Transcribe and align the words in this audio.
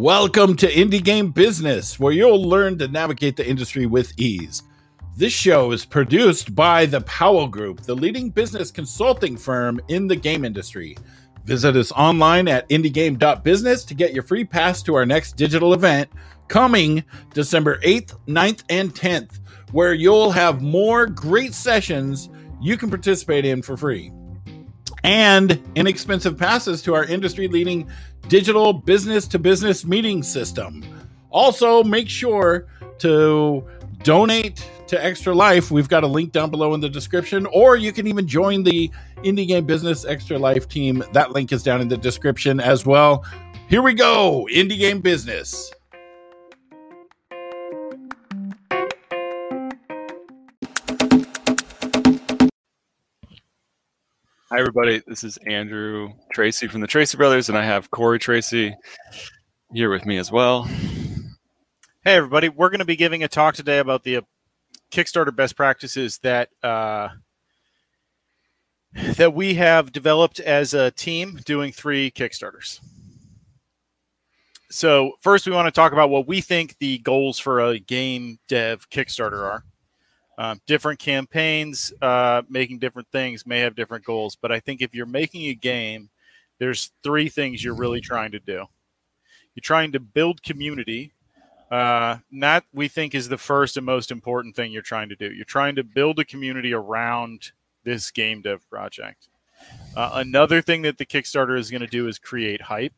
Welcome 0.00 0.56
to 0.56 0.66
Indie 0.66 1.04
Game 1.04 1.30
Business, 1.30 2.00
where 2.00 2.10
you'll 2.10 2.42
learn 2.42 2.78
to 2.78 2.88
navigate 2.88 3.36
the 3.36 3.46
industry 3.46 3.84
with 3.84 4.18
ease. 4.18 4.62
This 5.14 5.34
show 5.34 5.72
is 5.72 5.84
produced 5.84 6.54
by 6.54 6.86
the 6.86 7.02
Powell 7.02 7.46
Group, 7.46 7.82
the 7.82 7.94
leading 7.94 8.30
business 8.30 8.70
consulting 8.70 9.36
firm 9.36 9.78
in 9.88 10.06
the 10.06 10.16
game 10.16 10.46
industry. 10.46 10.96
Visit 11.44 11.76
us 11.76 11.92
online 11.92 12.48
at 12.48 12.66
indiegame.business 12.70 13.84
to 13.84 13.92
get 13.92 14.14
your 14.14 14.22
free 14.22 14.42
pass 14.42 14.82
to 14.84 14.94
our 14.94 15.04
next 15.04 15.36
digital 15.36 15.74
event 15.74 16.08
coming 16.48 17.04
December 17.34 17.78
8th, 17.80 18.14
9th, 18.26 18.64
and 18.70 18.94
10th, 18.94 19.38
where 19.72 19.92
you'll 19.92 20.30
have 20.30 20.62
more 20.62 21.08
great 21.08 21.52
sessions 21.52 22.30
you 22.58 22.78
can 22.78 22.88
participate 22.88 23.44
in 23.44 23.60
for 23.60 23.76
free 23.76 24.10
and 25.04 25.62
inexpensive 25.74 26.38
passes 26.38 26.82
to 26.82 26.94
our 26.94 27.04
industry 27.04 27.48
leading 27.48 27.88
digital 28.28 28.72
business 28.72 29.26
to 29.28 29.38
business 29.38 29.84
meeting 29.84 30.22
system. 30.22 30.84
Also, 31.30 31.82
make 31.84 32.08
sure 32.08 32.66
to 32.98 33.64
donate 34.02 34.64
to 34.88 35.04
Extra 35.04 35.34
Life. 35.34 35.70
We've 35.70 35.88
got 35.88 36.02
a 36.02 36.06
link 36.06 36.32
down 36.32 36.50
below 36.50 36.74
in 36.74 36.80
the 36.80 36.88
description, 36.88 37.46
or 37.46 37.76
you 37.76 37.92
can 37.92 38.06
even 38.06 38.26
join 38.26 38.62
the 38.64 38.90
Indie 39.18 39.46
Game 39.46 39.64
Business 39.64 40.04
Extra 40.04 40.38
Life 40.38 40.68
team. 40.68 41.04
That 41.12 41.32
link 41.32 41.52
is 41.52 41.62
down 41.62 41.80
in 41.80 41.88
the 41.88 41.96
description 41.96 42.60
as 42.60 42.84
well. 42.84 43.24
Here 43.68 43.82
we 43.82 43.94
go 43.94 44.48
Indie 44.52 44.78
Game 44.78 45.00
Business. 45.00 45.72
Hi, 54.52 54.58
everybody. 54.58 55.00
This 55.06 55.22
is 55.22 55.38
Andrew 55.46 56.08
Trese 56.34 56.68
from 56.68 56.80
the 56.80 56.88
Trese 56.88 57.16
Brothers, 57.16 57.48
and 57.48 57.56
I 57.56 57.64
have 57.64 57.92
Cory 57.92 58.18
Trese 58.18 58.74
here 59.72 59.90
with 59.90 60.04
me 60.04 60.16
as 60.16 60.32
well. 60.32 60.64
Hey, 62.02 62.16
everybody. 62.16 62.48
We're 62.48 62.68
going 62.68 62.80
to 62.80 62.84
be 62.84 62.96
giving 62.96 63.22
a 63.22 63.28
talk 63.28 63.54
today 63.54 63.78
about 63.78 64.02
the 64.02 64.16
uh, 64.16 64.20
Kickstarter 64.90 65.34
best 65.34 65.54
practices 65.54 66.18
that 66.24 66.48
uh, 66.64 67.10
that 69.16 69.34
we 69.34 69.54
have 69.54 69.92
developed 69.92 70.40
as 70.40 70.74
a 70.74 70.90
team 70.90 71.38
doing 71.44 71.70
three 71.70 72.10
Kickstarters. 72.10 72.80
So, 74.68 75.12
first, 75.20 75.46
we 75.46 75.52
want 75.52 75.68
to 75.68 75.80
talk 75.80 75.92
about 75.92 76.10
what 76.10 76.26
we 76.26 76.40
think 76.40 76.76
the 76.80 76.98
goals 76.98 77.38
for 77.38 77.60
a 77.60 77.78
game 77.78 78.40
dev 78.48 78.90
Kickstarter 78.90 79.44
are. 79.44 79.62
Um, 80.40 80.58
different 80.66 80.98
campaigns 80.98 81.92
uh, 82.00 82.40
making 82.48 82.78
different 82.78 83.08
things 83.12 83.44
may 83.44 83.60
have 83.60 83.74
different 83.74 84.06
goals, 84.06 84.38
but 84.40 84.50
I 84.50 84.58
think 84.58 84.80
if 84.80 84.94
you're 84.94 85.04
making 85.04 85.42
a 85.48 85.54
game, 85.54 86.08
there's 86.58 86.92
three 87.02 87.28
things 87.28 87.62
you're 87.62 87.74
really 87.74 88.00
trying 88.00 88.32
to 88.32 88.38
do. 88.38 88.64
You're 89.54 89.62
trying 89.62 89.92
to 89.92 90.00
build 90.00 90.42
community. 90.42 91.12
Uh, 91.70 92.16
that 92.32 92.64
we 92.72 92.88
think 92.88 93.14
is 93.14 93.28
the 93.28 93.36
first 93.36 93.76
and 93.76 93.84
most 93.84 94.10
important 94.10 94.56
thing 94.56 94.72
you're 94.72 94.80
trying 94.80 95.10
to 95.10 95.14
do. 95.14 95.30
You're 95.30 95.44
trying 95.44 95.74
to 95.76 95.84
build 95.84 96.18
a 96.18 96.24
community 96.24 96.72
around 96.72 97.52
this 97.84 98.10
game 98.10 98.40
dev 98.40 98.66
project. 98.70 99.28
Uh, 99.94 100.12
another 100.14 100.62
thing 100.62 100.80
that 100.82 100.96
the 100.96 101.04
Kickstarter 101.04 101.58
is 101.58 101.70
going 101.70 101.82
to 101.82 101.86
do 101.86 102.08
is 102.08 102.18
create 102.18 102.62
hype. 102.62 102.94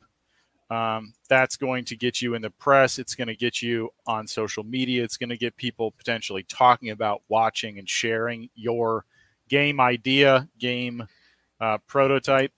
Um, 0.72 1.12
that's 1.28 1.56
going 1.56 1.84
to 1.84 1.96
get 1.96 2.22
you 2.22 2.34
in 2.34 2.40
the 2.40 2.50
press. 2.50 2.98
It's 2.98 3.14
going 3.14 3.28
to 3.28 3.36
get 3.36 3.60
you 3.60 3.90
on 4.06 4.26
social 4.26 4.64
media. 4.64 5.04
It's 5.04 5.18
going 5.18 5.28
to 5.28 5.36
get 5.36 5.54
people 5.56 5.90
potentially 5.90 6.44
talking 6.44 6.90
about 6.90 7.20
watching 7.28 7.78
and 7.78 7.86
sharing 7.86 8.48
your 8.54 9.04
game 9.50 9.80
idea, 9.80 10.48
game 10.58 11.06
uh, 11.60 11.76
prototype. 11.86 12.52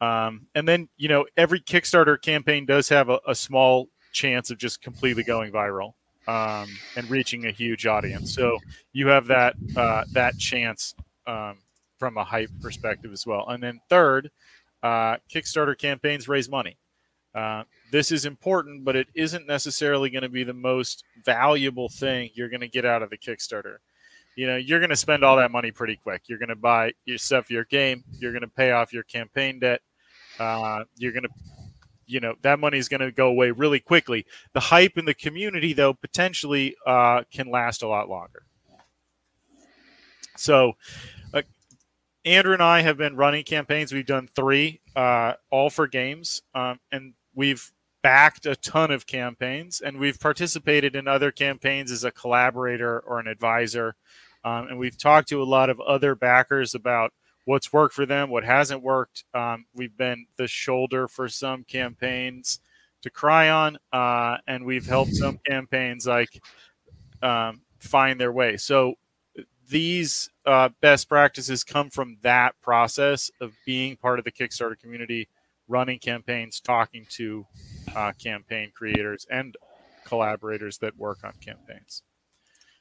Um, 0.00 0.46
and 0.54 0.66
then, 0.66 0.88
you 0.96 1.08
know, 1.08 1.26
every 1.36 1.60
Kickstarter 1.60 2.20
campaign 2.20 2.64
does 2.64 2.88
have 2.88 3.10
a, 3.10 3.20
a 3.28 3.34
small 3.34 3.88
chance 4.12 4.50
of 4.50 4.56
just 4.56 4.80
completely 4.80 5.22
going 5.22 5.52
viral 5.52 5.92
um, 6.26 6.68
and 6.96 7.10
reaching 7.10 7.46
a 7.46 7.50
huge 7.52 7.86
audience. 7.86 8.34
So 8.34 8.58
you 8.94 9.08
have 9.08 9.26
that 9.26 9.56
uh, 9.76 10.04
that 10.12 10.38
chance 10.38 10.94
um, 11.26 11.58
from 11.98 12.16
a 12.16 12.24
hype 12.24 12.50
perspective 12.62 13.12
as 13.12 13.26
well. 13.26 13.46
And 13.48 13.62
then 13.62 13.78
third, 13.90 14.30
uh, 14.82 15.16
Kickstarter 15.30 15.76
campaigns 15.76 16.28
raise 16.28 16.48
money. 16.48 16.78
Uh, 17.34 17.64
this 17.90 18.12
is 18.12 18.26
important, 18.26 18.84
but 18.84 18.96
it 18.96 19.08
isn't 19.14 19.46
necessarily 19.46 20.10
going 20.10 20.22
to 20.22 20.28
be 20.28 20.44
the 20.44 20.52
most 20.52 21.04
valuable 21.24 21.88
thing 21.88 22.30
you're 22.34 22.48
going 22.48 22.60
to 22.60 22.68
get 22.68 22.84
out 22.84 23.02
of 23.02 23.10
the 23.10 23.18
Kickstarter. 23.18 23.76
You 24.36 24.46
know, 24.46 24.56
you're 24.56 24.80
going 24.80 24.90
to 24.90 24.96
spend 24.96 25.24
all 25.24 25.36
that 25.36 25.50
money 25.50 25.70
pretty 25.70 25.96
quick. 25.96 26.22
You're 26.26 26.38
going 26.38 26.48
to 26.48 26.56
buy 26.56 26.92
yourself 27.04 27.50
your 27.50 27.64
game. 27.64 28.04
You're 28.18 28.32
going 28.32 28.42
to 28.42 28.48
pay 28.48 28.70
off 28.70 28.92
your 28.92 29.02
campaign 29.02 29.60
debt. 29.60 29.82
Uh, 30.38 30.84
you're 30.96 31.12
going 31.12 31.24
to, 31.24 31.28
you 32.06 32.20
know, 32.20 32.34
that 32.42 32.58
money 32.58 32.78
is 32.78 32.88
going 32.88 33.00
to 33.00 33.12
go 33.12 33.28
away 33.28 33.50
really 33.50 33.80
quickly. 33.80 34.24
The 34.54 34.60
hype 34.60 34.96
in 34.96 35.04
the 35.04 35.14
community, 35.14 35.74
though, 35.74 35.92
potentially 35.92 36.76
uh, 36.86 37.24
can 37.30 37.50
last 37.50 37.82
a 37.82 37.88
lot 37.88 38.08
longer. 38.08 38.42
So, 40.36 40.72
uh, 41.34 41.42
Andrew 42.24 42.54
and 42.54 42.62
I 42.62 42.80
have 42.80 42.96
been 42.96 43.16
running 43.16 43.44
campaigns. 43.44 43.92
We've 43.92 44.06
done 44.06 44.28
three, 44.34 44.80
uh, 44.96 45.34
all 45.50 45.68
for 45.68 45.86
games, 45.86 46.40
um, 46.54 46.80
and 46.90 47.12
we've 47.34 47.72
backed 48.02 48.46
a 48.46 48.56
ton 48.56 48.90
of 48.90 49.06
campaigns 49.06 49.80
and 49.80 49.98
we've 49.98 50.18
participated 50.18 50.96
in 50.96 51.06
other 51.06 51.30
campaigns 51.30 51.90
as 51.90 52.04
a 52.04 52.10
collaborator 52.10 53.00
or 53.00 53.20
an 53.20 53.28
advisor. 53.28 53.94
Um, 54.44 54.66
and 54.68 54.78
we've 54.78 54.98
talked 54.98 55.28
to 55.28 55.42
a 55.42 55.44
lot 55.44 55.70
of 55.70 55.80
other 55.80 56.14
backers 56.14 56.74
about 56.74 57.12
what's 57.44 57.72
worked 57.72 57.94
for 57.94 58.06
them, 58.06 58.28
what 58.28 58.44
hasn't 58.44 58.82
worked. 58.82 59.24
Um, 59.34 59.66
we've 59.74 59.96
been 59.96 60.26
the 60.36 60.48
shoulder 60.48 61.06
for 61.06 61.28
some 61.28 61.64
campaigns 61.64 62.60
to 63.02 63.10
cry 63.10 63.50
on, 63.50 63.78
uh, 63.92 64.38
and 64.46 64.64
we've 64.64 64.86
helped 64.86 65.14
some 65.14 65.38
campaigns 65.46 66.06
like 66.06 66.42
um, 67.22 67.62
find 67.78 68.20
their 68.20 68.32
way. 68.32 68.56
So 68.56 68.94
these 69.68 70.30
uh, 70.44 70.70
best 70.80 71.08
practices 71.08 71.64
come 71.64 71.90
from 71.90 72.18
that 72.22 72.60
process 72.62 73.30
of 73.40 73.52
being 73.64 73.96
part 73.96 74.18
of 74.18 74.24
the 74.24 74.32
Kickstarter 74.32 74.78
community 74.78 75.28
running 75.68 75.98
campaigns, 75.98 76.60
talking 76.60 77.06
to 77.10 77.46
uh, 77.94 78.12
campaign 78.12 78.72
creators 78.74 79.26
and 79.30 79.56
collaborators 80.04 80.78
that 80.78 80.96
work 80.96 81.18
on 81.24 81.32
campaigns. 81.44 82.02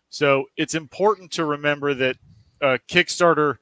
So 0.10 0.46
it's 0.58 0.76
important 0.76 1.32
to 1.34 1.46
remember 1.46 1.94
that 1.94 2.18
uh, 2.62 2.78
Kickstarter 2.90 3.58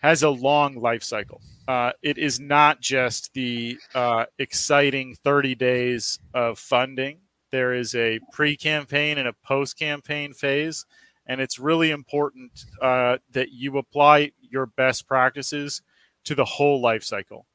has 0.00 0.22
a 0.22 0.30
long 0.30 0.76
life 0.76 1.02
cycle. 1.02 1.40
Uh, 1.66 1.92
it 2.02 2.18
is 2.18 2.40
not 2.40 2.80
just 2.80 3.32
the 3.34 3.78
uh, 3.94 4.24
exciting 4.38 5.14
30 5.22 5.54
days 5.54 6.18
of 6.34 6.58
funding. 6.58 7.20
There 7.50 7.72
is 7.74 7.94
a 7.94 8.18
pre-campaign 8.32 9.18
and 9.18 9.28
a 9.28 9.34
post-campaign 9.44 10.32
phase, 10.32 10.86
and 11.26 11.40
it's 11.40 11.58
really 11.58 11.90
important 11.90 12.64
uh, 12.80 13.18
that 13.32 13.52
you 13.52 13.78
apply 13.78 14.32
your 14.40 14.66
best 14.66 15.06
practices 15.06 15.82
to 16.24 16.34
the 16.34 16.44
whole 16.44 16.80
life 16.80 17.04
cycle. 17.04 17.46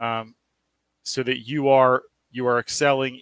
Um, 0.00 0.34
so 1.02 1.22
that 1.22 1.46
you 1.46 1.68
are 1.68 2.02
you 2.30 2.46
are 2.46 2.58
excelling 2.58 3.20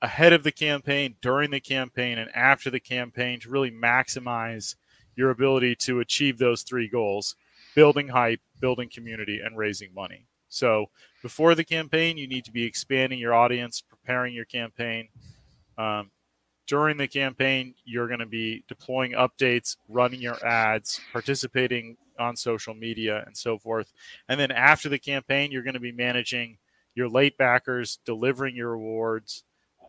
ahead 0.00 0.32
of 0.32 0.42
the 0.42 0.52
campaign, 0.52 1.16
during 1.20 1.50
the 1.50 1.60
campaign, 1.60 2.18
and 2.18 2.30
after 2.34 2.70
the 2.70 2.80
campaign 2.80 3.40
to 3.40 3.50
really 3.50 3.70
maximize 3.70 4.76
your 5.16 5.30
ability 5.30 5.74
to 5.74 6.00
achieve 6.00 6.38
those 6.38 6.62
three 6.62 6.88
goals 6.88 7.34
building 7.74 8.08
hype, 8.08 8.40
building 8.60 8.88
community, 8.88 9.40
and 9.44 9.56
raising 9.56 9.92
money. 9.94 10.26
So, 10.48 10.86
before 11.22 11.54
the 11.54 11.64
campaign, 11.64 12.16
you 12.16 12.26
need 12.26 12.44
to 12.46 12.52
be 12.52 12.64
expanding 12.64 13.18
your 13.18 13.34
audience, 13.34 13.80
preparing 13.80 14.34
your 14.34 14.46
campaign. 14.46 15.08
Um, 15.76 16.10
during 16.66 16.96
the 16.96 17.08
campaign, 17.08 17.74
you're 17.84 18.08
going 18.08 18.20
to 18.20 18.26
be 18.26 18.64
deploying 18.68 19.12
updates, 19.12 19.76
running 19.88 20.20
your 20.20 20.44
ads, 20.44 21.00
participating 21.12 21.96
on 22.18 22.36
social 22.36 22.74
media, 22.74 23.24
and 23.26 23.36
so 23.36 23.58
forth. 23.58 23.92
And 24.28 24.38
then 24.38 24.50
after 24.50 24.88
the 24.88 24.98
campaign, 24.98 25.50
you're 25.50 25.62
going 25.62 25.74
to 25.74 25.80
be 25.80 25.92
managing 25.92 26.58
your 26.98 27.08
late 27.08 27.38
backers, 27.38 28.00
delivering 28.04 28.56
your 28.56 28.72
rewards, 28.72 29.44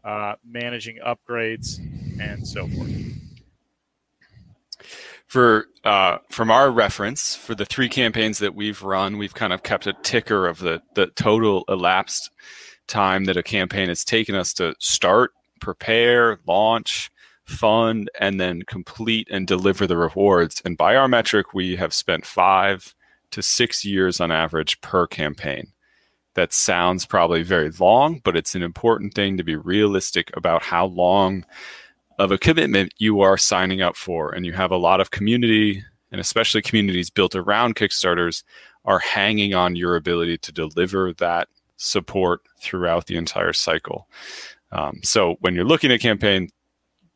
uh, 0.06 0.36
managing 0.48 1.00
upgrades, 1.06 1.80
and 2.22 2.48
so 2.48 2.68
forth. 2.68 2.94
For 5.26 5.66
uh, 5.84 6.20
from 6.30 6.50
our 6.50 6.72
reference, 6.72 7.36
for 7.36 7.56
the 7.56 7.66
three 7.66 7.90
campaigns 7.90 8.38
that 8.40 8.56
we've 8.56 8.82
run, 8.82 9.18
we've 9.18 9.34
kind 9.34 9.52
of 9.52 9.64
kept 9.64 9.88
a 9.88 9.94
ticker 10.02 10.48
of 10.48 10.60
the 10.60 10.82
the 10.96 11.08
total 11.08 11.66
elapsed 11.68 12.30
time 12.88 13.26
that 13.26 13.38
a 13.38 13.44
campaign 13.44 13.90
has 13.90 14.04
taken 14.04 14.36
us 14.36 14.54
to 14.54 14.74
start, 14.80 15.32
prepare, 15.60 16.40
launch, 16.48 17.12
fund, 17.46 18.10
and 18.20 18.40
then 18.40 18.62
complete 18.64 19.28
and 19.30 19.46
deliver 19.46 19.86
the 19.86 19.98
rewards. 19.98 20.62
And 20.66 20.78
by 20.78 20.96
our 20.96 21.08
metric, 21.08 21.54
we 21.54 21.76
have 21.76 21.94
spent 21.94 22.26
five 22.26 22.96
to 23.32 23.44
six 23.44 23.86
years 23.86 24.20
on 24.20 24.32
average 24.32 24.82
per 24.82 25.06
campaign 25.06 25.74
that 26.36 26.54
sounds 26.54 27.06
probably 27.06 27.44
very 27.44 27.72
long, 27.72 28.22
but 28.24 28.38
it's 28.38 28.56
an 28.56 28.64
important 28.64 29.14
thing 29.14 29.38
to 29.38 29.44
be 29.44 29.56
realistic 29.56 30.32
about 30.38 30.64
how 30.64 30.86
long 30.86 31.46
of 32.18 32.32
a 32.32 32.38
commitment 32.38 32.94
you 32.98 33.22
are 33.22 33.38
signing 33.38 33.82
up 33.82 33.96
for. 33.96 34.32
And 34.32 34.46
you 34.46 34.54
have 34.54 34.72
a 34.72 34.78
lot 34.78 35.02
of 35.02 35.12
community, 35.12 35.84
and 36.12 36.22
especially 36.22 36.62
communities 36.62 37.10
built 37.10 37.36
around 37.36 37.76
Kickstarters, 37.76 38.44
are 38.86 39.00
hanging 39.00 39.54
on 39.54 39.76
your 39.76 39.96
ability 39.96 40.38
to 40.40 40.52
deliver 40.52 41.14
that 41.14 41.48
support 41.78 42.42
throughout 42.60 43.08
the 43.08 43.16
entire 43.16 43.54
cycle. 43.54 44.08
Um, 44.72 45.00
so 45.04 45.38
when 45.40 45.56
you're 45.56 45.66
looking 45.66 45.92
at 45.92 46.02
campaign, 46.02 46.50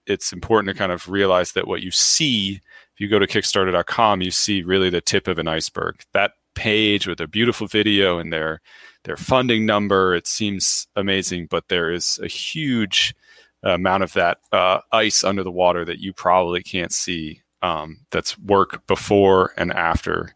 it's 0.05 0.33
important 0.33 0.73
to 0.73 0.77
kind 0.77 0.91
of 0.91 1.09
realize 1.09 1.53
that 1.53 1.67
what 1.67 1.81
you 1.81 1.91
see, 1.91 2.61
if 2.93 2.99
you 2.99 3.07
go 3.07 3.19
to 3.19 3.27
Kickstarter.com, 3.27 4.21
you 4.21 4.31
see 4.31 4.63
really 4.63 4.89
the 4.89 5.01
tip 5.01 5.27
of 5.27 5.37
an 5.37 5.47
iceberg. 5.47 6.01
That 6.13 6.31
page 6.55 7.07
with 7.07 7.19
a 7.19 7.27
beautiful 7.27 7.67
video 7.67 8.19
and 8.19 8.31
their 8.31 8.61
their 9.03 9.17
funding 9.17 9.65
number, 9.65 10.15
it 10.15 10.27
seems 10.27 10.87
amazing, 10.95 11.47
but 11.47 11.67
there 11.67 11.91
is 11.91 12.19
a 12.23 12.27
huge 12.27 13.15
amount 13.61 14.03
of 14.03 14.13
that 14.13 14.39
uh, 14.51 14.79
ice 14.91 15.23
under 15.23 15.43
the 15.43 15.51
water 15.51 15.85
that 15.85 15.99
you 15.99 16.13
probably 16.13 16.63
can't 16.63 16.91
see. 16.91 17.41
Um, 17.61 18.01
that's 18.11 18.37
work 18.37 18.85
before 18.87 19.53
and 19.55 19.71
after 19.71 20.35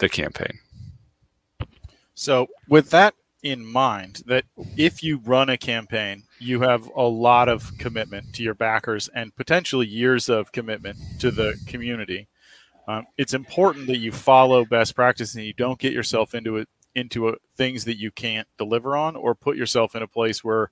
the 0.00 0.08
campaign. 0.08 0.58
So, 2.14 2.48
with 2.68 2.90
that 2.90 3.14
in 3.44 3.64
mind, 3.64 4.22
that 4.26 4.44
if 4.76 5.02
you 5.02 5.18
run 5.18 5.50
a 5.50 5.56
campaign, 5.56 6.24
you 6.40 6.62
have 6.62 6.90
a 6.96 7.02
lot 7.02 7.48
of 7.48 7.78
commitment 7.78 8.34
to 8.34 8.42
your 8.42 8.54
backers 8.54 9.08
and 9.14 9.36
potentially 9.36 9.86
years 9.86 10.28
of 10.28 10.50
commitment 10.50 10.98
to 11.20 11.30
the 11.30 11.54
community. 11.66 12.26
Um, 12.88 13.06
it's 13.16 13.34
important 13.34 13.86
that 13.86 13.98
you 13.98 14.10
follow 14.10 14.64
best 14.64 14.96
practice 14.96 15.34
and 15.34 15.44
you 15.44 15.52
don't 15.52 15.78
get 15.78 15.92
yourself 15.92 16.34
into 16.34 16.56
it 16.56 16.68
into 16.94 17.28
a, 17.28 17.34
things 17.56 17.84
that 17.84 17.98
you 17.98 18.10
can't 18.10 18.48
deliver 18.58 18.96
on 18.96 19.16
or 19.16 19.34
put 19.34 19.56
yourself 19.56 19.94
in 19.94 20.02
a 20.02 20.08
place 20.08 20.44
where 20.44 20.70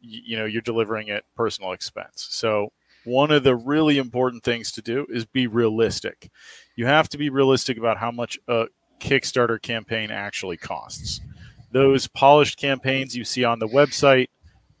you 0.00 0.36
know 0.36 0.44
you're 0.44 0.62
delivering 0.62 1.10
at 1.10 1.24
personal 1.34 1.72
expense. 1.72 2.26
So 2.30 2.72
one 3.04 3.30
of 3.30 3.44
the 3.44 3.54
really 3.54 3.98
important 3.98 4.42
things 4.42 4.72
to 4.72 4.82
do 4.82 5.06
is 5.08 5.24
be 5.24 5.46
realistic. 5.46 6.30
You 6.74 6.86
have 6.86 7.08
to 7.10 7.18
be 7.18 7.30
realistic 7.30 7.78
about 7.78 7.98
how 7.98 8.10
much 8.10 8.38
a 8.48 8.66
Kickstarter 9.00 9.60
campaign 9.60 10.10
actually 10.10 10.56
costs. 10.56 11.20
Those 11.70 12.08
polished 12.08 12.58
campaigns 12.58 13.16
you 13.16 13.24
see 13.24 13.44
on 13.44 13.58
the 13.58 13.68
website 13.68 14.28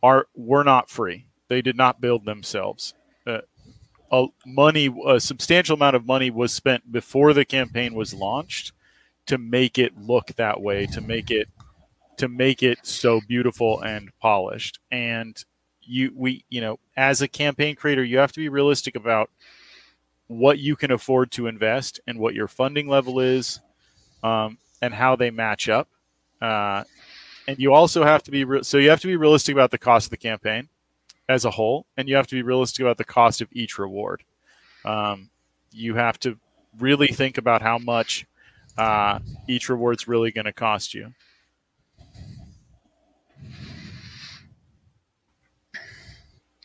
are 0.02 0.26
were 0.34 0.64
not 0.64 0.90
free. 0.90 1.26
They 1.48 1.62
did 1.62 1.76
not 1.76 2.00
build 2.00 2.24
themselves. 2.24 2.94
Uh, 3.26 3.40
a 4.10 4.26
money, 4.44 4.94
a 5.06 5.20
substantial 5.20 5.74
amount 5.74 5.96
of 5.96 6.06
money 6.06 6.30
was 6.30 6.52
spent 6.52 6.90
before 6.90 7.32
the 7.32 7.44
campaign 7.44 7.94
was 7.94 8.14
launched 8.14 8.72
to 9.26 9.38
make 9.38 9.78
it 9.78 9.96
look 9.98 10.28
that 10.36 10.60
way, 10.60 10.86
to 10.86 11.00
make 11.00 11.30
it 11.30 11.48
to 12.18 12.28
make 12.28 12.62
it 12.62 12.78
so 12.82 13.20
beautiful 13.28 13.80
and 13.82 14.10
polished. 14.20 14.78
And 14.90 15.42
you 15.86 16.12
we 16.14 16.44
you 16.48 16.60
know 16.60 16.78
as 16.96 17.22
a 17.22 17.28
campaign 17.28 17.76
creator 17.76 18.04
you 18.04 18.18
have 18.18 18.32
to 18.32 18.40
be 18.40 18.48
realistic 18.48 18.96
about 18.96 19.30
what 20.26 20.58
you 20.58 20.74
can 20.74 20.90
afford 20.90 21.30
to 21.30 21.46
invest 21.46 22.00
and 22.06 22.18
what 22.18 22.34
your 22.34 22.48
funding 22.48 22.88
level 22.88 23.20
is 23.20 23.60
um, 24.24 24.58
and 24.82 24.92
how 24.92 25.16
they 25.16 25.30
match 25.30 25.68
up 25.68 25.88
uh, 26.42 26.82
and 27.46 27.58
you 27.58 27.72
also 27.72 28.04
have 28.04 28.22
to 28.22 28.30
be 28.30 28.44
re- 28.44 28.62
so 28.62 28.78
you 28.78 28.90
have 28.90 29.00
to 29.00 29.06
be 29.06 29.16
realistic 29.16 29.54
about 29.54 29.70
the 29.70 29.78
cost 29.78 30.06
of 30.06 30.10
the 30.10 30.16
campaign 30.16 30.68
as 31.28 31.44
a 31.44 31.50
whole 31.50 31.86
and 31.96 32.08
you 32.08 32.16
have 32.16 32.26
to 32.26 32.34
be 32.34 32.42
realistic 32.42 32.82
about 32.82 32.98
the 32.98 33.04
cost 33.04 33.40
of 33.40 33.48
each 33.52 33.78
reward 33.78 34.22
um, 34.84 35.30
you 35.72 35.94
have 35.94 36.18
to 36.18 36.38
really 36.78 37.08
think 37.08 37.38
about 37.38 37.62
how 37.62 37.78
much 37.78 38.26
uh, 38.78 39.18
each 39.48 39.68
reward's 39.68 40.08
really 40.08 40.30
going 40.30 40.44
to 40.44 40.52
cost 40.52 40.94
you. 40.94 41.12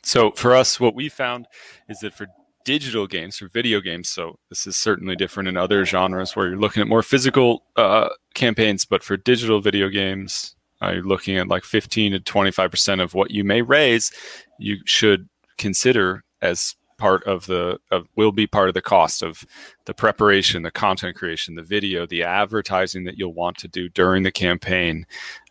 So 0.04 0.32
for 0.32 0.56
us, 0.56 0.80
what 0.80 0.96
we 0.96 1.10
found 1.10 1.48
is 1.88 2.00
that 2.00 2.14
for 2.14 2.28
digital 2.66 3.08
games, 3.08 3.38
for 3.38 3.48
video 3.48 3.80
games, 3.82 4.10
so 4.10 4.40
this 4.50 4.68
is 4.68 4.76
certainly 4.76 5.16
different 5.16 5.48
in 5.48 5.58
other 5.58 5.86
genres 5.86 6.36
where 6.36 6.50
you're 6.50 6.58
looking 6.58 6.82
at 6.82 6.88
more 6.88 7.04
physical 7.04 7.64
uh, 7.76 8.10
campaigns, 8.34 8.84
but 8.84 9.04
for 9.04 9.16
digital 9.16 9.62
video 9.62 9.90
games, 9.90 10.56
uh, 10.82 10.92
you're 10.92 11.04
looking 11.04 11.38
at 11.38 11.48
like 11.48 11.64
15 11.64 12.14
to 12.14 12.20
25% 12.20 13.02
of 13.02 13.14
what 13.14 13.32
you 13.32 13.44
may 13.44 13.62
raise, 13.62 14.12
you 14.58 14.78
should 14.86 15.30
consider 15.58 16.24
as 16.42 16.76
part 17.02 17.24
of 17.26 17.48
the 17.48 17.80
of, 17.90 18.08
will 18.16 18.32
be 18.32 18.46
part 18.48 18.70
of 18.70 18.76
the 18.76 18.82
cost 18.82 19.24
of 19.24 19.44
the 19.86 19.94
preparation 19.94 20.62
the 20.62 20.72
content 20.72 21.16
creation 21.18 21.56
the 21.56 21.64
video 21.64 22.06
the 22.06 22.24
advertising 22.24 23.04
that 23.06 23.18
you'll 23.18 23.34
want 23.34 23.58
to 23.58 23.68
do 23.68 23.90
during 23.90 24.24
the 24.24 24.32
campaign 24.32 25.06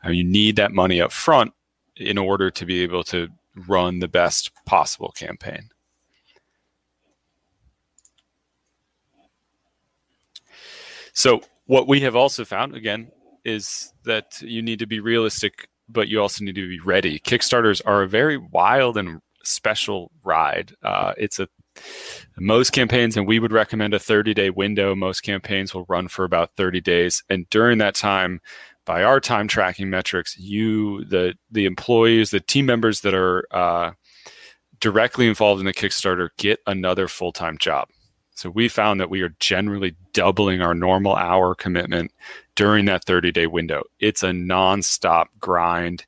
uh, 0.05 0.11
you 0.11 0.25
need 0.25 0.57
that 0.57 0.73
money 0.73 1.01
up 1.01 1.13
front 1.13 1.53
in 1.97 2.17
order 2.17 2.51
to 2.51 2.65
be 2.65 2.83
able 2.83 3.05
to 3.05 3.29
run 3.69 3.99
the 3.99 4.09
best 4.09 4.51
possible 4.65 5.13
campaign. 5.13 5.71
So, 11.13 11.43
what 11.67 11.87
we 11.87 12.01
have 12.01 12.17
also 12.17 12.45
found, 12.45 12.75
again, 12.75 13.13
is 13.45 13.93
that 14.05 14.41
you 14.41 14.63
need 14.63 14.79
to 14.79 14.87
be 14.87 15.01
realistic, 15.01 15.69
but 15.89 16.09
you 16.09 16.21
also 16.21 16.45
need 16.45 16.55
to 16.55 16.69
be 16.69 16.81
ready. 16.81 17.19
Kickstarters 17.21 17.83
are 17.85 18.03
a 18.03 18.09
very 18.09 18.37
wild 18.37 18.97
and 18.97 19.21
special 19.51 20.11
ride. 20.23 20.73
Uh, 20.83 21.15
it's 21.17 21.39
a 21.39 21.49
most 22.39 22.71
campaigns, 22.73 23.17
and 23.17 23.27
we 23.27 23.39
would 23.39 23.53
recommend 23.53 23.95
a 23.95 23.99
30 23.99 24.35
day 24.35 24.51
window. 24.51 24.95
Most 24.95 25.21
campaigns 25.23 25.75
will 25.75 25.87
run 25.89 26.09
for 26.09 26.25
about 26.25 26.57
30 26.57 26.81
days. 26.81 27.23
And 27.29 27.49
during 27.51 27.79
that 27.79 27.95
time, 27.95 28.41
by 28.85 29.03
our 29.03 29.21
time 29.21 29.49
tracking 29.49 29.91
metrics, 29.91 30.39
you 30.39 31.05
the 31.05 31.35
the 31.51 31.67
employees, 31.67 32.31
the 32.31 32.41
team 32.41 32.67
members 32.67 33.03
that 33.03 33.15
are 33.15 33.47
uh, 33.51 33.93
directly 34.81 35.29
involved 35.29 35.61
in 35.61 35.67
the 35.67 35.75
Kickstarter 35.75 36.31
get 36.39 36.61
another 36.67 37.07
full 37.09 37.33
time 37.33 37.59
job. 37.59 37.89
So 38.35 38.49
we 38.49 38.69
found 38.69 39.01
that 39.01 39.11
we 39.11 39.21
are 39.21 39.35
generally 39.39 39.97
doubling 40.15 40.63
our 40.63 40.75
normal 40.75 41.15
hour 41.15 41.55
commitment 41.55 42.11
during 42.57 42.87
that 42.87 43.05
30 43.05 43.33
day 43.33 43.47
window. 43.47 43.83
It's 44.01 44.23
a 44.23 44.31
nonstop 44.31 45.27
grind 45.39 46.07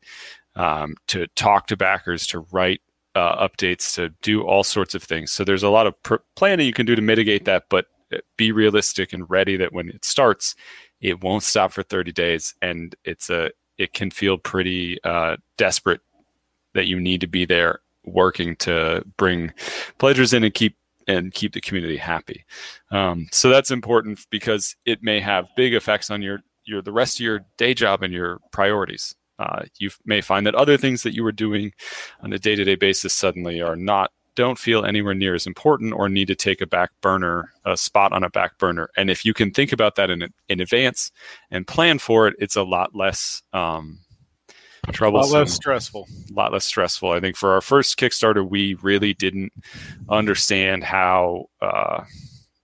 um, 0.56 0.96
to 1.08 1.26
talk 1.28 1.66
to 1.68 1.76
backers, 1.76 2.26
to 2.28 2.46
write 2.50 2.80
uh, 3.14 3.47
updates, 3.49 3.94
to 3.94 4.11
do 4.23 4.43
all 4.43 4.64
sorts 4.64 4.94
of 4.94 5.03
things. 5.03 5.32
So 5.32 5.44
there's 5.44 5.62
a 5.62 5.69
lot 5.69 5.87
of 5.87 6.00
pr- 6.03 6.17
planning 6.37 6.67
you 6.67 6.73
can 6.73 6.87
do 6.87 6.97
to 6.97 7.03
mitigate 7.03 7.44
that, 7.44 7.64
but 7.69 7.87
uh, 8.12 8.19
be 8.37 8.53
realistic 8.53 9.12
and 9.12 9.29
ready 9.29 9.56
that 9.56 9.73
when 9.73 9.88
it 9.88 10.05
starts, 10.05 10.55
it 11.03 11.23
won't 11.23 11.43
stop 11.43 11.73
for 11.73 11.82
30 11.82 12.12
days 12.12 12.55
and 12.62 12.94
it's 13.05 13.29
a 13.29 13.50
it 13.79 13.93
can 13.93 14.11
feel 14.11 14.38
pretty 14.38 15.03
uh, 15.03 15.37
desperate 15.56 16.00
that 16.75 16.87
you 16.87 17.00
need 17.00 17.20
to 17.20 17.26
be 17.26 17.44
there 17.44 17.81
working 18.05 18.56
to 18.56 19.05
bring 19.17 19.53
pledgers 19.99 20.32
in 20.32 20.44
and 20.44 20.55
keep 20.55 20.76
and 21.09 21.35
keep 21.35 21.53
the 21.53 21.61
community 21.61 21.97
happy 21.97 22.44
um, 22.93 23.26
so 23.32 23.49
that's 23.49 23.70
important 23.70 24.25
because 24.31 24.76
it 24.87 25.03
may 25.03 25.20
have 25.20 25.49
big 25.56 25.75
effects 25.75 26.11
on 26.11 26.23
your 26.23 26.41
your 26.64 26.81
the 26.81 26.92
rest 26.92 27.16
of 27.16 27.25
your 27.25 27.40
day 27.57 27.75
job 27.75 28.02
and 28.02 28.12
your 28.12 28.38
priorities 28.52 29.14
uh, 29.42 29.62
you 29.78 29.90
may 30.04 30.20
find 30.20 30.46
that 30.46 30.54
other 30.54 30.76
things 30.76 31.02
that 31.02 31.14
you 31.14 31.25
were 31.25 31.32
doing 31.32 31.72
on 32.20 32.32
a 32.32 32.38
day-to-day 32.38 32.76
basis 32.76 33.12
suddenly 33.12 33.61
are 33.61 33.76
not 33.76 34.11
don't 34.34 34.58
feel 34.58 34.84
anywhere 34.84 35.14
near 35.14 35.34
as 35.34 35.46
important 35.46 35.92
or 35.92 36.08
need 36.08 36.28
to 36.28 36.34
take 36.34 36.62
a 36.62 36.66
back 36.66 36.90
burner, 37.02 37.52
a 37.66 37.76
spot 37.76 38.12
on 38.12 38.25
a 38.25 38.30
back 38.30 38.56
burner. 38.56 38.88
And 38.96 39.11
if 39.11 39.26
you 39.26 39.34
can 39.34 39.50
think 39.50 39.72
about 39.72 39.96
that 39.96 40.11
in 40.11 40.32
in 40.49 40.61
advance 40.61 41.11
and 41.50 41.66
plan 41.66 41.99
for 41.99 42.28
it, 42.28 42.34
it's 42.38 42.56
a 42.56 42.62
lot 42.62 42.94
less 42.94 43.42
um, 43.52 43.99
troublesome, 44.92 45.30
a 45.30 45.34
lot 45.34 45.40
less 45.40 45.52
stressful. 45.52 46.08
A 46.30 46.34
lot 46.34 46.52
less 46.52 46.64
stressful. 46.64 47.11
I 47.11 47.20
think 47.20 47.37
for 47.37 47.52
our 47.52 47.61
first 47.61 47.99
Kickstarter, 47.99 48.49
we 48.49 48.75
really 48.75 49.12
didn't 49.14 49.52
understand 50.08 50.84
how 50.84 51.46
uh, 51.61 52.04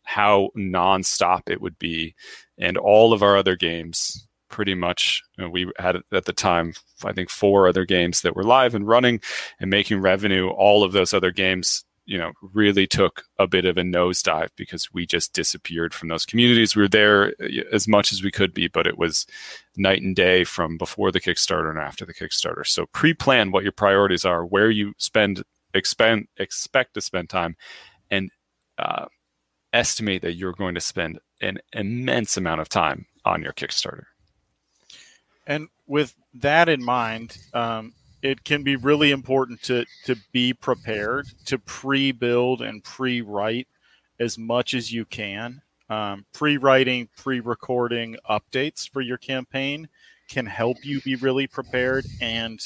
how 0.04 0.50
nonstop 0.56 1.50
it 1.50 1.60
would 1.60 1.78
be, 1.78 2.14
and 2.56 2.78
all 2.78 3.12
of 3.12 3.22
our 3.22 3.36
other 3.36 3.56
games 3.56 4.27
pretty 4.48 4.74
much 4.74 5.22
you 5.36 5.44
know, 5.44 5.50
we 5.50 5.70
had 5.78 5.96
at 6.12 6.24
the 6.24 6.32
time 6.32 6.72
i 7.04 7.12
think 7.12 7.30
four 7.30 7.68
other 7.68 7.84
games 7.84 8.22
that 8.22 8.34
were 8.34 8.44
live 8.44 8.74
and 8.74 8.86
running 8.88 9.20
and 9.60 9.70
making 9.70 10.00
revenue. 10.00 10.48
All 10.48 10.84
of 10.84 10.92
those 10.92 11.14
other 11.14 11.30
games 11.30 11.84
you 12.06 12.16
know 12.16 12.32
really 12.40 12.86
took 12.86 13.24
a 13.38 13.46
bit 13.46 13.66
of 13.66 13.76
a 13.76 13.82
nosedive 13.82 14.48
because 14.56 14.92
we 14.92 15.06
just 15.06 15.34
disappeared 15.34 15.92
from 15.92 16.08
those 16.08 16.24
communities. 16.24 16.74
We 16.74 16.82
were 16.82 16.88
there 16.88 17.34
uh, 17.40 17.64
as 17.72 17.86
much 17.86 18.12
as 18.12 18.22
we 18.22 18.30
could 18.30 18.54
be 18.54 18.68
but 18.68 18.86
it 18.86 18.98
was 18.98 19.26
night 19.76 20.02
and 20.02 20.16
day 20.16 20.44
from 20.44 20.78
before 20.78 21.12
the 21.12 21.20
kickstarter 21.20 21.70
and 21.70 21.78
after 21.78 22.04
the 22.04 22.14
kickstarter. 22.14 22.66
So 22.66 22.86
pre-plan 22.86 23.50
what 23.50 23.62
your 23.62 23.72
priorities 23.72 24.24
are 24.24 24.44
where 24.44 24.70
you 24.70 24.94
spend 24.98 25.42
expend 25.74 26.28
expect 26.38 26.94
to 26.94 27.00
spend 27.00 27.28
time 27.28 27.56
and 28.10 28.30
uh, 28.78 29.06
estimate 29.72 30.22
that 30.22 30.34
you're 30.34 30.52
going 30.52 30.74
to 30.74 30.80
spend 30.80 31.18
an 31.40 31.58
immense 31.72 32.36
amount 32.36 32.60
of 32.60 32.68
time 32.68 33.06
on 33.24 33.42
your 33.42 33.52
kickstarter 33.52 34.04
and 35.48 35.68
with 35.88 36.14
that 36.34 36.68
in 36.68 36.84
mind, 36.84 37.38
um, 37.54 37.94
it 38.22 38.44
can 38.44 38.62
be 38.62 38.76
really 38.76 39.10
important 39.10 39.62
to 39.62 39.84
to 40.04 40.14
be 40.32 40.52
prepared 40.52 41.26
to 41.46 41.58
pre-build 41.58 42.62
and 42.62 42.84
pre-write 42.84 43.66
as 44.20 44.38
much 44.38 44.74
as 44.74 44.92
you 44.92 45.04
can. 45.04 45.62
Um, 45.90 46.26
pre-writing, 46.34 47.08
pre-recording 47.16 48.16
updates 48.28 48.88
for 48.88 49.00
your 49.00 49.16
campaign 49.16 49.88
can 50.28 50.44
help 50.44 50.76
you 50.84 51.00
be 51.00 51.16
really 51.16 51.46
prepared 51.46 52.04
and 52.20 52.60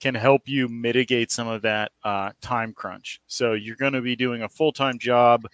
can 0.00 0.14
help 0.14 0.42
you 0.48 0.68
mitigate 0.68 1.30
some 1.30 1.46
of 1.46 1.62
that 1.62 1.92
uh, 2.02 2.32
time 2.40 2.72
crunch. 2.72 3.20
So 3.26 3.52
you're 3.52 3.76
going 3.76 3.92
to 3.92 4.02
be 4.02 4.16
doing 4.16 4.42
a 4.42 4.48
full-time 4.48 4.98
job 4.98 5.46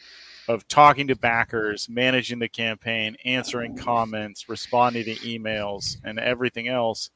of 0.49 0.67
talking 0.69 1.09
to 1.09 1.17
backers, 1.17 1.89
managing 1.89 2.39
the 2.39 2.49
campaign, 2.49 3.17
answering 3.25 3.77
comments, 3.77 4.49
responding 4.49 5.05
to 5.05 5.15
emails, 5.17 5.97
and 6.05 6.19
everything 6.19 6.69
else. 6.69 7.11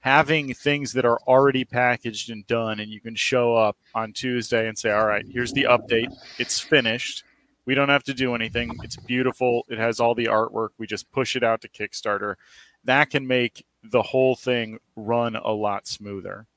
having 0.00 0.52
things 0.52 0.92
that 0.94 1.04
are 1.04 1.20
already 1.28 1.64
packaged 1.64 2.28
and 2.28 2.44
done, 2.48 2.80
and 2.80 2.90
you 2.90 3.00
can 3.00 3.14
show 3.14 3.54
up 3.54 3.76
on 3.94 4.12
Tuesday 4.12 4.66
and 4.66 4.76
say, 4.76 4.90
"All 4.90 5.06
right, 5.06 5.24
here's 5.30 5.52
the 5.52 5.62
update. 5.62 6.12
It's 6.38 6.58
finished. 6.58 7.22
We 7.66 7.76
don't 7.76 7.88
have 7.88 8.02
to 8.04 8.14
do 8.14 8.34
anything. 8.34 8.72
It's 8.82 8.96
beautiful. 8.96 9.64
It 9.68 9.78
has 9.78 10.00
all 10.00 10.16
the 10.16 10.26
artwork. 10.26 10.70
We 10.76 10.88
just 10.88 11.08
push 11.12 11.36
it 11.36 11.44
out 11.44 11.60
to 11.60 11.68
Kickstarter." 11.68 12.34
That 12.82 13.10
can 13.10 13.28
make 13.28 13.64
the 13.84 14.02
whole 14.02 14.34
thing 14.34 14.80
run 14.96 15.36
a 15.36 15.52
lot 15.52 15.86
smoother. 15.86 16.48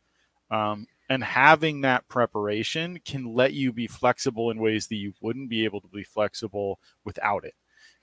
Um, 0.49 0.87
and 1.09 1.23
having 1.23 1.81
that 1.81 2.07
preparation 2.07 2.99
can 3.05 3.33
let 3.33 3.53
you 3.53 3.71
be 3.71 3.87
flexible 3.87 4.49
in 4.49 4.59
ways 4.59 4.87
that 4.87 4.95
you 4.95 5.13
wouldn't 5.21 5.49
be 5.49 5.65
able 5.65 5.81
to 5.81 5.87
be 5.87 6.03
flexible 6.03 6.79
without 7.03 7.45
it. 7.45 7.53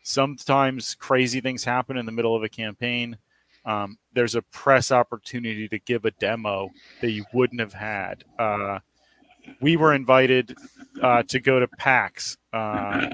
Sometimes 0.02 0.94
crazy 0.94 1.40
things 1.40 1.64
happen 1.64 1.96
in 1.96 2.06
the 2.06 2.12
middle 2.12 2.36
of 2.36 2.42
a 2.42 2.48
campaign 2.48 3.18
um, 3.64 3.98
there's 4.12 4.34
a 4.34 4.42
press 4.42 4.90
opportunity 4.90 5.68
to 5.68 5.78
give 5.78 6.04
a 6.04 6.10
demo 6.12 6.70
that 7.00 7.10
you 7.10 7.24
wouldn't 7.32 7.60
have 7.60 7.74
had. 7.74 8.24
Uh, 8.38 8.80
we 9.60 9.76
were 9.76 9.94
invited 9.94 10.56
uh, 11.00 11.22
to 11.24 11.40
go 11.40 11.60
to 11.60 11.68
PAX, 11.68 12.36
uh, 12.52 13.08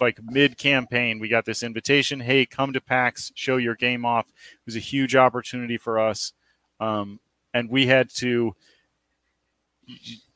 like 0.00 0.18
mid 0.22 0.56
campaign. 0.56 1.18
We 1.18 1.28
got 1.28 1.44
this 1.44 1.62
invitation. 1.62 2.20
Hey, 2.20 2.46
come 2.46 2.72
to 2.72 2.80
PAX, 2.80 3.32
show 3.34 3.56
your 3.56 3.74
game 3.74 4.04
off. 4.04 4.26
It 4.28 4.66
was 4.66 4.76
a 4.76 4.80
huge 4.80 5.14
opportunity 5.14 5.76
for 5.76 5.98
us, 5.98 6.32
um, 6.80 7.20
and 7.52 7.68
we 7.68 7.86
had 7.86 8.10
to 8.16 8.54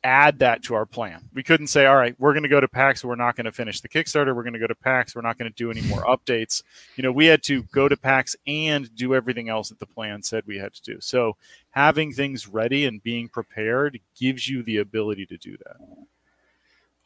add 0.05 0.39
that 0.39 0.63
to 0.63 0.75
our 0.75 0.87
plan. 0.87 1.29
We 1.35 1.43
couldn't 1.43 1.67
say, 1.67 1.87
all 1.87 1.97
right, 1.97 2.15
we're 2.19 2.33
going 2.33 2.45
to 2.45 2.49
go 2.49 2.61
to 2.61 2.69
PAX. 2.69 3.05
We're 3.05 3.17
not 3.17 3.35
going 3.35 3.47
to 3.47 3.53
finish 3.53 3.81
the 3.81 3.89
Kickstarter. 3.89 4.35
We're 4.35 4.45
going 4.45 4.53
to 4.53 4.59
go 4.59 4.67
to 4.67 4.75
PAX. 4.75 5.17
We're 5.17 5.23
not 5.23 5.37
going 5.37 5.51
to 5.51 5.57
do 5.57 5.71
any 5.71 5.83
more 5.83 6.05
updates. 6.05 6.63
You 6.95 7.03
know, 7.03 7.11
we 7.11 7.27
had 7.27 7.43
to 7.45 7.65
go 7.65 7.89
to 7.89 7.97
PAX 7.97 8.37
and 8.47 8.95
do 8.95 9.15
everything 9.15 9.49
else 9.49 9.69
that 9.71 9.81
the 9.81 9.87
plan 9.87 10.23
said 10.23 10.45
we 10.47 10.59
had 10.59 10.75
to 10.75 10.83
do. 10.83 11.01
So 11.01 11.37
having 11.71 12.13
things 12.13 12.47
ready 12.47 12.85
and 12.85 13.03
being 13.03 13.29
prepared 13.29 13.99
gives 14.19 14.49
you 14.49 14.63
the 14.63 14.79
ability 14.79 15.27
to 15.27 15.37
do 15.37 15.57
that. 15.59 15.77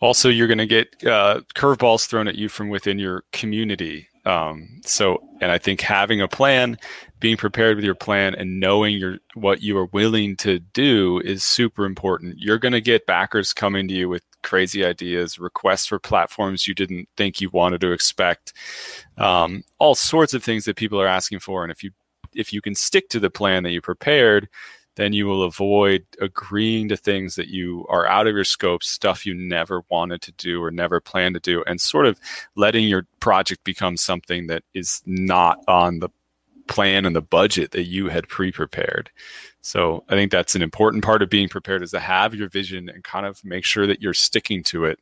Also, 0.01 0.29
you're 0.29 0.47
going 0.47 0.59
to 0.59 0.67
get 0.67 0.95
uh, 1.07 1.41
curveballs 1.55 2.07
thrown 2.07 2.29
at 2.29 2.35
you 2.35 2.49
from 2.49 2.69
within 2.69 2.99
your 2.99 3.25
community. 3.33 4.09
Um, 4.25 4.81
so, 4.85 5.23
and 5.41 5.51
I 5.51 5.59
think 5.59 5.81
having 5.81 6.21
a 6.21 6.29
plan 6.29 6.77
being 7.21 7.37
prepared 7.37 7.77
with 7.77 7.85
your 7.85 7.95
plan 7.95 8.35
and 8.35 8.61
knowing 8.61 8.97
your 8.97 9.19
what 9.35 9.63
you 9.63 9.77
are 9.79 9.87
willing 9.87 10.37
to 10.37 10.59
do 10.59 11.21
is 11.25 11.45
super 11.45 11.85
important. 11.85 12.39
You're 12.39 12.59
going 12.59 12.73
to 12.73 12.81
get 12.81 13.07
backers 13.07 13.53
coming 13.53 13.89
to 13.89 13.95
you 13.95 14.09
with 14.09 14.23
crazy 14.43 14.85
ideas, 14.85 15.39
requests 15.39 15.87
for 15.87 15.99
platforms 15.99 16.67
you 16.67 16.75
didn't 16.75 17.09
think 17.17 17.41
you 17.41 17.51
wanted 17.51 17.81
to 17.83 17.93
expect, 17.93 18.55
um, 19.19 19.65
all 19.79 19.95
sorts 19.95 20.35
of 20.35 20.43
things 20.43 20.65
that 20.65 20.77
people 20.77 21.01
are 21.01 21.07
asking 21.07 21.41
for. 21.41 21.63
And 21.63 21.71
if 21.71 21.83
you 21.83 21.91
if 22.35 22.53
you 22.53 22.61
can 22.61 22.75
stick 22.75 23.09
to 23.11 23.21
the 23.21 23.31
plan 23.31 23.63
that 23.65 23.73
you 23.73 23.81
prepared, 23.81 24.49
then 25.01 25.15
you 25.15 25.25
will 25.25 25.45
avoid 25.45 26.05
agreeing 26.21 26.87
to 26.87 26.97
things 26.97 27.35
that 27.35 27.49
you 27.49 27.87
are 27.89 28.07
out 28.07 28.27
of 28.27 28.35
your 28.35 28.45
scope, 28.45 28.83
stuff 28.83 29.25
you 29.25 29.33
never 29.33 29.83
wanted 29.89 30.21
to 30.21 30.33
do 30.33 30.63
or 30.63 30.71
never 30.71 31.01
planned 31.01 31.33
to 31.33 31.41
do, 31.41 31.65
and 31.67 31.81
sort 31.81 32.05
of 32.05 32.21
letting 32.55 32.87
your 32.87 33.07
project 33.19 33.65
become 33.65 33.97
something 33.97 34.47
that 34.49 34.63
is 34.75 35.01
not 35.07 35.59
on 35.67 36.01
the 36.01 36.11
plan 36.69 37.07
and 37.07 37.17
the 37.17 37.23
budget 37.23 37.71
that 37.71 37.85
you 37.85 38.11
had 38.11 38.29
pre-prepared. 38.29 39.11
So 39.63 40.05
I 40.11 40.17
think 40.17 40.31
that's 40.31 40.55
an 40.55 40.61
important 40.61 41.03
part 41.03 41.23
of 41.23 41.31
being 41.31 41.49
prepared 41.49 41.83
is 41.83 41.93
to 41.93 42.01
have 42.01 42.35
your 42.35 42.51
vision 42.51 42.91
and 42.91 43.03
kind 43.03 43.25
of 43.25 43.43
make 43.43 43.65
sure 43.65 43.87
that 43.87 44.03
you're 44.03 44.13
sticking 44.13 44.63
to 44.65 44.85
it 44.85 44.99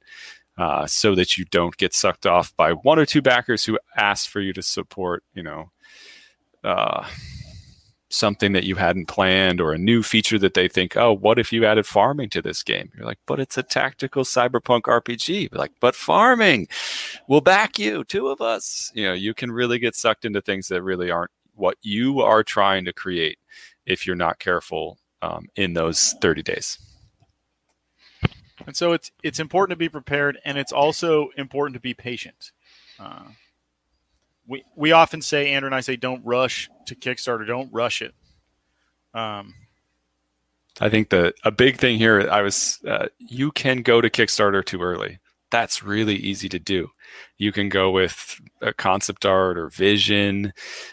uh, 0.59 0.87
so 0.87 1.17
that 1.17 1.37
you 1.37 1.45
don't 1.47 1.77
get 1.77 1.93
sucked 1.93 2.25
off 2.25 2.57
by 2.57 2.71
one 2.73 3.01
or 3.01 3.05
two 3.05 3.21
backers 3.21 3.65
who 3.65 3.77
ask 3.97 4.31
for 4.31 4.41
you 4.41 4.53
to 4.53 4.63
support, 4.63 5.25
you 5.35 5.43
know, 5.43 5.73
uh, 6.63 7.05
something 8.11 8.53
that 8.53 8.65
you 8.65 8.75
hadn't 8.77 9.07
planned 9.07 9.61
or 9.61 9.73
a 9.73 9.79
new 9.79 10.03
feature 10.03 10.39
that 10.39 10.55
they 10.55 10.69
think, 10.69 10.97
oh, 10.97 11.13
what 11.13 11.39
if 11.39 11.53
you 11.53 11.65
added 11.65 11.87
farming 11.87 12.31
to 12.31 12.43
this 12.43 12.63
game? 12.63 12.91
You're 12.97 13.07
like, 13.07 13.19
but 13.27 13.39
it's 13.39 13.59
a 13.59 13.63
tactical 13.63 14.25
cyberpunk 14.25 14.83
RPG. 14.83 15.51
You're 15.51 15.59
like, 15.59 15.73
but 15.81 15.95
farming, 15.95 16.69
we'll 17.29 17.41
back 17.41 17.79
you, 17.79 18.05
two 18.05 18.29
of 18.29 18.41
us. 18.41 18.91
You 18.95 19.05
know, 19.05 19.13
you 19.13 19.35
can 19.35 19.53
really 19.53 19.79
get 19.79 19.95
sucked 19.95 20.25
into 20.25 20.41
things 20.41 20.69
that 20.69 20.83
really 20.83 21.11
aren't 21.11 21.31
what 21.55 21.77
you 21.83 22.21
are 22.21 22.43
trying 22.43 22.85
to 22.87 22.93
create 22.93 23.39
if 23.85 24.07
you're 24.07 24.17
not 24.17 24.39
careful 24.39 24.99
um, 25.23 25.49
in 25.57 25.75
those 25.75 26.15
30 26.21 26.43
days. 26.43 26.79
And 28.67 28.77
so 28.77 28.93
it's 28.93 29.13
it's 29.23 29.39
important 29.39 29.77
to 29.77 29.79
be 29.79 29.89
prepared, 29.89 30.39
and 30.45 30.59
it's 30.59 30.73
also 30.73 31.29
important 31.37 31.75
to 31.75 31.81
be 31.81 31.95
patient. 31.95 32.53
Uh, 32.99 33.29
we 34.49 34.65
we 34.75 34.93
often 34.93 35.23
say, 35.23 35.53
Andrew 35.53 35.69
and 35.69 35.75
I 35.75 35.81
say, 35.81 35.97
don't 35.97 36.25
rush 36.25 36.69
to 36.87 36.97
Kickstarter, 36.97 37.47
don't 37.47 37.73
rush 37.73 38.03
it. 38.03 38.15
Um, 39.15 39.55
I 40.81 40.89
think 40.89 41.11
the 41.11 41.33
a 41.45 41.51
big 41.51 41.77
thing 41.77 41.99
here, 41.99 42.29
I 42.31 42.43
was 42.43 42.81
uh, 42.89 43.09
you 43.19 43.53
can 43.53 43.83
go 43.83 44.01
to 44.01 44.11
Kickstarter 44.11 44.65
too 44.65 44.83
early 44.83 45.19
that's 45.51 45.83
really 45.83 46.17
easy 46.17 46.49
to 46.49 46.59
do. 46.59 46.91
You 47.37 47.53
can 47.53 47.69
go 47.69 47.91
with 47.91 48.41
a 48.61 48.73
concept 48.73 49.25
art 49.25 49.57
or 49.59 49.71
vision, 49.71 50.53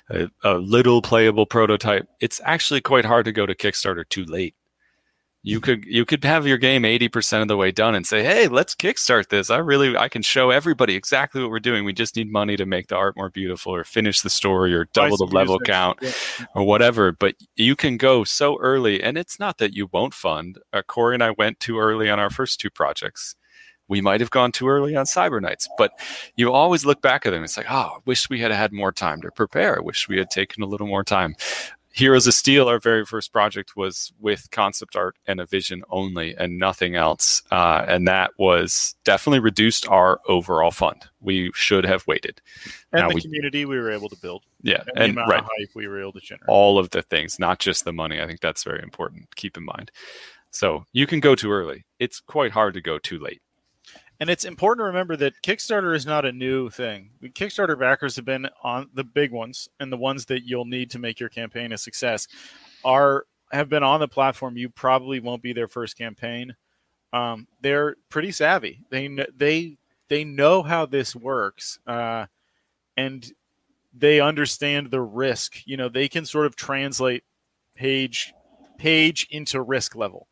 a, 0.09 0.29
a, 0.43 0.55
little 0.55 1.01
playable 1.01 1.45
prototype. 1.45 2.07
It's 2.19 2.41
actually 2.43 2.81
quite 2.81 3.05
hard 3.05 3.25
to 3.25 3.31
go 3.31 3.45
to 3.45 3.55
Kickstarter 3.55 4.07
too 4.07 4.25
late. 4.25 4.55
You 5.45 5.59
could 5.59 5.85
you 5.85 6.05
could 6.05 6.23
have 6.23 6.47
your 6.47 6.57
game 6.57 6.81
80% 6.83 7.43
of 7.43 7.47
the 7.47 7.55
way 7.55 7.71
done 7.71 7.93
and 7.93 8.05
say, 8.05 8.23
"Hey, 8.23 8.47
let's 8.47 8.73
kickstart 8.73 9.29
this. 9.29 9.51
I 9.51 9.57
really 9.57 9.95
I 9.95 10.09
can 10.09 10.23
show 10.23 10.49
everybody 10.49 10.95
exactly 10.95 11.39
what 11.39 11.51
we're 11.51 11.59
doing. 11.59 11.85
We 11.85 11.93
just 11.93 12.15
need 12.15 12.31
money 12.31 12.57
to 12.57 12.65
make 12.65 12.87
the 12.87 12.95
art 12.95 13.15
more 13.15 13.29
beautiful 13.29 13.75
or 13.75 13.83
finish 13.83 14.21
the 14.21 14.31
story 14.31 14.73
or 14.73 14.85
double 14.85 15.17
the 15.17 15.25
level 15.25 15.59
count 15.59 15.99
or 16.55 16.63
whatever." 16.63 17.11
But 17.11 17.35
you 17.55 17.75
can 17.75 17.97
go 17.97 18.23
so 18.23 18.57
early 18.59 19.03
and 19.03 19.19
it's 19.19 19.39
not 19.39 19.59
that 19.59 19.75
you 19.75 19.87
won't 19.91 20.15
fund. 20.15 20.57
Uh, 20.73 20.81
Cory 20.81 21.13
and 21.13 21.23
I 21.23 21.29
went 21.29 21.59
too 21.59 21.77
early 21.77 22.09
on 22.09 22.19
our 22.19 22.31
first 22.31 22.59
two 22.59 22.71
projects 22.71 23.35
we 23.87 24.01
might 24.01 24.19
have 24.19 24.31
gone 24.31 24.51
too 24.51 24.67
early 24.67 24.95
on 24.95 25.05
Cyber 25.05 25.41
Knights, 25.41 25.69
but 25.77 25.91
you 26.35 26.51
always 26.51 26.85
look 26.85 27.01
back 27.01 27.25
at 27.25 27.31
them. 27.31 27.43
It's 27.43 27.57
like, 27.57 27.69
oh, 27.69 27.91
I 27.95 27.97
wish 28.05 28.29
we 28.29 28.39
had 28.39 28.51
had 28.51 28.71
more 28.71 28.91
time 28.91 29.21
to 29.21 29.31
prepare. 29.31 29.77
I 29.77 29.81
wish 29.81 30.09
we 30.09 30.17
had 30.17 30.29
taken 30.29 30.63
a 30.63 30.65
little 30.65 30.87
more 30.87 31.03
time. 31.03 31.35
Heroes 31.95 32.27
of 32.27 32.33
Steel, 32.33 32.67
our 32.67 32.77
very 32.77 33.05
first 33.05 33.31
project, 33.31 33.77
was 33.77 34.11
with 34.19 34.51
concept 34.51 34.97
art 34.97 35.15
and 35.27 35.39
a 35.39 35.45
vision 35.45 35.81
only 35.89 36.35
and 36.35 36.59
nothing 36.59 36.97
else. 36.97 37.41
Uh, 37.51 37.85
and 37.87 38.05
that 38.05 38.31
was 38.37 38.95
definitely 39.05 39.39
reduced 39.39 39.87
our 39.87 40.19
overall 40.27 40.71
fund. 40.71 41.05
We 41.21 41.51
should 41.53 41.85
have 41.85 42.05
waited. 42.05 42.41
And 42.91 43.03
now 43.03 43.07
the 43.07 43.15
we, 43.15 43.21
community 43.21 43.63
we 43.63 43.77
were 43.77 43.91
able 43.91 44.09
to 44.09 44.17
build. 44.17 44.43
Yeah. 44.61 44.83
And, 44.97 45.17
and 45.17 45.29
right. 45.29 45.41
hype 45.41 45.69
we 45.73 45.87
were 45.87 46.01
able 46.01 46.11
to 46.11 46.19
generate. 46.19 46.49
All 46.49 46.77
of 46.77 46.89
the 46.89 47.01
things, 47.01 47.39
not 47.39 47.59
just 47.59 47.85
the 47.85 47.93
money. 47.93 48.19
I 48.19 48.27
think 48.27 48.41
that's 48.41 48.65
very 48.65 48.83
important. 48.83 49.33
Keep 49.37 49.55
in 49.55 49.63
mind. 49.63 49.89
So 50.51 50.83
you 50.91 51.07
can 51.07 51.21
go 51.21 51.33
too 51.33 51.51
early. 51.53 51.85
It's 51.99 52.19
quite 52.19 52.51
hard 52.51 52.73
to 52.73 52.81
go 52.81 52.97
too 52.97 53.19
late. 53.19 53.41
And 54.19 54.29
it's 54.29 54.45
important 54.45 54.83
to 54.83 54.87
remember 54.87 55.15
that 55.17 55.33
Kickstarter 55.43 55.95
is 55.95 56.05
not 56.05 56.25
a 56.25 56.31
new 56.31 56.69
thing. 56.69 57.09
Kickstarter 57.21 57.77
backers 57.77 58.15
have 58.15 58.25
been 58.25 58.47
on 58.63 58.89
the 58.93 59.03
big 59.03 59.31
ones 59.31 59.67
and 59.79 59.91
the 59.91 59.97
ones 59.97 60.25
that 60.27 60.43
you'll 60.45 60.65
need 60.65 60.91
to 60.91 60.99
make 60.99 61.19
your 61.19 61.29
campaign 61.29 61.71
a 61.73 61.77
success 61.77 62.27
are 62.83 63.25
have 63.51 63.69
been 63.69 63.83
on 63.83 63.99
the 63.99 64.07
platform. 64.07 64.57
You 64.57 64.69
probably 64.69 65.19
won't 65.19 65.41
be 65.41 65.53
their 65.53 65.67
first 65.67 65.97
campaign. 65.97 66.55
Um, 67.13 67.47
they're 67.61 67.95
pretty 68.09 68.31
savvy. 68.31 68.81
They 68.89 69.09
they 69.35 69.77
they 70.07 70.23
know 70.23 70.61
how 70.63 70.85
this 70.85 71.15
works, 71.15 71.79
uh, 71.87 72.25
and 72.97 73.31
they 73.93 74.19
understand 74.19 74.91
the 74.91 75.01
risk. 75.01 75.61
You 75.65 75.77
know, 75.77 75.89
they 75.89 76.07
can 76.07 76.25
sort 76.25 76.45
of 76.45 76.55
translate 76.55 77.23
page 77.75 78.33
page 78.77 79.27
into 79.31 79.61
risk 79.61 79.95
level. 79.95 80.27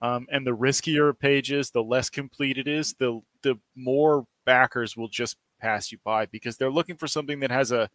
Um, 0.00 0.26
and 0.30 0.46
the 0.46 0.56
riskier 0.56 1.18
pages, 1.18 1.70
the 1.70 1.82
less 1.82 2.08
complete 2.08 2.58
it 2.58 2.68
is, 2.68 2.94
the 2.94 3.20
the 3.42 3.56
more 3.74 4.26
backers 4.46 4.96
will 4.96 5.08
just 5.08 5.36
pass 5.60 5.90
you 5.90 5.98
by 6.04 6.26
because 6.26 6.56
they're 6.56 6.70
looking 6.70 6.96
for 6.96 7.08
something 7.08 7.40
that 7.40 7.50
has 7.50 7.72
a 7.72 7.90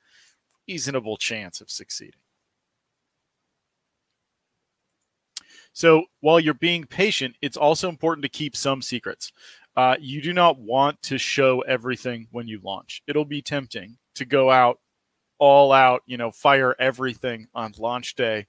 reasonable 0.68 1.18
chance 1.18 1.62
of 1.62 1.70
succeeding. 1.70 2.20
So 5.74 6.06
while 6.20 6.40
you're 6.40 6.54
being 6.54 6.86
patient, 6.86 7.36
it's 7.42 7.58
also 7.58 7.90
important 7.90 8.24
to 8.24 8.30
keep 8.30 8.56
some 8.56 8.82
secrets. 8.82 9.32
Uh, 9.76 9.96
you 10.00 10.22
do 10.22 10.34
not 10.34 10.60
want 10.60 11.02
to 11.04 11.18
show 11.18 11.62
everything 11.62 12.28
when 12.32 12.48
you 12.48 12.60
launch. 12.64 13.02
It'll 13.08 13.26
be 13.26 13.42
tempting 13.42 13.98
to 14.16 14.26
go 14.26 14.52
out 14.52 14.80
all 15.40 15.72
out, 15.72 16.04
you 16.06 16.16
know, 16.16 16.32
fire 16.32 16.76
everything 16.80 17.48
on 17.56 17.74
launch 17.80 18.14
day. 18.16 18.46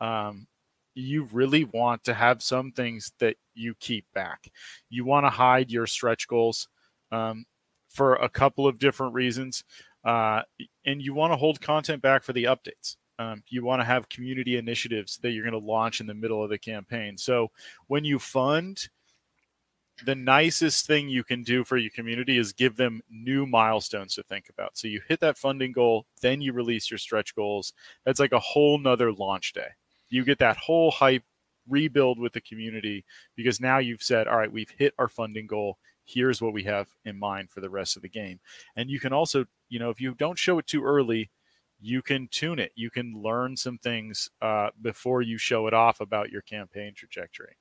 Um, 0.00 0.46
you 0.94 1.28
really 1.32 1.64
want 1.64 2.04
to 2.04 2.14
have 2.14 2.42
some 2.42 2.72
things 2.72 3.12
that 3.18 3.36
you 3.54 3.74
keep 3.80 4.06
back. 4.14 4.50
You 4.88 5.04
want 5.04 5.26
to 5.26 5.30
hide 5.30 5.70
your 5.70 5.86
stretch 5.86 6.26
goals 6.28 6.68
um, 7.12 7.44
for 7.88 8.14
a 8.16 8.28
couple 8.28 8.66
of 8.66 8.78
different 8.78 9.14
reasons. 9.14 9.64
Uh, 10.04 10.42
and 10.86 11.02
you 11.02 11.14
want 11.14 11.32
to 11.32 11.36
hold 11.36 11.60
content 11.60 12.02
back 12.02 12.22
for 12.22 12.32
the 12.32 12.44
updates. 12.44 12.96
Um, 13.18 13.42
you 13.48 13.62
want 13.64 13.80
to 13.80 13.84
have 13.84 14.08
community 14.08 14.56
initiatives 14.56 15.18
that 15.18 15.32
you're 15.32 15.44
going 15.44 15.60
to 15.60 15.66
launch 15.66 16.00
in 16.00 16.06
the 16.06 16.14
middle 16.14 16.42
of 16.42 16.48
the 16.48 16.58
campaign. 16.58 17.18
So 17.18 17.50
when 17.86 18.02
you 18.02 18.18
fund, 18.18 18.88
the 20.06 20.14
nicest 20.14 20.86
thing 20.86 21.10
you 21.10 21.22
can 21.22 21.42
do 21.42 21.62
for 21.62 21.76
your 21.76 21.90
community 21.90 22.38
is 22.38 22.54
give 22.54 22.76
them 22.76 23.02
new 23.10 23.44
milestones 23.44 24.14
to 24.14 24.22
think 24.22 24.48
about. 24.48 24.78
So 24.78 24.88
you 24.88 25.02
hit 25.06 25.20
that 25.20 25.36
funding 25.36 25.72
goal, 25.72 26.06
then 26.22 26.40
you 26.40 26.54
release 26.54 26.90
your 26.90 26.96
stretch 26.96 27.34
goals. 27.34 27.74
That's 28.06 28.20
like 28.20 28.32
a 28.32 28.38
whole 28.38 28.78
nother 28.78 29.12
launch 29.12 29.52
day. 29.52 29.68
You 30.10 30.24
get 30.24 30.38
that 30.40 30.56
whole 30.56 30.90
hype 30.90 31.22
rebuild 31.68 32.18
with 32.18 32.32
the 32.32 32.40
community 32.40 33.04
because 33.36 33.60
now 33.60 33.78
you've 33.78 34.02
said, 34.02 34.26
all 34.28 34.36
right, 34.36 34.52
we've 34.52 34.72
hit 34.76 34.94
our 34.98 35.08
funding 35.08 35.46
goal. 35.46 35.78
Here's 36.04 36.42
what 36.42 36.52
we 36.52 36.64
have 36.64 36.88
in 37.04 37.18
mind 37.18 37.50
for 37.50 37.60
the 37.60 37.70
rest 37.70 37.96
of 37.96 38.02
the 38.02 38.08
game. 38.08 38.40
And 38.76 38.90
you 38.90 38.98
can 38.98 39.12
also, 39.12 39.46
you 39.68 39.78
know, 39.78 39.90
if 39.90 40.00
you 40.00 40.14
don't 40.14 40.38
show 40.38 40.58
it 40.58 40.66
too 40.66 40.84
early, 40.84 41.30
you 41.80 42.02
can 42.02 42.28
tune 42.30 42.58
it. 42.58 42.72
You 42.74 42.90
can 42.90 43.14
learn 43.14 43.56
some 43.56 43.78
things 43.78 44.28
uh, 44.42 44.70
before 44.82 45.22
you 45.22 45.38
show 45.38 45.66
it 45.66 45.74
off 45.74 46.00
about 46.00 46.30
your 46.30 46.42
campaign 46.42 46.92
trajectory. 46.94 47.56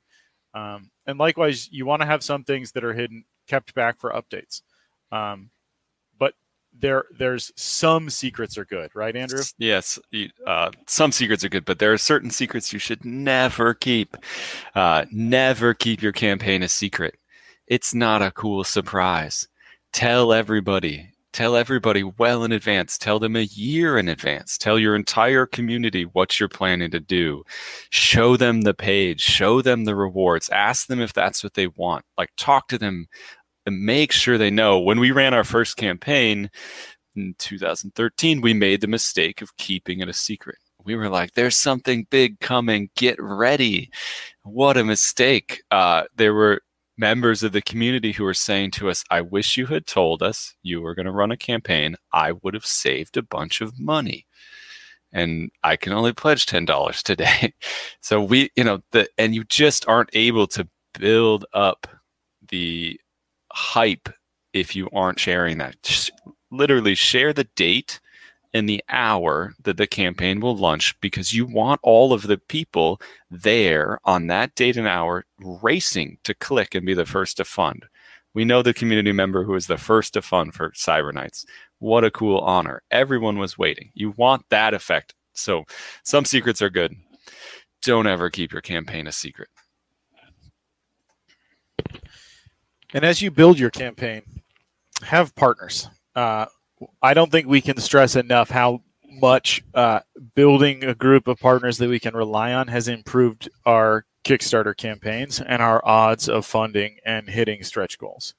Um, 0.53 0.89
and 1.05 1.19
likewise, 1.19 1.69
you 1.71 1.85
want 1.85 2.01
to 2.01 2.07
have 2.07 2.23
some 2.23 2.43
things 2.43 2.71
that 2.71 2.83
are 2.83 2.93
hidden, 2.93 3.23
kept 3.47 3.73
back 3.75 3.99
for 3.99 4.11
updates. 4.11 4.61
Um, 5.11 5.51
there, 6.79 7.05
there's 7.17 7.51
some 7.55 8.09
secrets 8.09 8.57
are 8.57 8.65
good, 8.65 8.91
right, 8.95 9.15
Andrew? 9.15 9.43
Yes, 9.57 9.99
uh, 10.45 10.71
some 10.87 11.11
secrets 11.11 11.43
are 11.43 11.49
good, 11.49 11.65
but 11.65 11.79
there 11.79 11.93
are 11.93 11.97
certain 11.97 12.31
secrets 12.31 12.73
you 12.73 12.79
should 12.79 13.05
never 13.05 13.73
keep. 13.73 14.15
Uh, 14.75 15.05
never 15.11 15.73
keep 15.73 16.01
your 16.01 16.11
campaign 16.11 16.63
a 16.63 16.69
secret. 16.69 17.15
It's 17.67 17.93
not 17.93 18.21
a 18.21 18.31
cool 18.31 18.63
surprise. 18.63 19.47
Tell 19.91 20.33
everybody 20.33 21.09
Tell 21.31 21.55
everybody 21.55 22.01
well 22.01 22.43
in 22.43 22.51
advance. 22.51 22.97
Tell 22.97 23.19
them 23.19 23.35
a 23.35 23.41
year 23.41 23.99
in 23.99 24.09
advance. 24.09 24.57
Tell 24.57 24.79
your 24.79 24.95
entire 24.95 25.45
community 25.45 26.03
what 26.05 26.39
you're 26.39 26.49
planning 26.49 26.89
to 26.89 26.99
do. 26.99 27.43
Show 27.91 28.35
them 28.35 28.61
the 28.61 28.73
page. 28.73 29.21
Show 29.21 29.61
them 29.61 29.85
the 29.85 29.95
rewards. 29.95 30.49
Ask 30.49 30.87
them 30.87 30.99
if 30.99 31.13
that's 31.13 31.43
what 31.43 31.53
they 31.53 31.67
want. 31.67 32.03
Like 32.17 32.31
talk 32.35 32.67
to 32.69 32.79
them 32.79 33.07
and 33.69 33.85
make 33.85 34.11
sure 34.11 34.37
they 34.37 34.49
know. 34.49 34.79
When 34.79 34.99
we 34.99 35.11
ran 35.11 35.35
our 35.35 35.43
first 35.43 35.77
campaign 35.77 36.49
in 37.15 37.35
2013, 37.37 38.41
we 38.41 38.53
made 38.53 38.81
the 38.81 38.87
mistake 38.87 39.43
of 39.43 39.55
keeping 39.57 39.99
it 39.99 40.09
a 40.09 40.13
secret. 40.13 40.57
We 40.83 40.95
were 40.95 41.07
like, 41.07 41.33
there's 41.33 41.55
something 41.55 42.07
big 42.09 42.39
coming. 42.39 42.89
Get 42.95 43.17
ready. 43.21 43.91
What 44.43 44.75
a 44.75 44.83
mistake. 44.83 45.61
Uh, 45.69 46.05
there 46.15 46.33
were 46.33 46.61
members 46.97 47.43
of 47.43 47.51
the 47.51 47.61
community 47.61 48.11
who 48.11 48.23
were 48.23 48.33
saying 48.33 48.71
to 48.71 48.89
us, 48.89 49.03
I 49.11 49.21
wish 49.21 49.55
you 49.55 49.67
had 49.67 49.85
told 49.85 50.23
us 50.23 50.55
you 50.63 50.81
were 50.81 50.95
going 50.95 51.05
to 51.05 51.11
run 51.11 51.31
a 51.31 51.37
campaign. 51.37 51.95
I 52.11 52.31
would 52.31 52.55
have 52.55 52.65
saved 52.65 53.17
a 53.17 53.21
bunch 53.21 53.61
of 53.61 53.79
money. 53.79 54.25
And 55.13 55.51
I 55.63 55.75
can 55.75 55.93
only 55.93 56.13
pledge 56.13 56.47
$10 56.47 57.03
today. 57.03 57.53
so 58.01 58.19
we, 58.19 58.49
you 58.55 58.63
know, 58.63 58.79
the, 58.93 59.07
and 59.19 59.35
you 59.35 59.43
just 59.43 59.87
aren't 59.87 60.09
able 60.13 60.47
to 60.47 60.67
build 60.97 61.45
up 61.53 61.85
the 62.47 62.99
hype 63.51 64.09
if 64.53 64.75
you 64.75 64.89
aren't 64.93 65.19
sharing 65.19 65.57
that. 65.59 65.81
Just 65.83 66.11
literally 66.51 66.95
share 66.95 67.33
the 67.33 67.47
date 67.55 67.99
and 68.53 68.67
the 68.67 68.83
hour 68.89 69.53
that 69.63 69.77
the 69.77 69.87
campaign 69.87 70.39
will 70.39 70.55
launch 70.55 70.99
because 71.01 71.33
you 71.33 71.45
want 71.45 71.79
all 71.83 72.13
of 72.13 72.23
the 72.23 72.37
people 72.37 72.99
there 73.29 73.99
on 74.05 74.27
that 74.27 74.55
date 74.55 74.77
and 74.77 74.87
hour 74.87 75.25
racing 75.39 76.17
to 76.23 76.33
click 76.33 76.73
and 76.73 76.85
be 76.85 76.93
the 76.93 77.05
first 77.05 77.37
to 77.37 77.45
fund. 77.45 77.85
We 78.33 78.45
know 78.45 78.61
the 78.61 78.73
community 78.73 79.11
member 79.11 79.43
who 79.43 79.53
was 79.53 79.67
the 79.67 79.77
first 79.77 80.13
to 80.13 80.21
fund 80.21 80.53
for 80.53 80.71
Cyber 80.71 81.13
Knights. 81.13 81.45
What 81.79 82.03
a 82.03 82.11
cool 82.11 82.39
honor. 82.39 82.81
Everyone 82.91 83.37
was 83.37 83.57
waiting. 83.57 83.91
You 83.93 84.11
want 84.11 84.45
that 84.49 84.73
effect. 84.73 85.13
So 85.33 85.65
some 86.03 86.25
secrets 86.25 86.61
are 86.61 86.69
good. 86.69 86.95
Don't 87.81 88.07
ever 88.07 88.29
keep 88.29 88.51
your 88.51 88.61
campaign 88.61 89.07
a 89.07 89.11
secret. 89.11 89.49
And 92.93 93.05
as 93.05 93.21
you 93.21 93.31
build 93.31 93.59
your 93.59 93.69
campaign, 93.69 94.23
have 95.03 95.35
partners. 95.35 95.89
Uh, 96.15 96.45
I 97.01 97.13
don't 97.13 97.31
think 97.31 97.47
we 97.47 97.61
can 97.61 97.77
stress 97.77 98.15
enough 98.15 98.49
how 98.49 98.81
much 99.09 99.61
uh, 99.73 99.99
building 100.35 100.83
a 100.83 100.95
group 100.95 101.27
of 101.27 101.39
partners 101.39 101.77
that 101.77 101.89
we 101.89 101.99
can 101.99 102.15
rely 102.15 102.53
on 102.53 102.67
has 102.67 102.87
improved 102.87 103.49
our 103.65 104.05
Kickstarter 104.23 104.75
campaigns 104.75 105.41
and 105.41 105.61
our 105.61 105.85
odds 105.85 106.29
of 106.29 106.45
funding 106.45 106.97
and 107.05 107.29
hitting 107.29 107.63
stretch 107.63 107.97
goals. 107.97 108.33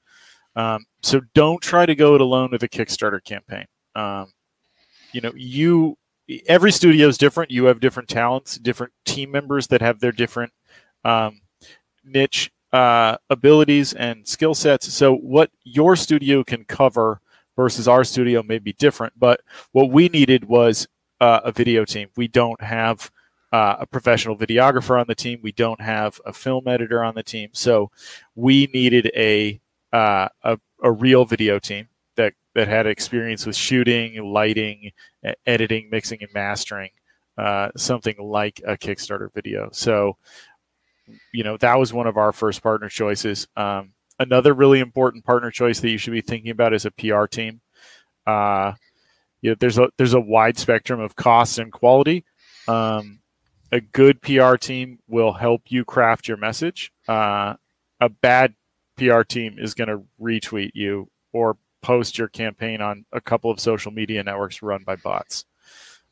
Um, 0.55 0.85
so 1.01 1.21
don't 1.33 1.61
try 1.61 1.85
to 1.85 1.95
go 1.95 2.15
it 2.15 2.21
alone 2.21 2.49
with 2.51 2.63
a 2.63 2.69
Kickstarter 2.69 3.23
campaign. 3.23 3.65
Um, 3.95 4.33
you 5.13 5.21
know, 5.21 5.31
you 5.35 5.97
every 6.47 6.71
studio 6.71 7.07
is 7.07 7.17
different. 7.17 7.51
You 7.51 7.65
have 7.65 7.79
different 7.79 8.09
talents, 8.09 8.57
different 8.57 8.93
team 9.05 9.31
members 9.31 9.67
that 9.67 9.81
have 9.81 9.99
their 9.99 10.11
different 10.11 10.53
um, 11.03 11.41
niche 12.03 12.51
uh, 12.73 13.17
abilities 13.29 13.93
and 13.93 14.27
skill 14.27 14.55
sets. 14.55 14.93
So 14.93 15.13
what 15.15 15.51
your 15.63 15.95
studio 15.95 16.43
can 16.43 16.63
cover 16.65 17.21
versus 17.55 17.87
our 17.87 18.03
studio 18.03 18.41
may 18.43 18.59
be 18.59 18.73
different. 18.73 19.13
But 19.19 19.41
what 19.71 19.91
we 19.91 20.09
needed 20.09 20.45
was 20.45 20.87
uh, 21.19 21.41
a 21.43 21.51
video 21.51 21.85
team. 21.85 22.09
We 22.15 22.27
don't 22.27 22.61
have 22.61 23.11
uh, 23.51 23.77
a 23.81 23.85
professional 23.85 24.37
videographer 24.37 24.99
on 24.99 25.07
the 25.07 25.15
team. 25.15 25.39
We 25.43 25.51
don't 25.51 25.81
have 25.81 26.21
a 26.25 26.33
film 26.33 26.67
editor 26.67 27.03
on 27.03 27.15
the 27.15 27.23
team. 27.23 27.49
So 27.53 27.91
we 28.35 28.67
needed 28.73 29.11
a 29.15 29.59
uh, 29.91 30.29
a, 30.43 30.57
a, 30.81 30.89
real 30.89 31.25
video 31.25 31.59
team 31.59 31.89
that 32.15 32.33
that 32.55 32.69
had 32.69 32.87
experience 32.87 33.45
with 33.45 33.57
shooting, 33.57 34.23
lighting, 34.23 34.91
editing, 35.45 35.89
mixing, 35.91 36.23
and 36.23 36.33
mastering. 36.33 36.91
Uh, 37.37 37.69
something 37.75 38.15
like 38.19 38.61
a 38.67 38.77
Kickstarter 38.77 39.33
video. 39.33 39.69
So, 39.71 40.17
you 41.33 41.43
know, 41.43 41.57
that 41.57 41.79
was 41.79 41.93
one 41.93 42.07
of 42.07 42.17
our 42.17 42.31
first 42.31 42.61
partner 42.61 42.89
choices. 42.89 43.47
Um, 43.55 43.93
another 44.19 44.53
really 44.53 44.79
important 44.79 45.25
partner 45.25 45.51
choice 45.51 45.79
that 45.79 45.89
you 45.89 45.97
should 45.97 46.13
be 46.13 46.21
thinking 46.21 46.51
about 46.51 46.73
is 46.73 46.85
a 46.85 46.91
PR 46.91 47.25
team. 47.25 47.61
Uh, 48.25 48.73
you 49.41 49.51
know, 49.51 49.55
there's 49.59 49.77
a 49.77 49.89
there's 49.97 50.13
a 50.13 50.19
wide 50.19 50.57
spectrum 50.57 50.99
of 50.99 51.15
costs 51.15 51.57
and 51.57 51.71
quality. 51.71 52.23
Um, 52.67 53.19
a 53.71 53.81
good 53.81 54.21
PR 54.21 54.55
team 54.55 54.99
will 55.07 55.33
help 55.33 55.63
you 55.67 55.85
craft 55.85 56.27
your 56.27 56.37
message. 56.37 56.91
Uh, 57.07 57.55
a 57.99 58.09
bad 58.09 58.53
PR 58.97 59.21
team 59.21 59.57
is 59.57 59.73
going 59.73 59.87
to 59.87 60.03
retweet 60.21 60.71
you 60.73 61.09
or 61.33 61.57
post 61.81 62.17
your 62.17 62.27
campaign 62.27 62.81
on 62.81 63.05
a 63.11 63.21
couple 63.21 63.49
of 63.49 63.59
social 63.59 63.91
media 63.91 64.23
networks 64.23 64.61
run 64.61 64.83
by 64.83 64.95
bots. 64.95 65.45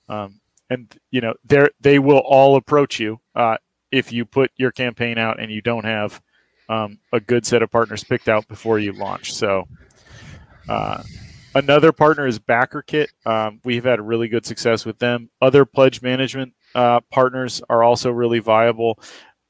Um, 0.08 0.40
and 0.70 0.98
you 1.12 1.22
know, 1.22 1.34
they 1.44 1.68
they 1.80 2.00
will 2.00 2.20
all 2.20 2.56
approach 2.56 3.00
you 3.00 3.20
uh, 3.36 3.58
if 3.92 4.12
you 4.12 4.26
put 4.26 4.52
your 4.58 4.72
campaign 4.72 5.18
out 5.18 5.40
and 5.40 5.52
you 5.52 5.62
don't 5.62 5.86
have 5.86 6.22
um, 6.70 7.00
a 7.12 7.20
good 7.20 7.46
set 7.46 7.62
of 7.64 7.72
partners 7.72 8.04
picked 8.04 8.30
out 8.30 8.48
before 8.48 8.80
you 8.80 8.94
launch. 8.94 9.34
So, 9.34 9.68
uh, 10.68 11.02
another 11.56 11.92
partner 11.92 12.28
is 12.28 12.40
BackerKit. 12.40 13.08
Um, 13.26 13.60
we've 13.64 13.84
had 13.84 14.00
a 14.00 14.04
really 14.04 14.28
good 14.28 14.46
success 14.46 14.86
with 14.86 15.00
them. 15.00 15.30
Other 15.42 15.66
pledge 15.66 16.02
management 16.02 16.54
uh, 16.76 17.02
partners 17.12 17.62
are 17.70 17.84
also 17.84 18.12
really 18.12 18.40
viable. 18.40 19.00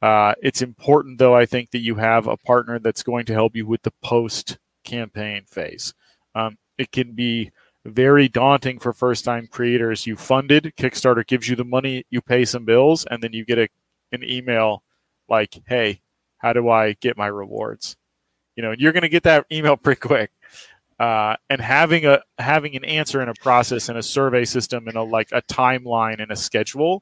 Uh, 0.01 0.33
it's 0.41 0.61
important, 0.61 1.17
though, 1.17 1.35
I 1.35 1.45
think 1.45 1.71
that 1.71 1.79
you 1.79 1.95
have 1.95 2.27
a 2.27 2.37
partner 2.37 2.79
that's 2.79 3.03
going 3.03 3.25
to 3.25 3.33
help 3.33 3.55
you 3.55 3.67
with 3.67 3.81
the 3.81 3.93
post 4.01 4.57
campaign 4.85 5.43
phase. 5.45 5.93
Um, 6.35 6.57
it 6.77 6.91
can 6.91 7.11
be 7.11 7.51
very 7.85 8.29
daunting 8.29 8.79
for 8.79 8.93
first 8.93 9.25
time 9.25 9.47
creators. 9.47 10.07
You 10.07 10.15
funded, 10.15 10.73
Kickstarter 10.77 11.25
gives 11.27 11.49
you 11.49 11.55
the 11.55 11.65
money, 11.65 12.05
you 12.09 12.21
pay 12.21 12.45
some 12.45 12.63
bills, 12.63 13.05
and 13.05 13.21
then 13.21 13.33
you 13.33 13.43
get 13.43 13.59
a, 13.59 13.67
an 14.11 14.23
email 14.23 14.83
like, 15.27 15.61
hey, 15.67 16.01
how 16.37 16.53
do 16.53 16.69
I 16.69 16.93
get 16.93 17.17
my 17.17 17.27
rewards? 17.27 17.95
You 18.55 18.63
know, 18.63 18.73
you're 18.77 18.91
going 18.91 19.03
to 19.03 19.09
get 19.09 19.23
that 19.23 19.45
email 19.51 19.77
pretty 19.77 19.99
quick. 19.99 20.31
Uh, 20.99 21.37
and 21.49 21.61
having 21.61 22.05
a 22.05 22.21
having 22.39 22.75
an 22.75 22.83
answer 22.83 23.21
and 23.21 23.29
a 23.29 23.33
process 23.41 23.87
and 23.87 23.97
a 23.97 24.03
survey 24.03 24.43
system 24.43 24.85
and 24.85 24.97
a 24.97 25.01
like 25.01 25.29
a 25.31 25.41
timeline 25.43 26.21
and 26.21 26.29
a 26.29 26.35
schedule 26.35 27.01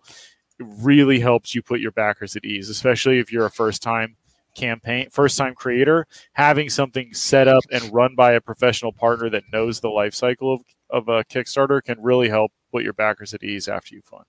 really 0.60 1.20
helps 1.20 1.56
you 1.56 1.64
put 1.64 1.80
your 1.80 1.92
backers 1.92 2.36
at 2.36 2.46
ease, 2.46 2.70
especially 2.70 3.18
if 3.18 3.32
you're 3.32 3.48
a 3.48 3.52
first 3.52 3.82
time 3.82 4.16
campaign 4.58 5.08
first 5.12 5.38
time 5.38 5.54
creator 5.54 6.08
having 6.34 6.68
something 6.68 7.14
set 7.14 7.48
up 7.48 7.64
and 7.72 7.94
run 7.94 8.16
by 8.16 8.32
a 8.32 8.42
professional 8.42 8.92
partner 8.92 9.30
that 9.30 9.44
knows 9.54 9.80
the 9.80 9.88
life 9.88 10.16
cycle 10.16 10.52
of, 10.52 10.62
of 10.90 11.08
a 11.08 11.24
kickstarter 11.26 11.82
can 11.82 12.02
really 12.02 12.28
help 12.28 12.52
put 12.72 12.84
your 12.84 12.94
backers 12.94 13.36
at 13.36 13.44
ease 13.44 13.68
after 13.68 13.94
you 13.94 14.02
fund 14.02 14.26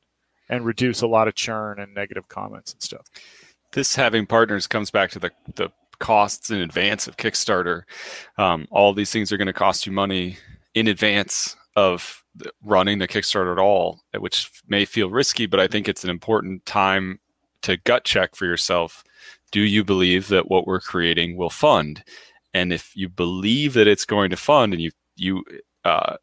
and 0.48 0.64
reduce 0.64 1.02
a 1.02 1.06
lot 1.06 1.28
of 1.28 1.34
churn 1.34 1.78
and 1.78 1.94
negative 1.94 2.28
comments 2.28 2.72
and 2.72 2.82
stuff 2.82 3.06
this 3.72 3.94
having 3.94 4.26
partners 4.26 4.66
comes 4.66 4.90
back 4.90 5.10
to 5.10 5.18
the 5.18 5.30
the 5.54 5.70
costs 5.98 6.50
in 6.50 6.60
advance 6.60 7.08
of 7.08 7.16
Kickstarter. 7.16 7.82
Um, 8.36 8.66
all 8.70 8.92
these 8.94 9.10
things 9.10 9.32
are 9.32 9.36
going 9.36 9.46
to 9.46 9.52
cost 9.52 9.84
you 9.84 9.92
money 9.92 10.38
in 10.74 10.86
advance 10.86 11.56
of 11.74 12.22
running 12.62 12.98
the 12.98 13.08
Kickstarter 13.08 13.52
at 13.52 13.58
all, 13.58 14.00
which 14.16 14.50
may 14.68 14.84
feel 14.84 15.10
risky, 15.10 15.46
but 15.46 15.58
I 15.58 15.66
think 15.66 15.88
it's 15.88 16.04
an 16.04 16.10
important 16.10 16.64
time 16.66 17.18
to 17.62 17.76
gut 17.78 18.04
check 18.04 18.36
for 18.36 18.44
yourself. 18.44 19.02
Do 19.50 19.60
you 19.60 19.82
believe 19.82 20.28
that 20.28 20.48
what 20.48 20.66
we're 20.66 20.80
creating 20.80 21.36
will 21.36 21.50
fund? 21.50 22.04
And 22.54 22.72
if 22.72 22.92
you 22.94 23.08
believe 23.08 23.74
that 23.74 23.88
it's 23.88 24.04
going 24.04 24.30
to 24.30 24.36
fund, 24.36 24.72
and 24.72 24.80
you 24.80 24.90
you 25.16 25.44
uh, 25.84 26.16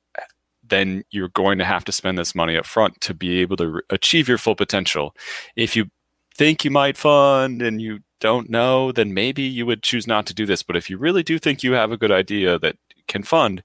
then 0.67 1.03
you're 1.11 1.29
going 1.29 1.57
to 1.57 1.65
have 1.65 1.85
to 1.85 1.91
spend 1.91 2.17
this 2.17 2.35
money 2.35 2.57
up 2.57 2.65
front 2.65 3.01
to 3.01 3.13
be 3.13 3.39
able 3.39 3.57
to 3.57 3.67
re- 3.67 3.81
achieve 3.89 4.27
your 4.27 4.37
full 4.37 4.55
potential. 4.55 5.15
If 5.55 5.75
you 5.75 5.89
think 6.35 6.65
you 6.65 6.71
might 6.71 6.97
fund 6.97 7.61
and 7.61 7.81
you 7.81 7.99
don't 8.19 8.49
know, 8.49 8.91
then 8.91 9.13
maybe 9.13 9.43
you 9.43 9.65
would 9.65 9.83
choose 9.83 10.07
not 10.07 10.25
to 10.27 10.33
do 10.33 10.45
this. 10.45 10.63
But 10.63 10.75
if 10.75 10.89
you 10.89 10.97
really 10.97 11.23
do 11.23 11.37
think 11.39 11.63
you 11.63 11.73
have 11.73 11.91
a 11.91 11.97
good 11.97 12.11
idea 12.11 12.57
that 12.59 12.77
can 13.07 13.23
fund, 13.23 13.63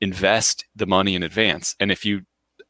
invest 0.00 0.64
the 0.74 0.86
money 0.86 1.14
in 1.14 1.22
advance. 1.22 1.76
And 1.78 1.92
if 1.92 2.04
you 2.04 2.22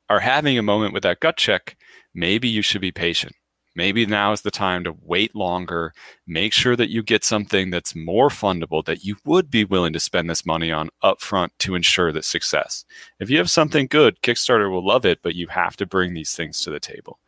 are 0.08 0.20
having 0.20 0.58
a 0.58 0.62
moment 0.62 0.92
with 0.92 1.02
that 1.04 1.20
gut 1.20 1.36
check, 1.36 1.76
maybe 2.14 2.48
you 2.48 2.62
should 2.62 2.80
be 2.80 2.92
patient. 2.92 3.34
Maybe 3.74 4.06
now 4.06 4.32
is 4.32 4.42
the 4.42 4.50
time 4.50 4.84
to 4.84 4.96
wait 5.02 5.34
longer. 5.34 5.92
Make 6.26 6.52
sure 6.52 6.76
that 6.76 6.90
you 6.90 7.02
get 7.02 7.24
something 7.24 7.70
that's 7.70 7.94
more 7.94 8.28
fundable 8.28 8.84
that 8.84 9.04
you 9.04 9.16
would 9.24 9.50
be 9.50 9.64
willing 9.64 9.92
to 9.92 10.00
spend 10.00 10.28
this 10.28 10.46
money 10.46 10.70
on 10.70 10.90
upfront 11.02 11.50
to 11.60 11.74
ensure 11.74 12.12
that 12.12 12.24
success. 12.24 12.84
If 13.20 13.30
you 13.30 13.38
have 13.38 13.50
something 13.50 13.86
good, 13.86 14.20
Kickstarter 14.22 14.70
will 14.70 14.86
love 14.86 15.04
it, 15.04 15.20
but 15.22 15.34
you 15.34 15.48
have 15.48 15.76
to 15.76 15.86
bring 15.86 16.14
these 16.14 16.34
things 16.34 16.60
to 16.62 16.70
the 16.70 16.80
table. 16.80 17.18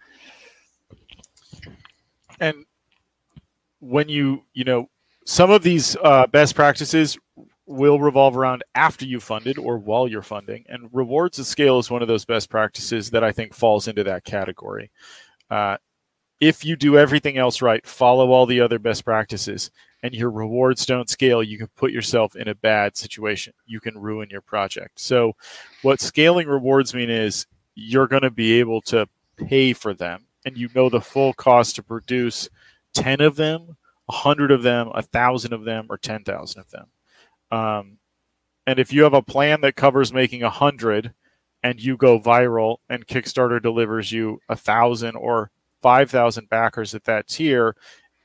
And 2.40 2.64
when 3.80 4.09
you, 4.09 4.44
you 4.52 4.64
know, 4.64 4.88
some 5.26 5.50
of 5.50 5.62
these 5.62 5.96
uh, 6.02 6.26
best 6.26 6.54
practices 6.54 7.18
will 7.66 7.98
revolve 7.98 8.37
around 8.37 8.62
after 8.74 9.07
you 9.07 9.20
funded 9.20 9.59
or 9.59 9.78
while 9.78 10.07
you're 10.07 10.22
funding. 10.22 10.64
And 10.68 10.90
rewards 10.92 11.38
at 11.38 11.46
scale 11.46 11.78
is 11.78 11.90
one 11.90 12.02
of 12.02 12.09
those 12.09 12.24
best 12.24 12.50
practices 12.50 13.11
that 13.11 13.24
I 13.24 13.33
think 13.33 13.54
falls 13.54 13.88
into 13.88 14.04
that 14.04 14.24
category. 14.24 14.90
Uh, 15.50 15.78
if 16.44 16.62
you 16.62 16.76
do 16.76 16.98
everything 16.98 17.38
else 17.38 17.62
right, 17.62 17.85
follow 17.87 18.30
all 18.30 18.44
the 18.44 18.61
other 18.61 18.78
best 18.78 19.02
practices, 19.04 19.70
and 20.02 20.12
your 20.12 20.30
rewards 20.30 20.85
don't 20.85 21.09
scale, 21.09 21.42
you 21.42 21.57
can 21.57 21.68
put 21.74 21.90
yourself 21.90 22.37
in 22.37 22.48
a 22.48 22.54
bad 22.54 22.98
situation. 22.98 23.54
You 23.64 23.80
can 23.80 23.96
ruin 23.96 24.28
your 24.30 24.42
project. 24.42 25.00
So, 25.00 25.33
what 25.80 26.02
scaling 26.02 26.46
rewards 26.46 26.92
mean 26.92 27.09
is 27.09 27.46
you're 27.74 28.07
going 28.07 28.22
to 28.22 28.30
be 28.30 28.61
able 28.61 28.83
to 28.83 29.09
pay 29.38 29.72
for 29.72 29.94
them, 29.94 30.26
and 30.44 30.54
you 30.54 30.68
know 30.74 30.90
the 30.90 31.00
full 31.00 31.33
cost 31.33 31.76
to 31.76 31.83
produce 31.83 32.50
10 32.92 33.22
of 33.22 33.37
them, 33.37 33.78
100 34.07 34.50
of 34.50 34.62
them, 34.62 34.88
1,000 34.88 35.54
of 35.54 35.64
them, 35.64 35.87
or 35.88 35.96
10,000 35.96 36.61
of 36.61 36.70
them. 36.70 36.87
Um, 37.50 37.98
and 38.66 38.78
if 38.78 38.92
you 38.92 39.02
have 39.04 39.14
a 39.14 39.22
plan 39.22 39.62
that 39.62 39.76
covers 39.76 40.12
making 40.12 40.42
100 40.42 41.14
and 41.62 41.83
you 41.83 41.96
go 41.96 42.20
viral 42.20 42.76
and 42.90 43.07
Kickstarter 43.07 43.62
delivers 43.62 44.12
you 44.12 44.40
a 44.50 44.57
thousand 44.57 45.16
or 45.16 45.50
5,000 45.85 46.49
backers 46.49 46.94
at 46.94 47.05
that 47.05 47.29
tier, 47.29 47.77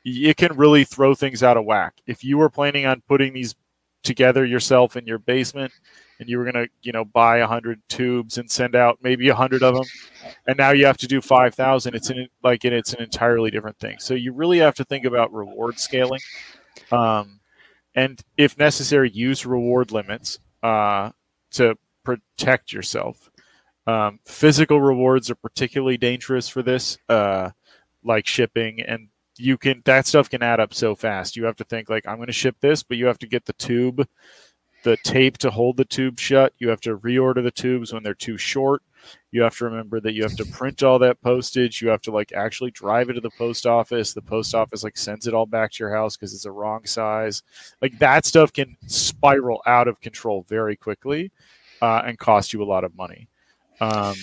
it 0.06 0.38
can 0.38 0.56
really 0.56 0.86
throw 0.86 1.14
things 1.14 1.44
out 1.44 1.58
of 1.58 1.66
whack. 1.66 1.94
If 2.08 2.24
you 2.24 2.38
were 2.38 2.50
planning 2.50 2.86
on 2.86 3.02
putting 3.06 3.34
these 3.34 3.54
together 4.02 4.46
yourself 4.46 4.96
in 4.96 5.06
your 5.06 5.20
basement 5.20 5.74
and 6.22 6.30
you 6.30 6.38
were 6.38 6.46
going 6.50 6.56
to, 6.56 6.70
you 6.84 6.94
know, 6.94 7.04
buy 7.04 7.42
100 7.42 7.82
tubes 7.90 8.38
and 8.38 8.50
send 8.50 8.78
out 8.78 8.98
maybe 9.04 9.28
100 9.28 9.62
of 9.62 9.76
them 9.76 9.84
and 10.48 10.58
now 10.58 10.72
you 10.72 10.86
have 10.86 10.96
to 11.00 11.08
do 11.08 11.20
5,000, 11.20 11.94
it's 11.94 12.10
like 12.44 12.64
it's 12.64 12.94
an 12.94 13.04
entirely 13.04 13.52
different 13.52 13.78
thing. 13.78 14.00
So 14.00 14.14
you 14.14 14.32
really 14.32 14.60
have 14.60 14.76
to 14.76 14.86
think 14.86 15.04
about 15.04 15.34
reward 15.34 15.78
scaling. 15.80 16.22
Um, 16.94 17.42
and 17.94 18.22
if 18.38 18.58
necessary, 18.58 19.12
use 19.12 19.46
reward 19.46 19.92
limits 19.92 20.40
uh, 20.64 21.12
to 21.52 21.76
protect 22.06 22.72
yourself. 22.72 23.29
Um, 23.90 24.20
physical 24.24 24.80
rewards 24.80 25.32
are 25.32 25.36
particularly 25.36 25.98
dangerous 25.98 26.48
for 26.48 26.62
this, 26.62 27.00
uh, 27.10 27.50
like 28.04 28.28
shipping, 28.28 28.82
and 28.82 29.08
you 29.36 29.58
can 29.58 29.82
that 29.86 30.06
stuff 30.06 30.30
can 30.30 30.44
add 30.44 30.60
up 30.60 30.76
so 30.76 30.94
fast. 30.94 31.36
You 31.36 31.46
have 31.46 31.56
to 31.56 31.64
think 31.64 31.90
like 31.90 32.08
I'm 32.08 32.18
going 32.18 32.28
to 32.28 32.34
ship 32.34 32.56
this, 32.62 32.84
but 32.84 32.98
you 32.98 33.08
have 33.08 33.18
to 33.18 33.28
get 33.28 33.46
the 33.46 33.54
tube, 33.54 34.08
the 34.84 34.96
tape 34.98 35.40
to 35.40 35.50
hold 35.50 35.78
the 35.78 35.86
tube 35.86 36.20
shut. 36.20 36.54
You 36.60 36.70
have 36.70 36.82
to 36.82 37.00
reorder 37.00 37.42
the 37.42 37.50
tubes 37.50 37.92
when 37.92 38.04
they're 38.04 38.14
too 38.14 38.38
short. 38.38 38.84
You 39.32 39.42
have 39.42 39.58
to 39.58 39.66
remember 39.66 40.00
that 40.02 40.14
you 40.14 40.22
have 40.22 40.36
to 40.36 40.46
print 40.46 40.84
all 40.84 41.00
that 41.00 41.20
postage. 41.22 41.82
You 41.82 41.90
have 41.90 42.02
to 42.04 42.12
like 42.12 42.32
actually 42.32 42.70
drive 42.70 43.10
it 43.10 43.14
to 43.14 43.22
the 43.22 43.32
post 43.40 43.66
office. 43.66 44.14
The 44.14 44.22
post 44.22 44.54
office 44.54 44.84
like 44.84 44.98
sends 45.00 45.26
it 45.26 45.34
all 45.34 45.48
back 45.48 45.72
to 45.72 45.84
your 45.84 45.96
house 45.96 46.16
because 46.16 46.36
it's 46.36 46.46
a 46.46 46.52
wrong 46.52 46.86
size. 46.86 47.42
Like 47.82 47.98
that 47.98 48.28
stuff 48.28 48.54
can 48.54 48.78
spiral 48.86 49.64
out 49.66 49.88
of 49.88 50.00
control 50.00 50.46
very 50.48 50.76
quickly 50.76 51.32
uh, 51.82 52.04
and 52.06 52.20
cost 52.20 52.54
you 52.54 52.62
a 52.62 52.66
lot 52.66 52.84
of 52.84 52.96
money. 52.96 53.30
Um, 53.82 54.16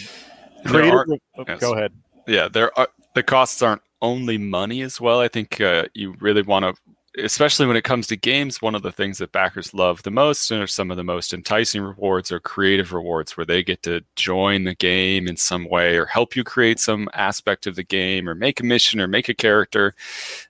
creative, 0.65 0.95
are, 0.95 1.07
oh, 1.39 1.45
yes. 1.47 1.61
Go 1.61 1.75
ahead. 1.75 1.93
Yeah, 2.27 2.49
there 2.49 2.77
are 2.79 2.89
the 3.15 3.23
costs 3.23 3.63
aren't 3.63 3.83
only 4.03 4.39
money 4.39 4.83
as 4.83 5.01
well. 5.01 5.21
I 5.21 5.29
think 5.29 5.61
uh, 5.61 5.85
you 5.95 6.15
really 6.21 6.43
want 6.43 6.65
to, 6.65 7.23
especially 7.25 7.67
when 7.67 7.77
it 7.77 7.85
comes 7.85 8.07
to 8.09 8.17
games. 8.17 8.61
One 8.61 8.75
of 8.75 8.83
the 8.83 8.93
things 8.93 9.19
that 9.19 9.33
backers 9.33 9.73
love 9.73 10.03
the 10.03 10.11
most, 10.11 10.51
and 10.51 10.61
are 10.61 10.67
some 10.67 10.91
of 10.91 10.99
the 10.99 11.05
most 11.05 11.33
enticing 11.33 11.81
rewards, 11.83 12.31
are 12.31 12.41
creative 12.41 12.93
rewards, 12.93 13.37
where 13.37 13.47
they 13.47 13.63
get 13.63 13.83
to 13.85 14.03
join 14.17 14.65
the 14.65 14.75
game 14.75 15.27
in 15.27 15.37
some 15.37 15.69
way, 15.69 15.97
or 15.97 16.05
help 16.05 16.37
you 16.37 16.45
create 16.45 16.79
some 16.79 17.09
aspect 17.15 17.67
of 17.67 17.77
the 17.77 17.85
game, 17.85 18.29
or 18.29 18.35
make 18.35 18.61
a 18.61 18.65
mission, 18.65 19.01
or 19.01 19.09
make 19.09 19.31
a 19.31 19.35
character, 19.35 19.95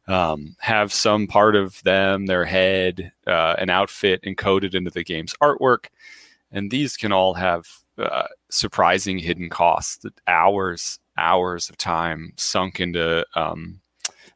um, 0.08 0.56
have 0.58 0.92
some 0.92 1.28
part 1.28 1.54
of 1.54 1.80
them, 1.84 2.26
their 2.26 2.44
head, 2.44 3.12
uh, 3.26 3.54
an 3.58 3.70
outfit 3.70 4.22
encoded 4.22 4.74
into 4.74 4.90
the 4.90 5.04
game's 5.04 5.34
artwork, 5.40 5.86
and 6.50 6.70
these 6.70 6.96
can 6.96 7.12
all 7.12 7.34
have 7.34 7.68
uh, 7.98 8.26
surprising 8.50 9.18
hidden 9.18 9.48
costs, 9.48 10.04
hours, 10.26 10.98
hours 11.18 11.68
of 11.68 11.76
time 11.76 12.32
sunk 12.36 12.80
into 12.80 13.24
um, 13.34 13.80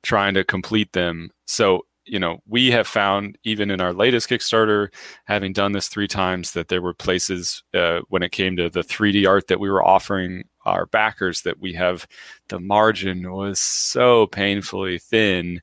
trying 0.03 0.35
to 0.35 0.44
complete 0.44 0.92
them. 0.92 1.31
So, 1.46 1.87
you 2.05 2.18
know, 2.18 2.38
we 2.46 2.70
have 2.70 2.87
found 2.87 3.38
even 3.44 3.70
in 3.70 3.81
our 3.81 3.92
latest 3.92 4.29
Kickstarter, 4.29 4.88
having 5.27 5.53
done 5.53 5.73
this 5.73 5.88
three 5.88 6.09
times, 6.09 6.53
that 6.53 6.68
there 6.68 6.83
were 6.83 6.94
places 6.94 7.62
uh, 7.75 8.01
when 8.09 8.23
it 8.23 8.33
came 8.33 8.57
to 8.57 8.70
the 8.70 8.81
3D 8.81 9.29
art 9.29 9.46
that 9.49 9.61
we 9.61 9.70
were 9.70 9.85
offering 9.85 10.44
our 10.66 10.87
backers 10.87 11.42
that 11.42 11.59
we 11.61 11.73
have 11.73 12.07
the 12.49 12.61
margin 12.61 13.31
was 13.33 13.61
so 13.61 14.27
painfully 14.27 14.99
thin 14.99 15.61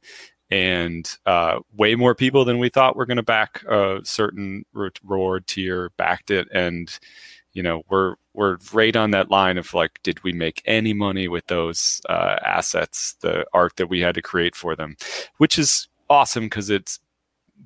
and 0.49 1.17
uh, 1.25 1.59
way 1.75 1.95
more 1.95 2.15
people 2.15 2.45
than 2.45 2.57
we 2.57 2.69
thought 2.69 2.95
were 2.95 3.05
going 3.05 3.17
to 3.17 3.23
back 3.23 3.63
a 3.65 3.99
certain 4.03 4.65
reward 4.73 5.45
tier 5.45 5.91
backed 5.97 6.31
it 6.31 6.47
and 6.53 6.99
you 7.53 7.63
know 7.63 7.81
we're 7.89 8.15
we're 8.33 8.57
right 8.71 8.95
on 8.95 9.11
that 9.11 9.31
line 9.31 9.57
of 9.57 9.73
like 9.73 9.99
did 10.03 10.23
we 10.23 10.31
make 10.31 10.61
any 10.65 10.93
money 10.93 11.27
with 11.27 11.47
those 11.47 12.01
uh, 12.09 12.37
assets 12.45 13.15
the 13.21 13.45
art 13.53 13.75
that 13.77 13.87
we 13.87 13.99
had 13.99 14.15
to 14.15 14.21
create 14.21 14.55
for 14.55 14.75
them 14.75 14.95
which 15.37 15.57
is 15.57 15.87
awesome 16.09 16.45
because 16.45 16.69
it's 16.69 16.99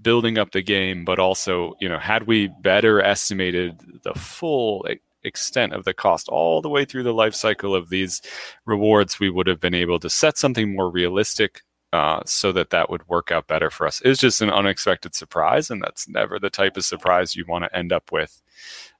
building 0.01 0.37
up 0.37 0.51
the 0.51 0.61
game 0.61 1.03
but 1.03 1.19
also 1.19 1.73
you 1.79 1.89
know 1.89 1.99
had 1.99 2.27
we 2.27 2.47
better 2.61 3.01
estimated 3.01 3.79
the 4.03 4.13
full 4.13 4.87
extent 5.23 5.73
of 5.73 5.83
the 5.83 5.93
cost 5.93 6.27
all 6.29 6.61
the 6.61 6.69
way 6.69 6.85
through 6.85 7.03
the 7.03 7.13
life 7.13 7.35
cycle 7.35 7.75
of 7.75 7.89
these 7.89 8.21
rewards 8.65 9.19
we 9.19 9.29
would 9.29 9.47
have 9.47 9.59
been 9.59 9.75
able 9.75 9.99
to 9.99 10.09
set 10.09 10.37
something 10.37 10.73
more 10.73 10.89
realistic 10.89 11.61
uh, 11.93 12.21
so 12.25 12.51
that 12.53 12.69
that 12.69 12.89
would 12.89 13.07
work 13.09 13.31
out 13.31 13.47
better 13.47 13.69
for 13.69 13.85
us. 13.85 13.99
It 13.99 14.07
was 14.07 14.17
just 14.17 14.41
an 14.41 14.49
unexpected 14.49 15.13
surprise, 15.13 15.69
and 15.69 15.81
that's 15.81 16.07
never 16.07 16.39
the 16.39 16.49
type 16.49 16.77
of 16.77 16.85
surprise 16.85 17.35
you 17.35 17.43
want 17.45 17.65
to 17.65 17.75
end 17.75 17.91
up 17.91 18.13
with. 18.13 18.41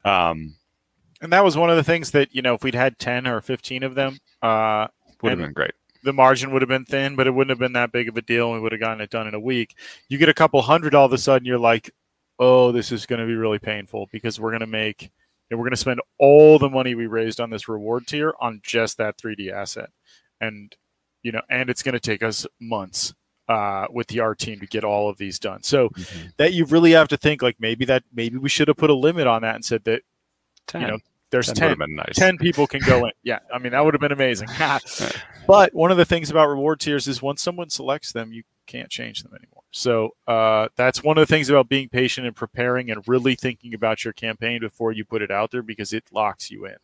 Um, 0.04 0.56
and 1.22 1.32
that 1.32 1.44
was 1.44 1.56
one 1.56 1.70
of 1.70 1.76
the 1.76 1.84
things 1.84 2.12
that 2.12 2.34
you 2.34 2.42
know, 2.42 2.56
if 2.56 2.64
we'd 2.64 2.76
had 2.76 3.00
ten 3.00 3.28
or 3.28 3.42
fifteen 3.42 3.84
of 3.84 3.96
them, 3.96 4.20
uh, 4.42 4.88
would 5.22 5.30
have 5.32 5.40
been 5.40 5.54
great. 5.54 5.72
The 6.04 6.14
margin 6.14 6.52
would 6.52 6.64
have 6.64 6.70
been 6.70 6.86
thin, 6.86 7.16
but 7.16 7.28
it 7.28 7.32
wouldn't 7.32 7.52
have 7.52 7.60
been 7.60 7.74
that 7.74 7.92
big 7.92 8.10
of 8.10 8.18
a 8.18 8.22
deal, 8.22 8.48
and 8.48 8.56
we 8.56 8.60
would 8.62 8.72
have 8.72 8.82
gotten 8.82 9.02
it 9.02 9.12
done 9.12 9.28
in 9.28 9.36
a 9.36 9.40
week. 9.40 9.76
You 10.10 10.18
get 10.18 10.30
a 10.30 10.34
couple 10.34 10.60
hundred, 10.64 10.96
all 10.96 11.06
of 11.06 11.14
a 11.14 11.18
sudden, 11.18 11.46
you're 11.46 11.60
like, 11.60 11.92
"Oh, 12.40 12.72
this 12.72 12.92
is 12.92 13.06
going 13.06 13.20
to 13.20 13.28
be 13.28 13.36
really 13.36 13.60
painful 13.60 14.08
because 14.12 14.40
we're 14.40 14.52
going 14.52 14.62
to 14.62 14.68
make, 14.68 15.12
and 15.50 15.60
we're 15.60 15.66
going 15.66 15.72
to 15.72 15.78
spend 15.78 16.02
all 16.18 16.58
the 16.58 16.70
money 16.70 16.96
we 16.96 17.06
raised 17.06 17.40
on 17.40 17.52
this 17.52 17.68
reward 17.68 18.08
tier 18.08 18.34
on 18.42 18.62
just 18.64 18.98
that 18.98 19.18
3D 19.18 19.52
asset." 19.52 19.90
And 20.40 20.76
you 21.22 21.32
know, 21.32 21.42
and 21.50 21.70
it's 21.70 21.84
going 21.84 21.94
to 21.94 22.00
take 22.00 22.24
us 22.24 22.48
months 22.60 23.14
uh, 23.48 23.86
with 23.92 24.08
the 24.08 24.22
art 24.22 24.40
team 24.40 24.60
to 24.60 24.66
get 24.66 24.84
all 24.84 25.08
of 25.08 25.18
these 25.18 25.38
done. 25.38 25.62
So 25.62 25.90
mm-hmm. 25.90 26.28
that 26.38 26.54
you 26.54 26.66
really 26.66 26.92
have 26.92 27.10
to 27.10 27.18
think 27.18 27.44
like 27.44 27.58
maybe 27.60 27.86
that 27.86 28.04
maybe 28.12 28.38
we 28.38 28.50
should 28.50 28.70
have 28.70 28.78
put 28.78 28.90
a 28.90 28.96
limit 28.96 29.28
on 29.28 29.44
that 29.44 29.54
and 29.54 29.64
said 29.64 29.84
that 29.84 30.02
10. 30.68 30.82
you 30.82 30.88
know 30.88 30.98
there's 31.32 31.52
10, 31.52 31.78
10, 31.78 31.96
nice. 31.96 32.16
10 32.16 32.38
people 32.38 32.68
can 32.68 32.82
go 32.82 33.06
in. 33.06 33.12
Yeah, 33.24 33.40
I 33.54 33.58
mean 33.58 33.72
that 33.72 33.84
would 33.84 33.94
have 33.94 34.02
been 34.02 34.12
amazing. 34.12 34.50
but 35.48 35.74
one 35.74 35.92
of 35.92 35.98
the 35.98 36.06
things 36.06 36.30
about 36.30 36.50
reward 36.50 36.80
tiers 36.80 37.08
is 37.08 37.22
once 37.22 37.42
someone 37.42 37.70
selects 37.70 38.12
them, 38.12 38.32
you 38.32 38.44
can't 38.68 38.90
change 38.90 39.24
them 39.24 39.34
anymore. 39.34 39.64
So 39.72 40.12
uh, 40.28 40.68
that's 40.76 41.04
one 41.04 41.18
of 41.18 41.28
the 41.28 41.34
things 41.34 41.50
about 41.50 41.70
being 41.70 41.90
patient 41.90 42.28
and 42.28 42.36
preparing 42.36 42.92
and 42.92 43.02
really 43.08 43.36
thinking 43.36 43.74
about 43.74 44.04
your 44.04 44.14
campaign 44.14 44.60
before 44.60 44.92
you 44.92 45.06
put 45.06 45.22
it 45.22 45.32
out 45.32 45.52
there 45.52 45.64
because 45.64 45.94
it 45.94 46.04
locks 46.12 46.52
you 46.52 46.66
in. 46.66 46.76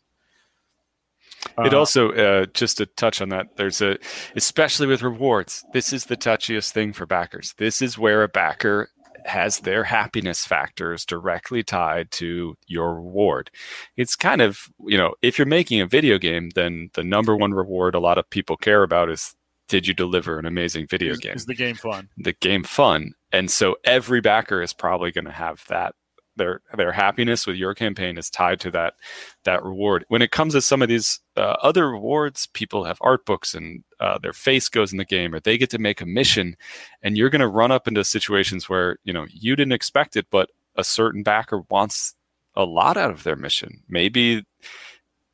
It 1.60 1.73
uh, 1.73 1.77
also, 1.77 2.12
uh, 2.12 2.45
just 2.53 2.77
to 2.77 2.86
touch 2.86 3.21
on 3.21 3.29
that, 3.29 3.57
there's 3.57 3.81
a, 3.81 3.97
especially 4.36 4.88
with 4.88 5.01
rewards, 5.01 5.65
this 5.73 5.91
is 5.91 6.05
the 6.05 6.17
touchiest 6.17 6.71
thing 6.71 6.93
for 6.93 7.05
backers. 7.05 7.53
This 7.57 7.81
is 7.81 7.97
where 7.97 8.23
a 8.23 8.29
backer 8.29 8.89
has 9.27 9.59
their 9.59 9.83
happiness 9.83 10.45
factors 10.45 11.05
directly 11.05 11.63
tied 11.63 12.11
to 12.11 12.55
your 12.67 12.95
reward. 12.95 13.51
It's 13.95 14.15
kind 14.15 14.41
of, 14.41 14.59
you 14.85 14.97
know, 14.97 15.15
if 15.21 15.37
you're 15.37 15.47
making 15.47 15.81
a 15.81 15.87
video 15.87 16.17
game, 16.17 16.49
then 16.55 16.89
the 16.93 17.03
number 17.03 17.35
one 17.35 17.51
reward 17.51 17.95
a 17.95 17.99
lot 17.99 18.17
of 18.17 18.29
people 18.29 18.57
care 18.57 18.83
about 18.83 19.09
is 19.09 19.35
did 19.67 19.87
you 19.87 19.93
deliver 19.93 20.39
an 20.39 20.45
amazing 20.45 20.87
video 20.87 21.11
is, 21.11 21.19
game? 21.19 21.35
Is 21.35 21.45
the 21.45 21.55
game 21.55 21.75
fun? 21.75 22.09
The 22.17 22.33
game 22.33 22.63
fun. 22.63 23.13
And 23.31 23.51
so 23.51 23.75
every 23.83 24.21
backer 24.21 24.61
is 24.61 24.73
probably 24.73 25.11
going 25.11 25.25
to 25.25 25.31
have 25.31 25.63
that 25.67 25.93
their 26.38 26.62
their 26.76 26.91
happiness 26.91 27.45
with 27.45 27.56
your 27.56 27.73
campaign 27.73 28.17
is 28.17 28.30
tied 28.30 28.60
to 28.62 28.71
that 28.71 28.95
that 29.43 29.63
reward. 29.63 30.06
When 30.08 30.21
it 30.21 30.32
comes 30.32 30.54
to 30.54 30.62
some 30.62 30.82
of 30.82 30.89
these 30.89 31.19
uh, 31.36 31.56
other 31.62 31.89
rewards, 31.89 32.47
people 32.47 32.86
have 32.86 32.97
art 33.02 33.26
books 33.26 33.54
and 33.54 33.84
uh, 34.00 34.17
their 34.19 34.34
face 34.34 34.69
goes 34.69 34.91
in 34.91 34.97
the 34.97 35.06
game, 35.06 35.34
or 35.34 35.39
they 35.39 35.58
get 35.58 35.69
to 35.71 35.80
make 35.80 36.02
a 36.02 36.06
mission, 36.06 36.56
and 37.02 37.17
you're 37.17 37.30
going 37.30 37.41
to 37.41 37.47
run 37.47 37.71
up 37.71 37.88
into 37.88 38.04
situations 38.04 38.69
where 38.69 38.97
you 39.04 39.13
know 39.13 39.26
you 39.30 39.56
didn't 39.56 39.73
expect 39.73 40.15
it, 40.15 40.28
but 40.32 40.50
a 40.76 40.84
certain 40.84 41.23
backer 41.23 41.63
wants 41.69 42.15
a 42.56 42.63
lot 42.63 42.97
out 42.97 43.12
of 43.12 43.23
their 43.23 43.36
mission. 43.36 43.84
Maybe 43.89 44.43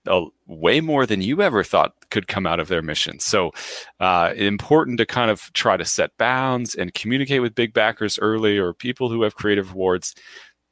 a, 0.07 0.25
way 0.45 0.81
more 0.81 1.05
than 1.05 1.21
you 1.21 1.41
ever 1.41 1.63
thought 1.63 1.93
could 2.09 2.27
come 2.27 2.45
out 2.45 2.59
of 2.59 2.67
their 2.67 2.81
mission. 2.81 3.19
So, 3.19 3.51
uh, 3.99 4.33
important 4.35 4.97
to 4.99 5.05
kind 5.05 5.31
of 5.31 5.51
try 5.53 5.77
to 5.77 5.85
set 5.85 6.17
bounds 6.17 6.75
and 6.75 6.93
communicate 6.93 7.41
with 7.41 7.55
big 7.55 7.73
backers 7.73 8.19
early 8.19 8.57
or 8.57 8.73
people 8.73 9.09
who 9.09 9.23
have 9.23 9.35
creative 9.35 9.71
rewards. 9.71 10.15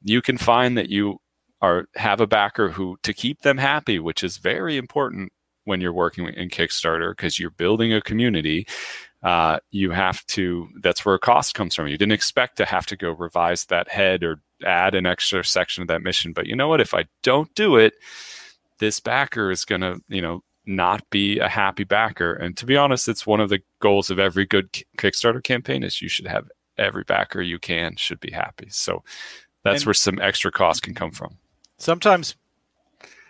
You 0.02 0.22
can 0.22 0.38
find 0.38 0.78
that 0.78 0.90
you 0.90 1.20
are 1.62 1.86
have 1.96 2.22
a 2.22 2.28
backer 2.28 2.70
who 2.70 2.98
to 3.04 3.14
keep 3.14 3.42
them 3.42 3.58
happy, 3.58 4.00
which 4.00 4.24
is 4.24 4.38
very 4.38 4.78
important 4.78 5.32
when 5.66 5.80
you're 5.80 5.94
working 5.94 6.28
in 6.28 6.50
Kickstarter 6.50 7.12
because 7.12 7.40
you're 7.40 7.52
building 7.52 7.94
a 7.94 8.02
community. 8.02 8.68
Uh, 9.24 9.60
you 9.70 9.92
have 9.92 10.26
to. 10.28 10.68
That's 10.82 11.06
where 11.06 11.18
cost 11.20 11.54
comes 11.54 11.76
from. 11.76 11.88
You 11.88 11.98
didn't 11.98 12.14
expect 12.14 12.58
to 12.58 12.66
have 12.66 12.88
to 12.88 12.96
go 12.96 13.12
revise 13.12 13.66
that 13.66 13.90
head 13.90 14.24
or 14.24 14.42
add 14.66 14.96
an 14.96 15.06
extra 15.06 15.44
section 15.46 15.84
of 15.84 15.88
that 15.90 16.02
mission, 16.02 16.34
but 16.34 16.48
you 16.48 16.56
know 16.56 16.68
what? 16.68 16.82
If 16.82 16.94
I 16.94 17.06
don't 17.22 17.54
do 17.56 17.76
it, 17.76 17.94
this 18.80 19.00
backer 19.00 19.52
is 19.52 19.66
going 19.66 19.82
to, 19.82 20.02
you 20.08 20.22
know, 20.22 20.44
not 20.66 21.08
be 21.10 21.40
a 21.40 21.48
happy 21.48 21.84
backer. 21.84 22.34
And 22.34 22.56
to 22.58 22.66
be 22.66 22.78
honest, 22.78 23.08
it's 23.08 23.26
one 23.26 23.40
of 23.40 23.50
the 23.50 23.62
goals 23.80 24.10
of 24.10 24.20
every 24.20 24.46
good 24.46 24.72
Kickstarter 24.98 25.44
campaign 25.44 25.84
is 25.84 26.02
you 26.02 26.10
should 26.10 26.28
have 26.28 26.50
every 26.78 27.04
backer 27.04 27.42
you 27.42 27.60
can 27.60 27.96
should 27.96 28.20
be 28.20 28.32
happy. 28.32 28.68
So 28.70 29.04
that's 29.64 29.82
and 29.82 29.88
where 29.88 29.94
some 29.94 30.20
extra 30.20 30.52
cost 30.52 30.84
can 30.84 30.94
come 30.94 31.12
from. 31.12 31.38
Sometimes 31.78 32.36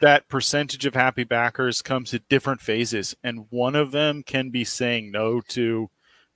that 0.02 0.28
percentage 0.28 0.86
of 0.86 0.96
happy 0.96 1.24
backers 1.24 1.82
comes 1.82 2.14
at 2.14 2.28
different 2.28 2.62
phases, 2.62 3.16
and 3.24 3.46
one 3.50 3.76
of 3.76 3.92
them 3.92 4.24
can 4.24 4.50
be 4.50 4.64
saying 4.64 5.12
no 5.12 5.42
to 5.50 5.90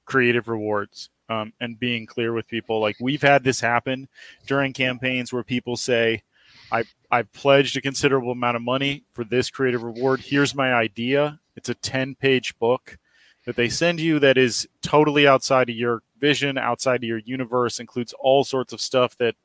creative 0.06 0.48
rewards 0.48 1.10
um, 1.30 1.52
and 1.60 1.80
being 1.80 2.06
clear 2.06 2.34
with 2.34 2.48
people. 2.48 2.80
Like 2.80 2.98
we've 3.00 3.22
had 3.22 3.44
this 3.44 3.60
happen 3.60 4.08
during 4.46 4.74
campaigns 4.74 5.34
where 5.34 5.44
people 5.44 5.76
say, 5.76 6.24
I 6.72 6.84
I 7.12 7.24
pledged 7.24 7.78
a 7.78 7.82
considerable 7.82 8.32
amount 8.32 8.56
of 8.56 8.62
money 8.62 9.04
for 9.12 9.24
this 9.24 9.50
creative 9.50 9.84
reward. 9.84 10.22
Here's 10.22 10.56
my 10.56 10.74
idea. 10.74 11.40
It's 11.56 11.70
a 11.70 11.76
10 11.76 12.16
page 12.16 12.58
book 12.60 12.98
that 13.46 13.56
they 13.56 13.70
send 13.70 14.00
you 14.00 14.20
that 14.20 14.38
is 14.38 14.68
totally 14.82 15.28
outside 15.28 15.70
of 15.70 15.76
your 15.76 16.02
vision, 16.20 16.58
outside 16.58 16.98
of 16.98 17.04
your 17.04 17.20
universe, 17.20 17.80
includes 17.80 18.14
all 18.20 18.44
sorts 18.44 18.74
of 18.74 18.82
stuff 18.82 19.16
that 19.18 19.36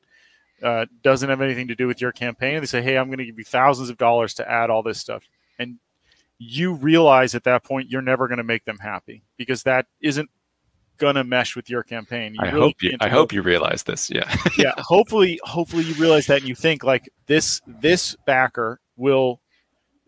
uh, 0.63 0.85
doesn't 1.03 1.29
have 1.29 1.41
anything 1.41 1.67
to 1.67 1.75
do 1.75 1.87
with 1.87 2.01
your 2.01 2.11
campaign. 2.11 2.59
They 2.59 2.65
say, 2.65 2.81
hey, 2.81 2.97
I'm 2.97 3.07
going 3.07 3.17
to 3.19 3.25
give 3.25 3.37
you 3.37 3.43
thousands 3.43 3.89
of 3.89 3.97
dollars 3.97 4.33
to 4.35 4.49
add 4.49 4.69
all 4.69 4.83
this 4.83 4.99
stuff. 4.99 5.23
And 5.59 5.77
you 6.37 6.73
realize 6.73 7.35
at 7.35 7.43
that 7.43 7.63
point 7.63 7.89
you're 7.89 8.01
never 8.01 8.27
going 8.27 8.37
to 8.37 8.43
make 8.43 8.65
them 8.65 8.79
happy 8.79 9.23
because 9.37 9.63
that 9.63 9.85
isn't 10.01 10.29
gonna 11.01 11.23
mesh 11.23 11.55
with 11.55 11.69
your 11.69 11.83
campaign. 11.83 12.35
You 12.35 12.39
I 12.41 12.45
really 12.51 12.59
hope 12.59 12.83
you. 12.83 12.97
I 13.01 13.09
hope 13.09 13.33
you 13.33 13.41
realize 13.41 13.83
this. 13.83 14.09
Yeah. 14.09 14.33
yeah. 14.57 14.73
Hopefully, 14.77 15.39
hopefully 15.43 15.83
you 15.83 15.95
realize 15.95 16.27
that 16.27 16.39
and 16.39 16.47
you 16.47 16.55
think 16.55 16.83
like 16.83 17.09
this. 17.25 17.59
This 17.65 18.15
backer 18.25 18.79
will 18.95 19.41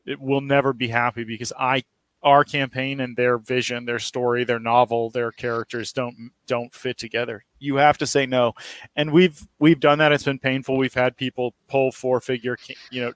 it 0.05 0.21
will 0.21 0.41
never 0.41 0.71
be 0.71 0.87
happy 0.87 1.23
because 1.23 1.51
I 1.59 1.83
our 2.23 2.43
campaign 2.43 2.99
and 2.99 3.15
their 3.15 3.37
vision, 3.37 3.85
their 3.85 3.99
story, 3.99 4.43
their 4.43 4.59
novel, 4.59 5.09
their 5.09 5.31
characters 5.31 5.91
don't 5.91 6.31
don't 6.47 6.73
fit 6.73 6.97
together. 6.97 7.43
You 7.59 7.75
have 7.75 7.97
to 7.99 8.07
say 8.07 8.25
no, 8.25 8.53
and 8.95 9.11
we've 9.11 9.45
we've 9.59 9.79
done 9.79 9.99
that. 9.99 10.11
It's 10.11 10.23
been 10.23 10.39
painful. 10.39 10.77
We've 10.77 10.93
had 10.93 11.17
people 11.17 11.53
pull 11.67 11.91
four 11.91 12.19
figure, 12.21 12.57
you 12.91 13.01
know, 13.01 13.13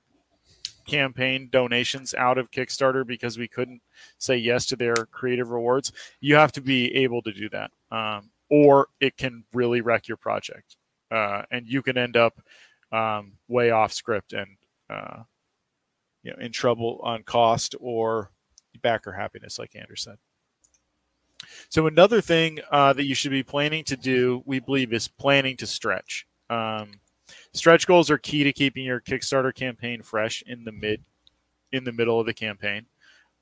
campaign 0.85 1.49
donations 1.51 2.13
out 2.13 2.37
of 2.37 2.51
Kickstarter 2.51 3.05
because 3.05 3.37
we 3.37 3.47
couldn't 3.47 3.81
say 4.17 4.37
yes 4.37 4.65
to 4.67 4.75
their 4.75 4.95
creative 4.95 5.49
rewards. 5.49 5.91
You 6.19 6.35
have 6.35 6.51
to 6.53 6.61
be 6.61 6.93
able 6.95 7.21
to 7.23 7.31
do 7.31 7.49
that, 7.49 7.71
um, 7.91 8.29
or 8.49 8.87
it 8.99 9.17
can 9.17 9.45
really 9.53 9.81
wreck 9.81 10.07
your 10.07 10.17
project, 10.17 10.77
uh, 11.11 11.43
and 11.51 11.65
you 11.65 11.81
can 11.81 11.97
end 11.97 12.17
up 12.17 12.41
um, 12.91 13.33
way 13.47 13.71
off 13.71 13.93
script 13.93 14.33
and 14.33 14.57
uh, 14.89 15.23
you 16.23 16.31
know 16.31 16.37
in 16.39 16.51
trouble 16.51 16.99
on 17.03 17.23
cost 17.23 17.75
or 17.79 18.31
backer 18.81 19.11
happiness, 19.11 19.59
like 19.59 19.75
Andrew 19.75 19.95
said. 19.95 20.17
So 21.69 21.87
another 21.87 22.21
thing 22.21 22.59
uh, 22.71 22.93
that 22.93 23.05
you 23.05 23.15
should 23.15 23.31
be 23.31 23.43
planning 23.43 23.83
to 23.85 23.97
do, 23.97 24.43
we 24.45 24.59
believe, 24.59 24.93
is 24.93 25.07
planning 25.07 25.57
to 25.57 25.67
stretch. 25.67 26.27
Um, 26.49 26.91
Stretch 27.53 27.87
goals 27.87 28.09
are 28.09 28.17
key 28.17 28.43
to 28.43 28.53
keeping 28.53 28.85
your 28.85 29.01
Kickstarter 29.01 29.53
campaign 29.53 30.01
fresh 30.01 30.43
in 30.47 30.63
the 30.63 30.71
mid, 30.71 31.03
in 31.71 31.83
the 31.83 31.91
middle 31.91 32.19
of 32.19 32.25
the 32.25 32.33
campaign, 32.33 32.85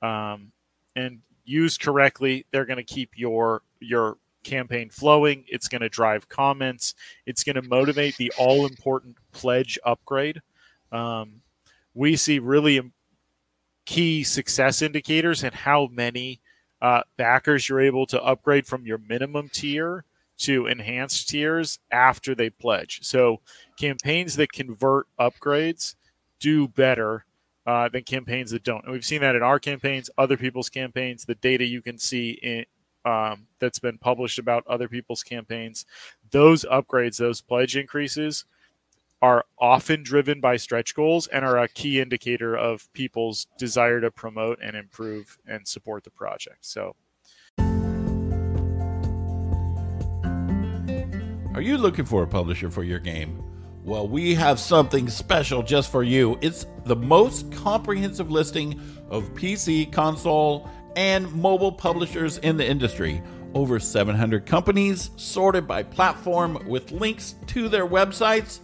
um, 0.02 0.52
and 0.94 1.20
used 1.44 1.80
correctly, 1.80 2.44
they're 2.50 2.64
going 2.64 2.78
to 2.78 2.82
keep 2.82 3.10
your 3.16 3.62
your 3.80 4.16
campaign 4.42 4.90
flowing. 4.90 5.44
It's 5.48 5.68
going 5.68 5.82
to 5.82 5.88
drive 5.88 6.28
comments. 6.28 6.94
It's 7.26 7.44
going 7.44 7.56
to 7.56 7.62
motivate 7.62 8.16
the 8.16 8.32
all 8.38 8.66
important 8.66 9.16
pledge 9.32 9.78
upgrade. 9.84 10.40
Um, 10.92 11.42
we 11.94 12.16
see 12.16 12.38
really 12.38 12.80
key 13.86 14.22
success 14.22 14.82
indicators 14.82 15.42
and 15.42 15.54
how 15.54 15.86
many 15.86 16.40
uh, 16.82 17.02
backers 17.16 17.68
you're 17.68 17.80
able 17.80 18.06
to 18.06 18.22
upgrade 18.22 18.66
from 18.66 18.84
your 18.84 18.98
minimum 18.98 19.48
tier 19.48 20.04
to 20.38 20.66
enhanced 20.66 21.28
tiers 21.28 21.78
after 21.90 22.34
they 22.34 22.50
pledge. 22.50 23.00
So 23.02 23.40
campaigns 23.78 24.36
that 24.36 24.52
convert 24.52 25.06
upgrades 25.18 25.94
do 26.40 26.68
better 26.68 27.24
uh, 27.66 27.88
than 27.88 28.02
campaigns 28.02 28.50
that 28.50 28.62
don't. 28.62 28.84
And 28.84 28.92
we've 28.92 29.04
seen 29.04 29.22
that 29.22 29.34
in 29.34 29.42
our 29.42 29.58
campaigns, 29.58 30.10
other 30.18 30.36
people's 30.36 30.68
campaigns, 30.68 31.24
the 31.24 31.34
data 31.36 31.64
you 31.64 31.80
can 31.80 31.98
see 31.98 32.30
in 32.42 32.64
um, 33.04 33.46
that's 33.60 33.78
been 33.78 33.98
published 33.98 34.38
about 34.38 34.66
other 34.66 34.88
people's 34.88 35.22
campaigns. 35.22 35.86
Those 36.32 36.64
upgrades, 36.64 37.16
those 37.16 37.40
pledge 37.40 37.76
increases, 37.76 38.44
are 39.22 39.44
often 39.58 40.02
driven 40.02 40.40
by 40.40 40.56
stretch 40.56 40.94
goals 40.94 41.26
and 41.26 41.44
are 41.44 41.58
a 41.58 41.68
key 41.68 42.00
indicator 42.00 42.56
of 42.56 42.92
people's 42.92 43.46
desire 43.58 44.00
to 44.00 44.10
promote 44.10 44.58
and 44.62 44.76
improve 44.76 45.38
and 45.46 45.66
support 45.66 46.04
the 46.04 46.10
project. 46.10 46.66
So 46.66 46.94
Are 51.56 51.62
you 51.62 51.78
looking 51.78 52.04
for 52.04 52.22
a 52.22 52.26
publisher 52.26 52.70
for 52.70 52.84
your 52.84 52.98
game? 52.98 53.42
Well, 53.82 54.06
we 54.06 54.34
have 54.34 54.60
something 54.60 55.08
special 55.08 55.62
just 55.62 55.90
for 55.90 56.02
you. 56.02 56.38
It's 56.42 56.66
the 56.84 56.96
most 56.96 57.50
comprehensive 57.50 58.30
listing 58.30 58.78
of 59.08 59.32
PC, 59.32 59.90
console, 59.90 60.68
and 60.96 61.32
mobile 61.32 61.72
publishers 61.72 62.36
in 62.38 62.58
the 62.58 62.68
industry. 62.68 63.22
Over 63.54 63.80
700 63.80 64.44
companies 64.44 65.08
sorted 65.16 65.66
by 65.66 65.82
platform 65.82 66.62
with 66.66 66.92
links 66.92 67.36
to 67.46 67.70
their 67.70 67.86
websites. 67.86 68.60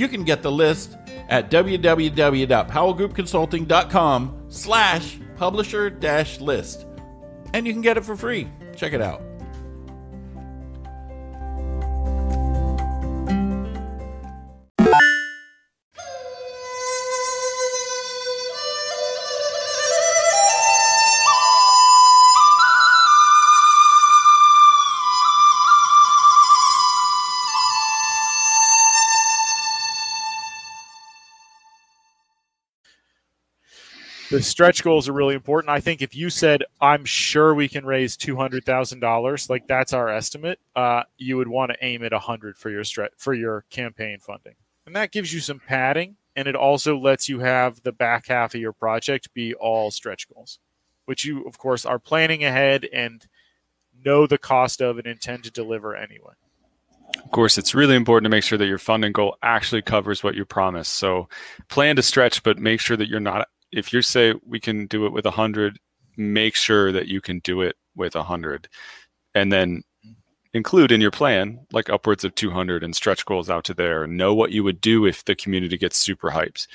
You 0.00 0.08
can 0.08 0.24
get 0.24 0.40
the 0.40 0.50
list 0.50 0.96
at 1.28 1.50
www.powellgroupconsulting.com 1.50 4.44
slash 4.48 5.18
publisher 5.36 5.90
dash 5.90 6.40
list. 6.40 6.86
And 7.52 7.66
you 7.66 7.74
can 7.74 7.82
get 7.82 7.98
it 7.98 8.06
for 8.06 8.16
free. 8.16 8.48
Check 8.74 8.94
it 8.94 9.02
out. 9.02 9.20
The 34.30 34.42
stretch 34.42 34.82
goals 34.82 35.08
are 35.08 35.12
really 35.12 35.34
important. 35.34 35.70
I 35.70 35.80
think 35.80 36.00
if 36.00 36.14
you 36.14 36.30
said, 36.30 36.64
"I'm 36.80 37.04
sure 37.04 37.54
we 37.54 37.68
can 37.68 37.84
raise 37.84 38.16
two 38.16 38.36
hundred 38.36 38.64
thousand 38.64 39.00
dollars," 39.00 39.50
like 39.50 39.66
that's 39.66 39.92
our 39.92 40.08
estimate, 40.08 40.60
uh, 40.76 41.02
you 41.18 41.36
would 41.36 41.48
want 41.48 41.72
to 41.72 41.84
aim 41.84 42.04
at 42.04 42.12
a 42.12 42.18
hundred 42.18 42.56
for 42.56 42.70
your 42.70 42.84
stretch 42.84 43.12
for 43.16 43.34
your 43.34 43.64
campaign 43.70 44.18
funding, 44.20 44.54
and 44.86 44.94
that 44.96 45.12
gives 45.12 45.34
you 45.34 45.40
some 45.40 45.60
padding, 45.60 46.16
and 46.36 46.46
it 46.48 46.56
also 46.56 46.96
lets 46.96 47.28
you 47.28 47.40
have 47.40 47.82
the 47.82 47.92
back 47.92 48.28
half 48.28 48.54
of 48.54 48.60
your 48.60 48.72
project 48.72 49.34
be 49.34 49.52
all 49.54 49.90
stretch 49.90 50.28
goals, 50.32 50.58
which 51.04 51.24
you, 51.24 51.44
of 51.44 51.58
course, 51.58 51.84
are 51.84 51.98
planning 51.98 52.44
ahead 52.44 52.88
and 52.92 53.26
know 54.04 54.26
the 54.26 54.38
cost 54.38 54.80
of 54.80 54.96
and 54.96 55.06
intend 55.06 55.44
to 55.44 55.50
deliver 55.50 55.94
anyway. 55.94 56.32
Of 57.24 57.32
course, 57.32 57.58
it's 57.58 57.74
really 57.74 57.96
important 57.96 58.24
to 58.24 58.30
make 58.30 58.44
sure 58.44 58.56
that 58.56 58.66
your 58.66 58.78
funding 58.78 59.12
goal 59.12 59.36
actually 59.42 59.82
covers 59.82 60.22
what 60.22 60.36
you 60.36 60.44
promise. 60.44 60.88
So, 60.88 61.28
plan 61.68 61.96
to 61.96 62.02
stretch, 62.02 62.44
but 62.44 62.58
make 62.58 62.78
sure 62.78 62.96
that 62.96 63.08
you're 63.08 63.18
not 63.18 63.48
if 63.72 63.92
you 63.92 64.02
say 64.02 64.34
we 64.46 64.60
can 64.60 64.86
do 64.86 65.06
it 65.06 65.12
with 65.12 65.24
100 65.24 65.78
make 66.16 66.54
sure 66.54 66.92
that 66.92 67.08
you 67.08 67.20
can 67.20 67.38
do 67.40 67.62
it 67.62 67.76
with 67.96 68.14
100 68.14 68.68
and 69.34 69.52
then 69.52 69.82
include 70.52 70.90
in 70.90 71.00
your 71.00 71.10
plan 71.10 71.60
like 71.72 71.88
upwards 71.88 72.24
of 72.24 72.34
200 72.34 72.82
and 72.82 72.96
stretch 72.96 73.24
goals 73.24 73.48
out 73.48 73.64
to 73.64 73.74
there. 73.74 74.06
Know 74.06 74.34
what 74.34 74.50
you 74.50 74.64
would 74.64 74.80
do 74.80 75.06
if 75.06 75.24
the 75.24 75.36
community 75.36 75.78
gets 75.78 75.96
super 75.96 76.30
hyped. 76.30 76.66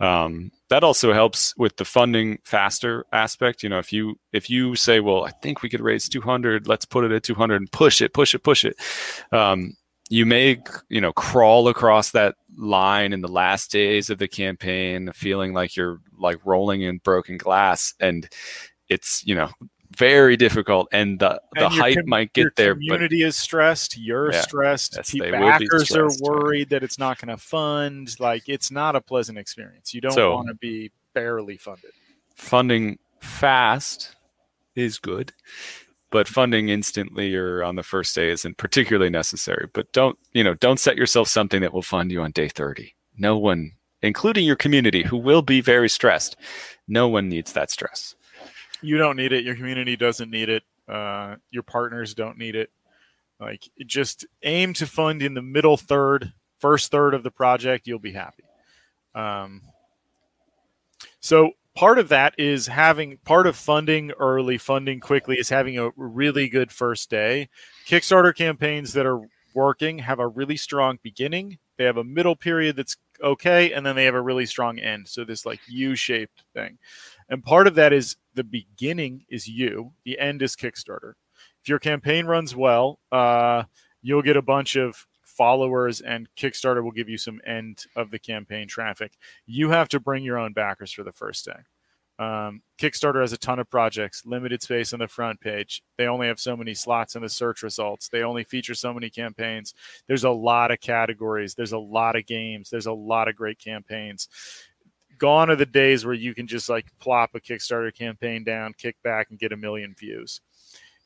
Um, 0.00 0.50
that 0.70 0.82
also 0.82 1.12
helps 1.12 1.54
with 1.56 1.76
the 1.76 1.84
funding 1.84 2.38
faster 2.44 3.04
aspect. 3.12 3.62
You 3.62 3.68
know 3.68 3.78
if 3.78 3.92
you 3.92 4.18
if 4.32 4.48
you 4.48 4.76
say 4.76 5.00
well 5.00 5.24
i 5.24 5.30
think 5.42 5.62
we 5.62 5.68
could 5.68 5.80
raise 5.80 6.08
200 6.08 6.66
let's 6.66 6.84
put 6.84 7.04
it 7.04 7.12
at 7.12 7.22
200 7.22 7.56
and 7.56 7.72
push 7.72 8.00
it 8.00 8.12
push 8.12 8.34
it 8.34 8.42
push 8.42 8.64
it 8.64 8.76
um, 9.32 9.74
you 10.08 10.24
may 10.26 10.60
you 10.88 11.00
know 11.00 11.12
crawl 11.12 11.68
across 11.68 12.10
that 12.12 12.34
line 12.56 13.12
in 13.12 13.20
the 13.20 13.28
last 13.28 13.70
days 13.70 14.10
of 14.10 14.18
the 14.18 14.28
campaign 14.28 15.10
feeling 15.12 15.52
like 15.52 15.76
you're 15.76 16.00
like 16.18 16.38
rolling 16.44 16.82
in 16.82 16.98
broken 16.98 17.36
glass 17.36 17.94
and 18.00 18.28
it's 18.88 19.24
you 19.26 19.34
know 19.34 19.48
very 19.96 20.36
difficult 20.36 20.86
and 20.92 21.18
the 21.18 21.40
the 21.54 21.64
And 21.66 21.74
your 21.74 21.82
hype 21.82 21.96
com- 21.96 22.08
might 22.08 22.32
get 22.32 22.56
there 22.56 22.74
but 22.74 22.80
community 22.80 23.22
is 23.22 23.36
stressed. 23.36 23.96
You're 23.98 24.32
Yeah. 24.32 24.40
stressed. 24.42 24.94
Yes, 24.96 25.10
Pe- 25.12 25.18
they 25.18 25.30
will 25.32 25.38
be 25.38 25.44
backers 25.66 25.82
are 25.82 25.84
stressed, 25.86 26.20
yeah. 26.22 26.28
worried 26.30 26.68
that 26.70 26.82
it's 26.82 26.98
not 26.98 27.18
going 27.20 27.36
to 27.36 27.42
fund. 27.42 28.14
Like 28.20 28.48
it's 28.48 28.70
not 28.70 28.96
a 28.96 29.00
pleasant 29.00 29.38
experience. 29.38 29.94
You 29.94 30.00
don't 30.02 30.12
So- 30.12 30.34
want 30.34 30.48
to 30.48 30.54
be 30.54 30.90
barely 31.14 31.56
funded. 31.56 31.90
funding 32.36 32.98
fast 33.20 34.14
is 34.76 34.98
good 34.98 35.32
but 36.10 36.28
funding 36.28 36.68
instantly 36.68 37.34
or 37.34 37.62
on 37.62 37.76
the 37.76 37.82
first 37.82 38.14
day 38.14 38.30
isn't 38.30 38.56
particularly 38.56 39.10
necessary 39.10 39.68
but 39.72 39.90
don't 39.92 40.18
you 40.32 40.44
know 40.44 40.54
don't 40.54 40.80
set 40.80 40.96
yourself 40.96 41.28
something 41.28 41.60
that 41.60 41.72
will 41.72 41.82
fund 41.82 42.10
you 42.10 42.20
on 42.22 42.30
day 42.30 42.48
30 42.48 42.94
no 43.16 43.36
one 43.36 43.72
including 44.02 44.44
your 44.44 44.56
community 44.56 45.02
who 45.02 45.16
will 45.16 45.42
be 45.42 45.60
very 45.60 45.88
stressed 45.88 46.36
no 46.86 47.08
one 47.08 47.28
needs 47.28 47.52
that 47.52 47.70
stress 47.70 48.14
You 48.80 48.96
don't 48.96 49.16
need 49.16 49.32
it. 49.32 49.44
Your 49.44 49.56
community 49.56 49.96
doesn't 49.96 50.30
need 50.30 50.48
it. 50.48 50.62
Uh, 50.86 51.36
your 51.50 51.64
partners 51.64 52.14
don't 52.14 52.38
need 52.38 52.54
it. 52.54 52.70
Like 53.40 53.68
just 53.86 54.24
aim 54.42 54.72
to 54.74 54.86
fund 54.86 55.22
in 55.22 55.34
the 55.34 55.42
middle 55.42 55.76
third, 55.76 56.32
first 56.60 56.90
third 56.90 57.14
of 57.14 57.22
the 57.22 57.30
project. 57.30 57.86
You'll 57.86 57.98
be 57.98 58.12
happy. 58.12 58.44
Um, 59.14 59.62
so 61.20 61.52
part 61.78 62.00
of 62.00 62.08
that 62.08 62.34
is 62.36 62.66
having 62.66 63.18
part 63.18 63.46
of 63.46 63.54
funding 63.54 64.10
early, 64.18 64.58
funding 64.58 64.98
quickly 64.98 65.36
is 65.36 65.48
having 65.48 65.78
a 65.78 65.90
really 65.96 66.48
good 66.48 66.72
first 66.72 67.08
day. 67.08 67.48
Kickstarter 67.86 68.34
campaigns 68.34 68.94
that 68.94 69.06
are 69.06 69.20
working 69.54 70.00
have 70.00 70.18
a 70.18 70.26
really 70.26 70.56
strong 70.56 70.98
beginning. 71.04 71.56
They 71.76 71.84
have 71.84 71.96
a 71.96 72.02
middle 72.02 72.34
period 72.34 72.74
that's 72.74 72.96
okay, 73.22 73.72
and 73.72 73.86
then 73.86 73.94
they 73.94 74.06
have 74.06 74.16
a 74.16 74.20
really 74.20 74.44
strong 74.44 74.80
end. 74.80 75.06
So 75.06 75.24
this 75.24 75.46
like 75.46 75.60
U-shaped 75.68 76.42
thing. 76.52 76.78
And 77.28 77.44
part 77.44 77.68
of 77.68 77.76
that 77.76 77.92
is 77.92 78.16
the 78.34 78.42
beginning 78.42 79.24
is 79.28 79.46
you, 79.46 79.92
the 80.04 80.18
end 80.18 80.42
is 80.42 80.56
Kickstarter. 80.56 81.12
If 81.62 81.68
your 81.68 81.78
campaign 81.78 82.26
runs 82.26 82.56
well, 82.56 82.98
uh, 83.12 83.62
you'll 84.02 84.22
get 84.22 84.36
a 84.36 84.42
bunch 84.42 84.74
of 84.74 85.06
followers, 85.38 86.02
and 86.02 86.28
Kickstarter 86.36 86.82
will 86.82 86.90
give 86.90 87.08
you 87.08 87.16
some 87.16 87.40
end 87.46 87.86
of 87.96 88.10
the 88.10 88.18
campaign 88.18 88.68
traffic. 88.68 89.12
You 89.46 89.70
have 89.70 89.88
to 89.90 90.00
bring 90.00 90.24
your 90.24 90.38
own 90.38 90.52
backers 90.52 90.92
for 90.92 91.04
the 91.04 91.12
first 91.12 91.46
day. 91.46 91.60
Um, 92.18 92.62
Kickstarter 92.78 93.20
has 93.20 93.32
a 93.32 93.38
ton 93.38 93.60
of 93.60 93.70
projects, 93.70 94.26
limited 94.26 94.60
space 94.60 94.92
on 94.92 94.98
the 94.98 95.06
front 95.06 95.40
page. 95.40 95.84
They 95.96 96.08
only 96.08 96.26
have 96.26 96.40
so 96.40 96.56
many 96.56 96.74
slots 96.74 97.14
in 97.14 97.22
the 97.22 97.28
search 97.28 97.62
results. 97.62 98.08
They 98.08 98.24
only 98.24 98.42
feature 98.42 98.74
so 98.74 98.92
many 98.92 99.08
campaigns. 99.08 99.72
There's 100.08 100.24
a 100.24 100.30
lot 100.30 100.72
of 100.72 100.80
categories. 100.80 101.54
There's 101.54 101.72
a 101.72 101.78
lot 101.78 102.16
of 102.16 102.26
games. 102.26 102.70
There's 102.70 102.86
a 102.86 102.92
lot 102.92 103.28
of 103.28 103.36
great 103.36 103.60
campaigns 103.60 104.28
gone 105.18 105.50
are 105.50 105.56
the 105.56 105.66
days 105.66 106.04
where 106.06 106.14
you 106.14 106.34
can 106.34 106.46
just 106.46 106.68
like 106.68 106.86
plop 106.98 107.34
a 107.34 107.40
Kickstarter 107.40 107.92
campaign 107.92 108.44
down, 108.44 108.72
kick 108.72 108.96
back, 109.02 109.30
and 109.30 109.38
get 109.38 109.52
a 109.52 109.56
million 109.56 109.94
views. 109.98 110.40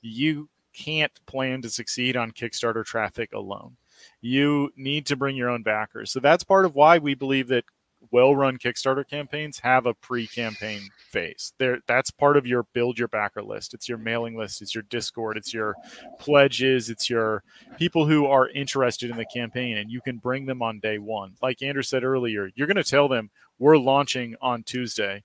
You 0.03 0.49
can't 0.73 1.13
plan 1.27 1.63
to 1.63 1.71
succeed 1.71 2.17
on 2.17 2.31
Kickstarter 2.31 2.85
traffic 2.85 3.33
alone. 3.33 3.77
You 4.21 4.71
need 4.77 5.07
to 5.07 5.17
bring 5.17 5.37
your 5.37 5.51
own 5.51 5.63
backers. 5.63 6.11
So 6.11 6.21
that's 6.21 6.45
part 6.45 6.65
of 6.65 6.75
why 6.75 6.99
we 6.99 7.15
believe 7.15 7.49
that 7.49 7.65
well-run 8.11 8.59
Kickstarter 8.59 9.09
campaigns 9.09 9.61
have 9.61 9.87
a 9.87 9.95
pre-campaign 9.95 10.81
phase. 11.11 11.53
There, 11.59 11.79
that's 11.87 12.11
part 12.11 12.37
of 12.37 12.47
your 12.47 12.65
build 12.75 12.99
your 12.99 13.07
backer 13.07 13.43
list. 13.43 13.75
It's 13.75 13.89
your 13.89 13.97
mailing 13.97 14.37
list. 14.37 14.61
It's 14.61 14.75
your 14.75 14.83
Discord. 14.91 15.37
It's 15.37 15.55
your 15.55 15.77
pledges. 16.19 16.91
It's 16.91 17.09
your 17.09 17.45
people 17.79 18.07
who 18.07 18.27
are 18.27 18.49
interested 18.49 19.09
in 19.11 19.17
the 19.17 19.25
campaign, 19.33 19.77
and 19.77 19.89
you 19.89 20.01
can 20.01 20.19
bring 20.19 20.47
them 20.47 20.63
on 20.63 20.81
day 20.81 20.99
one. 20.99 21.35
Like 21.41 21.63
Andrew 21.63 21.85
said 21.85 22.03
earlier, 22.03 22.51
you're 22.57 22.67
going 22.67 22.77
to 22.77 22.83
tell 22.83 23.07
them 23.07 23.31
we're 23.61 23.79
launching 23.79 24.35
on 24.43 24.65
Tuesday 24.65 25.23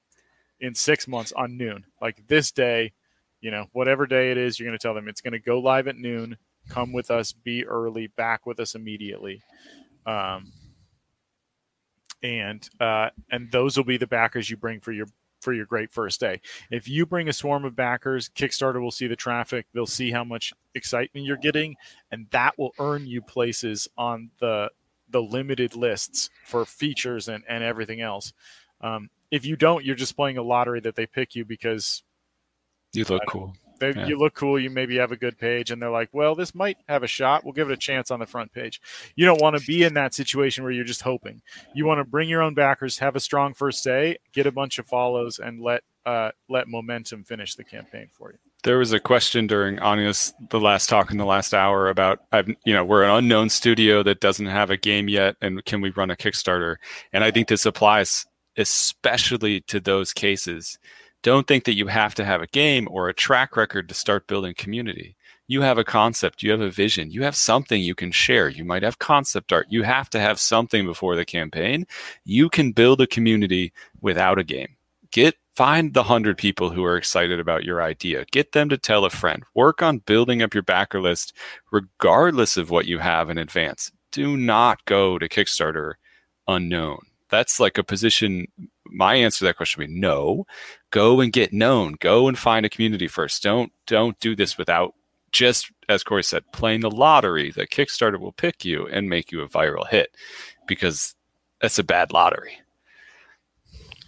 in 0.60 0.76
six 0.76 1.08
months 1.08 1.32
on 1.32 1.58
noon. 1.58 1.84
Like 2.00 2.28
this 2.28 2.52
day, 2.52 2.94
you 3.42 3.50
know, 3.50 3.66
whatever 3.72 4.06
day 4.06 4.30
it 4.30 4.38
is, 4.38 4.60
you're 4.60 4.68
going 4.68 4.78
to 4.78 4.82
tell 4.82 4.94
them 4.94 5.08
it's 5.08 5.22
going 5.22 5.34
to 5.34 5.40
go 5.40 5.60
live 5.60 5.88
at 5.88 5.98
noon. 5.98 6.38
Come 6.70 6.94
with 6.94 7.12
us, 7.12 7.32
be 7.32 7.66
early, 7.66 8.08
back 8.08 8.46
with 8.46 8.60
us 8.60 8.76
immediately. 8.76 9.42
Um, 10.06 10.52
and 12.24 12.68
uh, 12.80 13.10
and 13.32 13.52
those 13.52 13.78
will 13.78 13.84
be 13.84 13.98
the 13.98 14.08
backers 14.08 14.50
you 14.50 14.58
bring 14.58 14.80
for 14.80 14.92
your 14.92 15.08
for 15.40 15.54
your 15.54 15.66
great 15.66 15.92
first 15.92 16.20
day. 16.20 16.42
If 16.72 16.88
you 16.88 17.06
bring 17.06 17.30
a 17.30 17.34
swarm 17.34 17.64
of 17.64 17.76
backers, 17.76 18.30
Kickstarter 18.30 18.82
will 18.82 18.92
see 18.92 19.08
the 19.08 19.16
traffic, 19.16 19.68
they'll 19.74 19.86
see 19.86 20.12
how 20.12 20.24
much 20.24 20.54
excitement 20.76 21.26
you're 21.26 21.38
getting, 21.38 21.76
and 22.12 22.28
that 22.32 22.58
will 22.58 22.74
earn 22.80 23.06
you 23.06 23.22
places 23.22 23.88
on 23.98 24.32
the 24.40 24.70
the 25.10 25.22
limited 25.22 25.76
lists 25.76 26.30
for 26.46 26.66
features 26.66 27.30
and, 27.30 27.44
and 27.48 27.64
everything 27.64 28.02
else. 28.02 28.34
Um, 28.82 29.10
if 29.32 29.46
you 29.46 29.56
don't, 29.56 29.86
you're 29.86 29.96
just 29.96 30.16
playing 30.16 30.38
a 30.38 30.44
lottery 30.44 30.82
that 30.82 30.96
they 30.96 31.06
pick 31.06 31.36
you 31.36 31.46
because 31.46 32.04
you 32.94 33.06
look 33.06 33.24
cool 33.28 33.54
they, 33.80 33.92
Yeah. 33.92 34.08
you 34.08 34.18
look 34.18 34.34
cool. 34.34 34.60
You 34.60 34.70
maybe 34.70 34.98
have 34.98 35.12
a 35.12 35.18
good 35.18 35.38
page, 35.38 35.72
and 35.72 35.82
they're 35.82 35.90
like, 35.90 36.10
"Well, 36.14 36.36
this 36.36 36.54
might 36.54 36.78
have 36.88 37.04
a 37.04 37.08
shot. 37.08 37.44
We'll 37.44 37.54
give 37.54 37.70
it 37.70 37.74
a 37.74 37.78
chance 37.78 38.12
on 38.12 38.20
the 38.20 38.26
front 38.26 38.52
page." 38.54 38.82
You 39.16 39.26
don't 39.26 39.42
want 39.42 39.58
to 39.58 39.66
be 39.66 39.84
in 39.84 39.94
that 39.96 40.14
situation 40.14 40.64
where 40.64 40.74
you're 40.74 40.84
just 40.84 41.02
hoping. 41.02 41.42
You 41.74 41.86
want 41.86 42.00
to 42.00 42.04
bring 42.06 42.30
your 42.30 42.42
own 42.42 42.54
backers, 42.54 43.00
have 43.00 43.16
a 43.16 43.20
strong 43.20 43.54
first 43.54 43.84
day, 43.84 44.18
get 44.34 44.46
a 44.48 44.52
bunch 44.52 44.80
of 44.80 44.88
follows, 44.88 45.40
and 45.40 45.62
let 45.62 45.84
uh, 46.06 46.32
let 46.48 46.68
momentum 46.68 47.24
finish 47.24 47.56
the 47.56 47.64
campaign 47.66 48.08
for 48.12 48.32
you. 48.32 48.38
There 48.64 48.78
was 48.80 48.92
a 48.94 49.00
question 49.00 49.46
during 49.46 49.78
Anya's 49.80 50.34
the 50.50 50.60
last 50.60 50.88
talk 50.90 51.12
in 51.12 51.18
the 51.18 51.26
last 51.26 51.54
hour 51.54 51.90
about 51.90 52.20
I've 52.32 52.48
you 52.66 52.74
know 52.74 52.84
we're 52.86 53.04
an 53.04 53.12
unknown 53.12 53.50
studio 53.50 54.04
that 54.04 54.20
doesn't 54.22 54.46
have 54.48 54.70
a 54.70 54.78
game 54.78 55.10
yet 55.10 55.36
and 55.42 55.64
can 55.66 55.82
we 55.82 55.90
run 55.92 56.10
a 56.10 56.16
Kickstarter? 56.16 56.78
And 57.14 57.24
I 57.24 57.32
think 57.32 57.48
this 57.50 57.66
applies 57.66 58.26
especially 58.58 59.62
to 59.62 59.80
those 59.80 60.14
cases. 60.14 60.80
Don't 61.24 61.48
think 61.48 61.66
that 61.66 61.76
you 61.76 61.88
have 61.88 62.16
to 62.16 62.26
have 62.26 62.42
a 62.42 62.48
game 62.48 62.88
or 62.92 63.10
a 63.10 63.14
track 63.14 63.58
record 63.58 63.90
to 63.90 63.96
start 63.96 64.28
building 64.28 64.54
community. 64.56 65.16
You 65.48 65.62
have 65.62 65.78
a 65.78 65.84
concept, 65.84 66.44
you 66.44 66.52
have 66.52 66.62
a 66.62 66.70
vision, 66.70 67.10
you 67.10 67.24
have 67.24 67.36
something 67.36 67.82
you 67.82 67.96
can 67.96 68.12
share. 68.12 68.50
You 68.50 68.66
might 68.66 68.84
have 68.84 69.00
concept 69.00 69.54
art. 69.54 69.68
You 69.70 69.84
have 69.84 70.10
to 70.12 70.20
have 70.20 70.40
something 70.40 70.86
before 70.86 71.16
the 71.16 71.26
campaign. 71.26 71.88
You 72.26 72.50
can 72.50 72.74
build 72.74 73.02
a 73.02 73.08
community 73.08 73.72
without 74.02 74.40
a 74.40 74.44
game. 74.44 74.76
Get 75.12 75.36
find 75.56 75.94
the 75.94 76.02
100 76.02 76.38
people 76.38 76.70
who 76.70 76.84
are 76.84 76.98
excited 76.98 77.40
about 77.40 77.64
your 77.64 77.82
idea. 77.82 78.26
Get 78.32 78.52
them 78.52 78.70
to 78.70 78.78
tell 78.78 79.06
a 79.06 79.10
friend. 79.10 79.44
Work 79.56 79.82
on 79.82 80.00
building 80.00 80.44
up 80.44 80.54
your 80.54 80.64
backer 80.64 81.02
list 81.02 81.34
regardless 81.72 82.58
of 82.58 82.70
what 82.70 82.86
you 82.86 83.00
have 83.00 83.30
in 83.30 83.38
advance. 83.38 83.92
Do 84.12 84.38
not 84.38 84.86
go 84.86 85.18
to 85.18 85.28
Kickstarter 85.28 85.94
unknown. 86.48 87.00
That's 87.30 87.60
like 87.60 87.78
a 87.78 87.84
position 87.84 88.48
my 88.92 89.16
answer 89.16 89.40
to 89.40 89.46
that 89.46 89.58
question 89.58 89.82
would 89.82 89.88
be 89.88 90.00
no. 90.00 90.46
Go 90.92 91.20
and 91.20 91.34
get 91.34 91.54
known. 91.54 91.96
Go 92.00 92.28
and 92.28 92.38
find 92.38 92.66
a 92.66 92.70
community 92.70 93.08
first. 93.08 93.44
Don't 93.44 93.72
don't 93.86 94.20
do 94.20 94.36
this 94.36 94.58
without 94.58 94.94
just 95.32 95.72
as 95.90 96.04
Cory 96.04 96.24
said, 96.24 96.44
playing 96.52 96.82
the 96.82 96.92
lottery 96.92 97.52
the 97.52 97.68
Kickstarter 97.68 98.20
will 98.20 98.32
pick 98.32 98.66
you 98.66 98.88
and 98.88 99.10
make 99.10 99.32
you 99.32 99.42
a 99.42 99.50
viral 99.50 99.88
hit 99.88 100.16
because 100.68 101.16
that's 101.62 101.80
a 101.80 101.84
bad 101.84 102.12
lottery. 102.12 102.60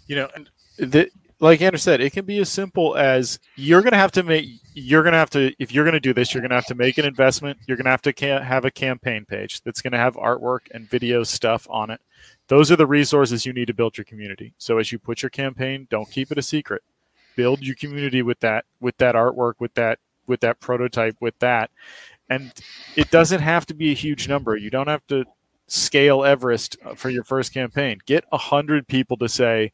You 0.08 0.16
know, 0.16 0.30
and 0.36 0.50
the, 0.78 1.10
like 1.40 1.62
Andrew 1.62 1.78
said, 1.78 2.02
it 2.02 2.12
can 2.12 2.26
be 2.26 2.40
as 2.40 2.50
simple 2.50 2.98
as 2.98 3.40
you're 3.56 3.82
going 3.82 3.94
to 3.94 3.98
have 3.98 4.12
to 4.14 4.24
make. 4.24 4.50
You're 4.74 5.04
going 5.04 5.14
to 5.14 5.20
have 5.20 5.30
to 5.32 5.54
if 5.60 5.72
you're 5.72 5.86
going 5.86 5.94
to 5.94 6.00
do 6.00 6.14
this, 6.14 6.34
you're 6.34 6.42
going 6.42 6.50
to 6.50 6.56
have 6.56 6.66
to 6.66 6.76
make 6.76 6.98
an 6.98 7.06
investment. 7.06 7.58
You're 7.68 7.78
going 7.78 7.86
to 7.86 7.92
have 7.92 8.02
to 8.04 8.14
ca- 8.14 8.42
have 8.42 8.66
a 8.66 8.72
campaign 8.72 9.26
page 9.26 9.62
that's 9.62 9.82
going 9.82 9.94
to 9.94 9.98
have 9.98 10.16
artwork 10.16 10.70
and 10.72 10.90
video 10.90 11.24
stuff 11.24 11.68
on 11.70 11.92
it. 11.92 12.02
Those 12.50 12.72
are 12.72 12.76
the 12.76 12.88
resources 12.88 13.46
you 13.46 13.54
need 13.54 13.68
to 13.68 13.74
build 13.74 13.98
your 13.98 14.06
community. 14.06 14.54
So 14.58 14.80
as 14.80 14.92
you 14.92 15.00
put 15.00 15.22
your 15.22 15.30
campaign, 15.30 15.88
don't 15.90 16.12
keep 16.12 16.32
it 16.32 16.38
a 16.38 16.42
secret. 16.42 16.84
Build 17.36 17.62
your 17.62 17.76
community 17.76 18.22
with 18.22 18.40
that 18.42 18.66
with 18.82 18.98
that 18.98 19.16
artwork, 19.16 19.54
with 19.60 19.74
that 19.76 20.00
with 20.28 20.42
that 20.42 20.60
prototype, 20.60 21.16
with 21.22 21.38
that. 21.40 21.70
And 22.30 22.52
it 22.96 23.10
doesn't 23.12 23.42
have 23.42 23.66
to 23.68 23.74
be 23.74 23.92
a 23.92 23.96
huge 23.96 24.28
number. 24.28 24.56
You 24.58 24.70
don't 24.70 24.88
have 24.88 25.06
to 25.08 25.26
scale 25.68 26.26
Everest 26.26 26.76
for 26.96 27.10
your 27.10 27.24
first 27.24 27.54
campaign. 27.54 28.00
Get 28.06 28.26
a 28.32 28.38
hundred 28.38 28.88
people 28.88 29.18
to 29.18 29.30
say, 29.30 29.72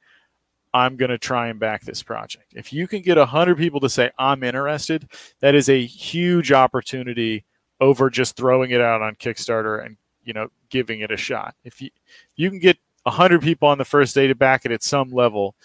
I'm 0.74 0.98
going 0.98 1.10
to 1.10 1.18
try 1.18 1.48
and 1.48 1.60
back 1.60 1.84
this 1.84 2.04
project. 2.04 2.54
If 2.54 2.74
you 2.74 2.88
can 2.88 3.02
get 3.02 3.18
a 3.18 3.26
hundred 3.26 3.58
people 3.58 3.80
to 3.80 3.90
say 3.90 4.12
I'm 4.20 4.44
interested, 4.44 5.10
that 5.40 5.56
is 5.56 5.70
a 5.70 5.86
huge 5.86 6.52
opportunity 6.52 7.46
over 7.80 8.10
just 8.10 8.36
throwing 8.36 8.72
it 8.72 8.82
out 8.82 9.02
on 9.02 9.16
Kickstarter 9.16 9.86
and 9.86 9.98
you 10.26 10.34
know 10.34 10.50
giving 10.70 11.00
it 11.00 11.12
a 11.12 11.18
shot. 11.18 11.56
If 11.64 11.82
you 11.82 11.90
you 12.36 12.50
can 12.50 12.60
get 12.60 12.78
a 13.06 13.12
hundred 13.12 13.42
people 13.42 13.68
on 13.70 13.78
the 13.78 13.86
first 13.86 14.14
day 14.16 14.28
to 14.28 14.36
back 14.36 14.66
it 14.66 14.72
at 14.72 14.84
some 14.84 15.10
level, 15.12 15.56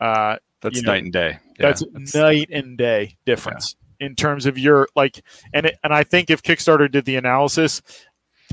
uh, 0.00 0.36
That's 0.60 0.76
You 0.76 0.82
know, 0.82 0.92
night 0.92 1.04
and 1.04 1.12
day. 1.12 1.38
that's 1.58 1.82
Yeah, 2.14 2.20
night 2.20 2.50
and 2.52 2.76
day 2.76 3.16
difference 3.24 3.76
in 4.00 4.14
terms 4.16 4.44
of 4.46 4.58
your 4.58 4.88
like 4.96 5.22
and 5.54 5.66
it, 5.66 5.78
and 5.84 5.94
I 5.94 6.02
think 6.04 6.28
if 6.30 6.42
Kickstarter 6.42 6.90
did 6.90 7.04
the 7.04 7.16
analysis, 7.16 7.80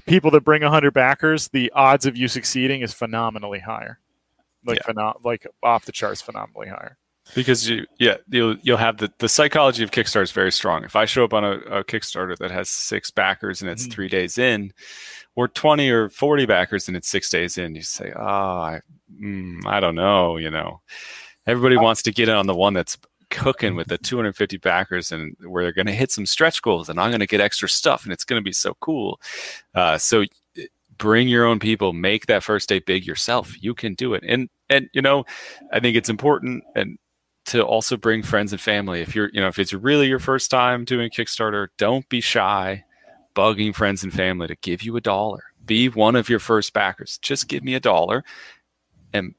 people 0.06 0.30
that 0.32 0.42
bring 0.42 0.62
100 0.62 0.94
backers, 0.94 1.48
the 1.50 1.72
odds 1.76 2.06
of 2.06 2.16
you 2.16 2.28
succeeding 2.28 2.82
is 2.82 2.94
phenomenally 2.94 3.60
higher. 3.60 4.00
Like 4.66 4.80
Yeah. 4.86 4.94
phenom- 4.94 5.24
like 5.26 5.48
off 5.64 5.86
the 5.86 5.92
charts 5.92 6.22
phenomenally 6.22 6.68
higher. 6.70 6.98
Because 7.36 7.70
you 7.70 7.86
yeah 8.00 8.18
you'll 8.30 8.58
you'll 8.62 8.78
have 8.78 8.98
the 8.98 9.12
the 9.20 9.30
psychology 9.30 9.84
of 9.84 9.92
Kickstarter 9.92 10.24
is 10.24 10.32
very 10.32 10.52
strong. 10.52 10.84
If 10.84 10.96
I 10.96 11.06
show 11.06 11.24
up 11.24 11.34
on 11.34 11.44
a, 11.44 11.52
a 11.52 11.84
Kickstarter 11.84 12.38
that 12.38 12.52
has 12.52 12.70
six 12.70 13.12
backers 13.12 13.62
and 13.62 13.70
it's 13.70 13.84
mm-hmm. 13.84 13.92
three 13.92 14.10
days 14.10 14.38
in, 14.38 14.74
or 15.36 15.48
twenty 15.48 15.90
or 15.90 16.10
forty 16.10 16.46
backers 16.46 16.88
and 16.88 16.98
it's 16.98 17.08
six 17.08 17.30
days 17.30 17.58
in, 17.58 17.76
you 17.76 17.84
say, 17.84 18.12
oh, 18.16 18.22
I, 18.22 18.82
mm, 19.22 19.66
I 19.66 19.80
don't 19.80 19.96
know, 19.96 20.38
you 20.38 20.52
know. 20.52 20.82
Everybody 21.46 21.78
wants 21.78 22.02
to 22.04 22.12
get 22.12 22.30
in 22.30 22.36
on 22.36 22.48
the 22.48 22.56
one 22.56 22.74
that's 22.74 22.98
cooking 23.30 23.76
with 23.76 23.88
the 23.88 23.98
250 23.98 24.58
backers 24.58 25.12
and 25.12 25.36
where 25.46 25.64
they're 25.64 25.74
going 25.74 25.88
to 25.88 25.94
hit 25.94 26.12
some 26.12 26.26
stretch 26.26 26.62
goals 26.62 26.90
and 26.90 27.00
I'm 27.00 27.10
going 27.10 27.20
to 27.20 27.28
get 27.28 27.42
extra 27.42 27.68
stuff 27.68 28.04
and 28.04 28.14
it's 28.14 28.24
going 28.24 28.40
to 28.40 28.44
be 28.44 28.54
so 28.54 28.76
cool. 28.80 29.20
Uh, 29.76 29.98
so 29.98 30.24
bring 30.98 31.28
your 31.28 31.46
own 31.46 31.60
people, 31.60 31.94
make 31.94 32.26
that 32.28 32.44
first 32.44 32.70
day 32.70 32.80
big 32.80 33.06
yourself. 33.06 33.62
You 33.62 33.74
can 33.74 33.94
do 33.94 34.14
it. 34.14 34.24
And 34.28 34.50
and 34.70 34.90
you 34.94 35.02
know, 35.02 35.26
I 35.72 35.80
think 35.80 35.96
it's 35.96 36.10
important 36.10 36.64
and 36.76 36.98
to 37.48 37.62
also 37.64 37.98
bring 37.98 38.24
friends 38.24 38.52
and 38.52 38.62
family. 38.62 39.02
If 39.02 39.16
you're, 39.16 39.30
you 39.34 39.42
know, 39.42 39.48
if 39.48 39.58
it's 39.58 39.74
really 39.74 40.08
your 40.08 40.20
first 40.20 40.52
time 40.52 40.86
doing 40.86 41.10
Kickstarter, 41.10 41.68
don't 41.78 42.08
be 42.10 42.22
shy 42.22 42.84
bugging 43.36 43.74
friends 43.74 44.04
and 44.04 44.14
family 44.14 44.48
to 44.48 44.56
give 44.56 44.82
you 44.82 44.96
a 44.98 45.02
dollar. 45.02 45.44
Be 45.66 45.90
one 45.90 46.16
of 46.16 46.30
your 46.30 46.40
first 46.40 46.74
backers. 46.74 47.18
Just 47.20 47.48
give 47.48 47.64
me 47.64 47.76
a 47.76 47.80
dollar 47.80 48.24
and 49.14 49.34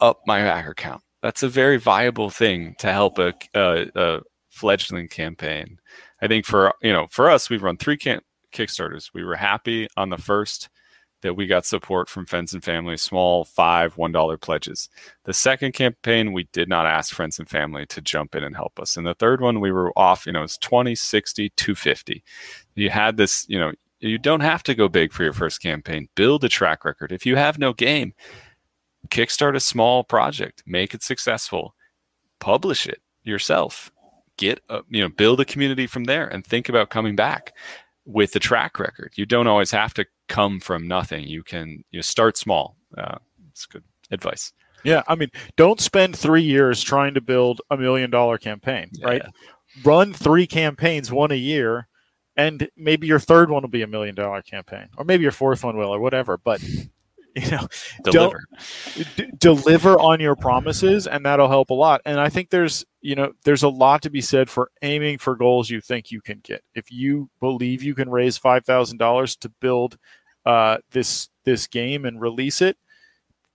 up 0.00 0.20
my 0.26 0.42
backer 0.42 0.74
count. 0.74 1.02
That's 1.22 1.42
a 1.42 1.48
very 1.48 1.78
viable 1.78 2.30
thing 2.30 2.74
to 2.78 2.92
help 2.92 3.18
a, 3.18 3.34
a, 3.54 3.86
a 3.94 4.20
fledgling 4.50 5.08
campaign. 5.08 5.78
I 6.20 6.26
think 6.28 6.46
for 6.46 6.74
you 6.82 6.92
know 6.92 7.06
for 7.10 7.30
us, 7.30 7.50
we've 7.50 7.62
run 7.62 7.76
three 7.76 7.96
can- 7.96 8.20
Kickstarters. 8.52 9.10
We 9.12 9.24
were 9.24 9.36
happy 9.36 9.88
on 9.96 10.10
the 10.10 10.18
first 10.18 10.68
that 11.24 11.34
we 11.34 11.46
got 11.46 11.64
support 11.64 12.10
from 12.10 12.26
friends 12.26 12.52
and 12.52 12.62
family, 12.62 12.98
small 12.98 13.44
five, 13.44 13.96
one 13.96 14.12
dollar 14.12 14.36
pledges. 14.36 14.90
The 15.24 15.32
second 15.32 15.72
campaign, 15.72 16.34
we 16.34 16.48
did 16.52 16.68
not 16.68 16.84
ask 16.84 17.14
friends 17.14 17.38
and 17.38 17.48
family 17.48 17.86
to 17.86 18.02
jump 18.02 18.34
in 18.34 18.44
and 18.44 18.54
help 18.54 18.78
us. 18.78 18.94
And 18.98 19.06
the 19.06 19.14
third 19.14 19.40
one, 19.40 19.58
we 19.58 19.72
were 19.72 19.90
off, 19.98 20.26
you 20.26 20.32
know, 20.32 20.42
it's 20.42 20.58
20, 20.58 20.94
60, 20.94 21.48
250. 21.56 22.22
You 22.74 22.90
had 22.90 23.16
this, 23.16 23.46
you 23.48 23.58
know, 23.58 23.72
you 24.00 24.18
don't 24.18 24.40
have 24.40 24.62
to 24.64 24.74
go 24.74 24.86
big 24.86 25.12
for 25.12 25.24
your 25.24 25.32
first 25.32 25.62
campaign. 25.62 26.08
Build 26.14 26.44
a 26.44 26.48
track 26.50 26.84
record. 26.84 27.10
If 27.10 27.24
you 27.24 27.36
have 27.36 27.58
no 27.58 27.72
game, 27.72 28.12
kickstart 29.08 29.56
a 29.56 29.60
small 29.60 30.04
project, 30.04 30.62
make 30.66 30.92
it 30.92 31.02
successful, 31.02 31.74
publish 32.38 32.86
it 32.86 33.00
yourself. 33.22 33.90
Get 34.36 34.60
a, 34.68 34.80
you 34.90 35.00
know, 35.00 35.08
build 35.08 35.40
a 35.40 35.46
community 35.46 35.86
from 35.86 36.04
there 36.04 36.26
and 36.26 36.44
think 36.44 36.68
about 36.68 36.90
coming 36.90 37.16
back 37.16 37.54
with 38.04 38.32
the 38.32 38.40
track 38.40 38.78
record. 38.78 39.12
You 39.14 39.24
don't 39.24 39.46
always 39.46 39.70
have 39.70 39.94
to 39.94 40.04
come 40.28 40.60
from 40.60 40.86
nothing. 40.88 41.24
You 41.24 41.42
can 41.42 41.84
you 41.90 42.02
start 42.02 42.36
small. 42.36 42.76
Uh, 42.96 43.18
it's 43.50 43.66
good 43.66 43.84
advice. 44.10 44.52
Yeah, 44.84 45.02
I 45.08 45.14
mean, 45.14 45.30
don't 45.56 45.80
spend 45.80 46.16
three 46.16 46.42
years 46.42 46.82
trying 46.82 47.14
to 47.14 47.20
build 47.20 47.62
a 47.70 47.76
million 47.76 48.10
dollar 48.10 48.36
campaign, 48.36 48.90
yeah. 48.92 49.06
right? 49.06 49.22
Run 49.82 50.12
three 50.12 50.46
campaigns, 50.46 51.10
one 51.10 51.32
a 51.32 51.36
year, 51.36 51.88
and 52.36 52.68
maybe 52.76 53.06
your 53.06 53.18
third 53.18 53.50
one 53.50 53.62
will 53.62 53.70
be 53.70 53.82
a 53.82 53.86
million 53.86 54.14
dollar 54.14 54.42
campaign, 54.42 54.88
or 54.96 55.04
maybe 55.04 55.22
your 55.22 55.32
fourth 55.32 55.64
one 55.64 55.76
will, 55.76 55.92
or 55.94 56.00
whatever. 56.00 56.36
But 56.36 56.62
you 57.36 57.50
know, 57.50 57.66
deliver, 58.04 58.44
d- 59.16 59.30
deliver 59.38 59.98
on 59.98 60.20
your 60.20 60.36
promises, 60.36 61.06
and 61.06 61.24
that'll 61.24 61.48
help 61.48 61.70
a 61.70 61.74
lot. 61.74 62.02
And 62.04 62.20
I 62.20 62.28
think 62.28 62.50
there's 62.50 62.84
you 63.04 63.14
know 63.14 63.34
there's 63.44 63.62
a 63.62 63.68
lot 63.68 64.00
to 64.02 64.10
be 64.10 64.22
said 64.22 64.48
for 64.48 64.70
aiming 64.80 65.18
for 65.18 65.36
goals 65.36 65.68
you 65.68 65.82
think 65.82 66.10
you 66.10 66.22
can 66.22 66.40
get. 66.42 66.64
If 66.74 66.90
you 66.90 67.28
believe 67.38 67.82
you 67.82 67.94
can 67.94 68.08
raise 68.08 68.38
five 68.38 68.64
thousand 68.64 68.96
dollars 68.96 69.36
to 69.36 69.50
build 69.60 69.98
uh, 70.46 70.78
this 70.90 71.28
this 71.44 71.66
game 71.66 72.06
and 72.06 72.18
release 72.18 72.62
it, 72.62 72.78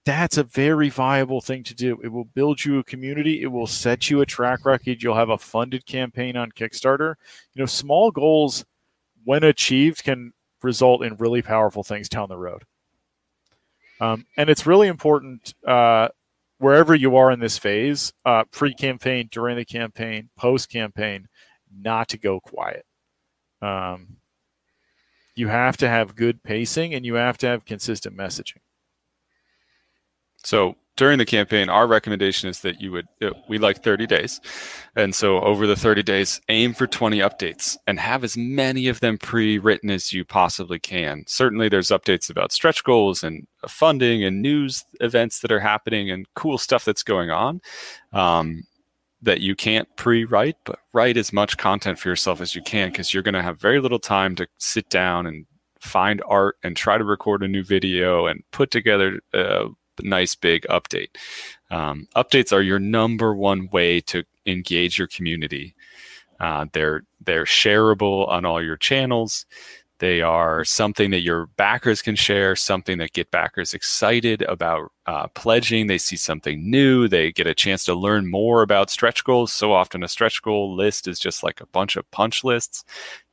that's 0.06 0.38
a 0.38 0.44
very 0.44 0.90
viable 0.90 1.42
thing 1.42 1.64
to 1.64 1.74
do. 1.74 2.00
It 2.04 2.10
will 2.10 2.26
build 2.26 2.64
you 2.64 2.78
a 2.78 2.84
community. 2.84 3.42
It 3.42 3.48
will 3.48 3.66
set 3.66 4.12
you 4.12 4.22
a 4.22 4.26
track 4.26 4.66
record. 4.66 5.02
You'll 5.02 5.16
have 5.16 5.30
a 5.30 5.38
funded 5.40 5.88
campaign 5.88 6.38
on 6.38 6.52
Kickstarter. 6.52 7.16
You 7.56 7.62
know, 7.62 7.66
small 7.66 8.12
goals, 8.12 8.66
when 9.24 9.44
achieved, 9.44 10.04
can 10.04 10.32
result 10.62 11.04
in 11.04 11.16
really 11.16 11.42
powerful 11.42 11.84
things 11.84 12.08
down 12.08 12.30
the 12.30 12.38
road. 12.38 12.66
Um, 14.00 14.28
and 14.38 14.48
it's 14.48 14.68
really 14.68 14.88
important 14.88 15.56
uh, 15.68 16.10
wherever 16.60 16.94
you 16.94 17.16
are 17.16 17.32
in 17.32 17.40
this 17.40 17.58
phase, 17.58 18.14
uh, 18.26 18.44
pre-campaign, 18.52 19.30
during 19.32 19.58
the 19.58 19.66
campaign, 19.66 20.30
post-campaign, 20.38 21.28
not 21.76 22.10
to 22.10 22.18
go 22.18 22.40
quiet. 22.40 22.86
Um, 23.62 24.18
you 25.36 25.48
have 25.48 25.78
to 25.78 25.90
have 25.90 26.16
good 26.16 26.44
pacing 26.44 26.94
and 26.94 27.06
you 27.06 27.16
have 27.16 27.38
to 27.40 27.48
have 27.48 27.66
consistent 27.66 28.16
messaging. 28.16 28.62
So 30.44 30.76
during 31.00 31.18
the 31.18 31.26
campaign, 31.26 31.70
our 31.70 31.88
recommendation 31.88 32.50
is 32.50 32.60
that 32.60 32.82
you 32.82 32.92
would, 32.92 33.08
uh, 33.22 33.30
we 33.48 33.58
like 33.58 33.82
30 33.82 34.06
days. 34.06 34.42
And 34.98 35.16
so 35.16 35.40
over 35.40 35.66
the 35.66 35.78
30 35.78 36.04
days, 36.04 36.42
aim 36.50 36.74
for 36.74 36.88
20 36.88 37.20
updates 37.20 37.78
and 37.88 37.98
have 37.98 38.26
as 38.26 38.36
many 38.36 38.90
of 38.90 39.00
them 39.00 39.18
pre 39.18 39.60
written 39.60 39.92
as 39.92 40.12
you 40.12 40.26
possibly 40.26 40.78
can. 40.78 41.24
Certainly, 41.26 41.70
there's 41.70 41.88
updates 41.88 42.30
about 42.30 42.52
stretch 42.52 42.84
goals 42.84 43.24
and 43.24 43.48
funding 43.66 44.26
and 44.26 44.42
news 44.42 44.84
events 45.00 45.40
that 45.40 45.54
are 45.54 45.62
happening 45.62 46.12
and 46.12 46.28
cool 46.36 46.58
stuff 46.58 46.84
that's 46.84 47.04
going 47.04 47.30
on. 47.30 47.62
Um, 48.12 48.64
that 49.22 49.42
you 49.42 49.54
can't 49.54 49.88
pre-write, 49.98 50.56
but 50.64 50.80
write 50.94 51.18
as 51.18 51.34
much 51.34 51.58
content 51.58 52.00
for 52.00 52.08
yourself 52.08 52.40
as 52.40 52.56
you 52.56 52.62
can 52.62 52.90
because 52.90 53.14
you're 53.14 53.24
going 53.24 53.34
to 53.34 53.42
have 53.42 53.60
very 53.60 53.82
little 53.82 54.00
time 54.00 54.34
to 54.34 54.48
sit 54.60 54.90
down 54.90 55.26
and 55.28 55.46
find 55.82 56.22
art 56.26 56.56
and 56.64 56.78
try 56.78 56.98
to 56.98 57.04
record 57.04 57.44
a 57.44 57.48
new 57.48 57.64
video 57.64 58.28
and 58.28 58.44
put 58.52 58.72
together 58.72 59.20
a 59.34 59.66
nice 60.04 60.36
big 60.36 60.66
update. 60.70 61.10
Um, 61.72 62.08
updates 62.16 62.52
are 62.52 62.62
your 62.62 62.80
number 62.80 63.34
one 63.34 63.70
way 63.72 64.02
to 64.02 64.24
engage 64.46 64.98
your 64.98 65.08
community. 65.08 65.76
Uh, 66.40 66.66
they're 66.72 67.04
they're 67.22 67.46
shareable 67.46 68.28
on 68.30 68.46
all 68.46 68.64
your 68.64 68.78
channels. 68.78 69.46
They 70.00 70.22
are 70.22 70.64
something 70.64 71.12
that 71.12 71.20
your 71.20 71.48
backers 71.58 72.02
can 72.02 72.16
share, 72.16 72.56
something 72.56 73.00
that 73.00 73.12
get 73.12 73.32
backers 73.32 73.74
excited 73.74 74.42
about 74.44 74.94
uh, 75.06 75.28
pledging. 75.28 75.88
They 75.88 75.98
see 75.98 76.16
something 76.16 76.72
new. 76.72 77.10
They 77.10 77.34
get 77.34 77.48
a 77.48 77.54
chance 77.54 77.84
to 77.84 77.94
learn 77.94 78.32
more 78.32 78.62
about 78.62 78.90
stretch 78.90 79.26
goals. 79.26 79.52
So 79.52 79.74
often, 79.74 80.02
a 80.02 80.08
stretch 80.08 80.42
goal 80.42 80.74
list 80.74 81.06
is 81.06 81.20
just 81.20 81.44
like 81.44 81.60
a 81.60 81.66
bunch 81.68 81.98
of 81.98 82.10
punch 82.12 82.46
lists. 82.46 82.86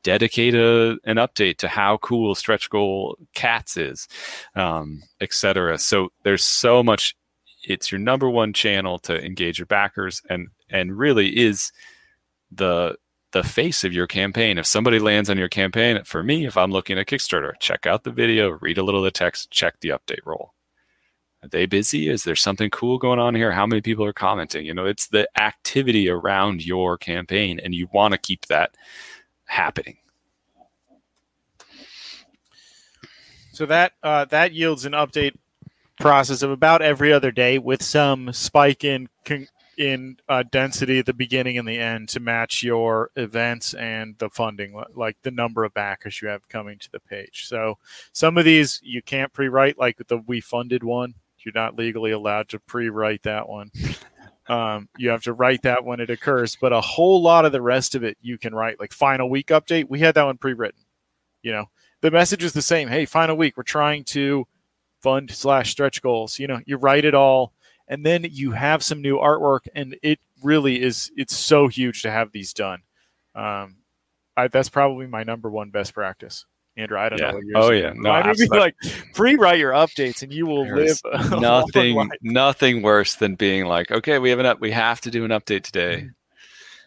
Dedicate 0.07 0.55
a, 0.55 0.99
an 1.03 1.17
update 1.17 1.57
to 1.57 1.67
how 1.69 1.97
cool 1.97 2.37
stretch 2.37 2.71
goal 2.71 3.17
cats 3.35 3.77
is, 3.77 4.07
um, 4.55 5.03
etc. 5.21 5.79
So 5.79 6.11
there's 6.23 6.45
so 6.45 6.85
much. 6.85 7.17
It's 7.65 7.91
your 7.91 7.99
number 7.99 8.31
one 8.31 8.53
channel 8.53 9.01
to 9.01 9.21
engage 9.21 9.59
your 9.59 9.67
backers, 9.67 10.23
and 10.31 10.47
and 10.71 10.97
really 10.97 11.37
is 11.37 11.73
the 12.53 12.97
the 13.33 13.43
face 13.43 13.83
of 13.83 13.93
your 13.93 14.07
campaign. 14.07 14.59
If 14.59 14.67
somebody 14.67 15.01
lands 15.01 15.29
on 15.29 15.39
your 15.39 15.49
campaign, 15.49 16.05
for 16.05 16.23
me, 16.23 16.47
if 16.47 16.57
I'm 16.57 16.71
looking 16.71 17.01
at 17.01 17.09
Kickstarter, 17.09 17.55
check 17.59 17.85
out 17.85 18.05
the 18.05 18.13
video, 18.13 18.51
read 18.51 18.79
a 18.79 18.85
little 18.85 19.01
of 19.01 19.05
the 19.07 19.11
text, 19.11 19.51
check 19.51 19.81
the 19.81 19.89
update 19.89 20.25
roll. 20.25 20.55
Are 21.43 21.49
they 21.49 21.67
busy? 21.67 22.09
Is 22.09 22.23
there 22.23 22.37
something 22.37 22.71
cool 22.71 22.99
going 22.99 23.19
on 23.19 23.35
here? 23.35 23.51
How 23.51 23.67
many 23.67 23.81
people 23.81 24.05
are 24.05 24.13
commenting? 24.13 24.65
You 24.67 24.73
know, 24.73 24.87
it's 24.87 25.09
the 25.09 25.29
activity 25.37 26.09
around 26.09 26.65
your 26.65 26.97
campaign, 26.97 27.59
and 27.59 27.75
you 27.75 27.89
want 27.93 28.13
to 28.13 28.19
keep 28.19 28.47
that 28.47 28.77
happening. 29.47 29.97
So 33.53 33.65
that 33.67 33.93
uh, 34.03 34.27
that 34.27 34.53
yields 34.53 34.85
an 34.85 34.93
update 34.93 35.35
process 35.99 36.43
of 36.43 36.51
about 36.51 36.83
every 36.83 37.13
other 37.13 37.31
day 37.31 37.59
with 37.59 37.83
some 37.83 38.33
spike 38.33 38.85
in 38.85 39.09
in 39.79 40.17
uh, 40.29 40.43
density 40.51 40.99
at 40.99 41.07
the 41.07 41.13
beginning 41.13 41.59
and 41.59 41.69
the 41.69 41.79
end 41.79 42.09
to 42.09 42.21
match 42.21 42.63
your 42.63 43.11
events 43.17 43.75
and 43.75 44.17
the 44.19 44.31
funding, 44.31 44.83
like 44.95 45.17
the 45.23 45.31
number 45.31 45.65
of 45.65 45.75
backers 45.75 46.21
you 46.21 46.29
have 46.29 46.49
coming 46.49 46.79
to 46.79 46.91
the 46.93 47.01
page. 47.01 47.47
So 47.47 47.79
some 48.13 48.39
of 48.39 48.45
these 48.45 48.81
you 48.83 49.03
can't 49.03 49.33
pre-write, 49.33 49.79
like 49.79 49.99
the 50.07 50.19
we 50.27 50.41
funded 50.41 50.83
one. 50.83 51.15
You're 51.39 51.53
not 51.55 51.77
legally 51.77 52.11
allowed 52.11 52.49
to 52.49 52.59
pre-write 52.59 53.23
that 53.23 53.49
one. 53.49 53.71
Um, 54.49 54.89
you 54.97 55.11
have 55.11 55.23
to 55.23 55.33
write 55.33 55.63
that 55.63 55.85
when 55.85 56.01
it 56.01 56.11
occurs, 56.11 56.57
but 56.61 56.73
a 56.73 56.81
whole 56.81 57.21
lot 57.21 57.45
of 57.45 57.53
the 57.53 57.63
rest 57.63 57.95
of 57.95 58.05
it 58.05 58.17
you 58.21 58.39
can 58.39 58.55
write. 58.55 58.79
Like 58.79 58.93
final 58.93 59.29
week 59.29 59.49
update, 59.49 59.87
we 59.89 59.99
had 59.99 60.15
that 60.15 60.25
one 60.25 60.39
pre-written. 60.39 60.81
You 61.43 61.53
know, 61.53 61.65
the 62.01 62.11
message 62.11 62.45
is 62.45 62.53
the 62.53 62.63
same. 62.63 62.89
Hey, 62.89 63.07
final 63.07 63.37
week, 63.37 63.57
we're 63.57 63.65
trying 63.65 64.05
to 64.05 64.47
fund 65.03 65.31
slash 65.31 65.71
stretch 65.71 66.01
goals. 66.01 66.39
You 66.39 66.47
know, 66.47 66.61
you 66.65 66.77
write 66.77 67.05
it 67.05 67.15
all 67.15 67.53
and 67.89 68.05
then 68.05 68.27
you 68.31 68.53
have 68.53 68.83
some 68.83 69.01
new 69.01 69.17
artwork 69.17 69.69
and 69.75 69.97
it 70.03 70.19
really 70.43 70.83
is 70.83 71.11
it's 71.17 71.37
so 71.37 71.69
huge 71.69 72.03
to 72.03 72.11
have 72.11 72.33
these 72.33 72.53
done 72.53 72.83
um, 73.35 73.77
I, 74.37 74.49
that's 74.49 74.69
probably 74.69 75.07
my 75.07 75.25
number 75.25 75.51
one 75.51 75.71
best 75.71 75.95
practice 75.95 76.45
andrew 76.77 76.99
i 76.99 77.09
don't 77.09 77.21
yeah. 77.21 77.31
know 77.33 77.41
oh 77.55 77.71
yeah 77.71 77.93
no 77.95 78.11
I 78.11 78.33
mean, 78.33 78.49
like 78.49 78.75
pre-write 79.15 79.59
your 79.59 79.73
updates 79.73 80.23
and 80.23 80.33
you 80.33 80.47
will 80.47 80.65
There's 80.65 81.03
live 81.05 81.31
nothing 81.41 82.11
nothing 82.23 82.83
worse 82.83 83.15
than 83.15 83.35
being 83.35 83.67
like 83.67 83.91
okay 83.91 84.19
we 84.19 84.31
have 84.31 84.39
an 84.39 84.47
up 84.47 84.61
we 84.61 84.71
have 84.73 85.01
to 85.03 85.11
do 85.11 85.25
an 85.25 85.31
update 85.31 85.63
today 85.63 86.09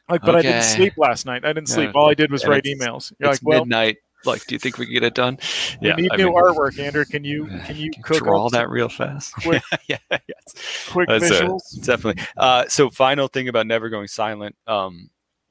like 0.10 0.22
but 0.22 0.36
okay. 0.36 0.40
i 0.40 0.52
didn't 0.52 0.64
sleep 0.64 0.94
last 0.98 1.26
night 1.26 1.46
i 1.46 1.54
didn't 1.54 1.70
sleep 1.70 1.92
all 1.96 2.10
i 2.10 2.14
did 2.14 2.32
was 2.32 2.46
write 2.46 2.64
emails 2.64 3.12
You're 3.20 3.30
it's 3.32 3.42
like 3.42 3.48
well, 3.48 3.66
midnight 3.66 3.98
Like, 4.26 4.46
do 4.48 4.56
you 4.56 4.60
think 4.60 4.78
we 4.78 4.86
can 4.86 4.94
get 4.94 5.04
it 5.04 5.16
done? 5.16 5.38
Yeah, 5.82 5.96
we 5.96 6.04
need 6.04 6.12
I 6.12 6.18
new 6.18 6.28
mean, 6.28 6.36
artwork, 6.36 6.78
Andrew. 6.78 7.06
Can 7.06 7.24
you 7.24 7.46
can 7.66 7.78
you 7.78 7.90
can 7.92 8.18
draw 8.18 8.50
that 8.50 8.70
real 8.70 8.90
fast? 8.90 9.34
Quick, 9.42 9.64
yeah, 9.88 9.98
yes. 10.10 10.90
quick 10.90 11.08
That's 11.08 11.24
visuals. 11.24 11.78
A, 11.78 11.86
definitely. 11.86 12.24
Uh, 12.36 12.66
so, 12.68 12.90
final 12.90 13.28
thing 13.28 13.48
about 13.48 13.68
never 13.68 13.90
going 13.90 14.08
silent. 14.08 14.56
Um, 14.68 15.10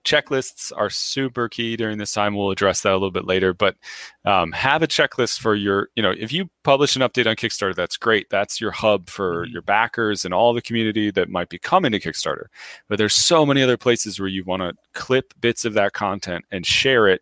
checklists 0.08 0.72
are 0.74 0.88
super 0.88 1.48
key 1.48 1.76
during 1.76 1.98
this 1.98 2.12
time. 2.12 2.34
We'll 2.34 2.50
address 2.50 2.80
that 2.82 2.92
a 2.92 2.94
little 2.94 3.10
bit 3.10 3.26
later, 3.26 3.52
but 3.52 3.76
um, 4.24 4.52
have 4.52 4.82
a 4.82 4.86
checklist 4.86 5.38
for 5.38 5.54
your, 5.54 5.90
you 5.96 6.02
know, 6.02 6.14
if 6.18 6.32
you 6.32 6.48
publish 6.64 6.96
an 6.96 7.02
update 7.02 7.26
on 7.26 7.36
Kickstarter, 7.36 7.74
that's 7.74 7.98
great. 7.98 8.30
That's 8.30 8.60
your 8.60 8.70
hub 8.70 9.10
for 9.10 9.44
mm-hmm. 9.44 9.52
your 9.52 9.62
backers 9.62 10.24
and 10.24 10.32
all 10.32 10.54
the 10.54 10.62
community 10.62 11.10
that 11.10 11.28
might 11.28 11.50
be 11.50 11.58
coming 11.58 11.92
to 11.92 12.00
Kickstarter. 12.00 12.46
But 12.88 12.96
there's 12.96 13.14
so 13.14 13.44
many 13.44 13.62
other 13.62 13.76
places 13.76 14.18
where 14.18 14.28
you 14.28 14.44
want 14.44 14.62
to 14.62 14.74
clip 14.94 15.34
bits 15.40 15.66
of 15.66 15.74
that 15.74 15.92
content 15.92 16.46
and 16.50 16.64
share 16.64 17.06
it 17.06 17.20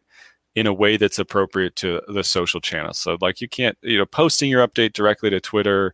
in 0.54 0.66
a 0.66 0.72
way 0.72 0.96
that's 0.96 1.18
appropriate 1.18 1.76
to 1.76 2.00
the 2.08 2.24
social 2.24 2.60
channels. 2.60 2.98
So 2.98 3.18
like 3.20 3.40
you 3.40 3.48
can't, 3.48 3.76
you 3.82 3.98
know, 3.98 4.06
posting 4.06 4.48
your 4.48 4.66
update 4.66 4.92
directly 4.92 5.28
to 5.30 5.40
Twitter 5.40 5.92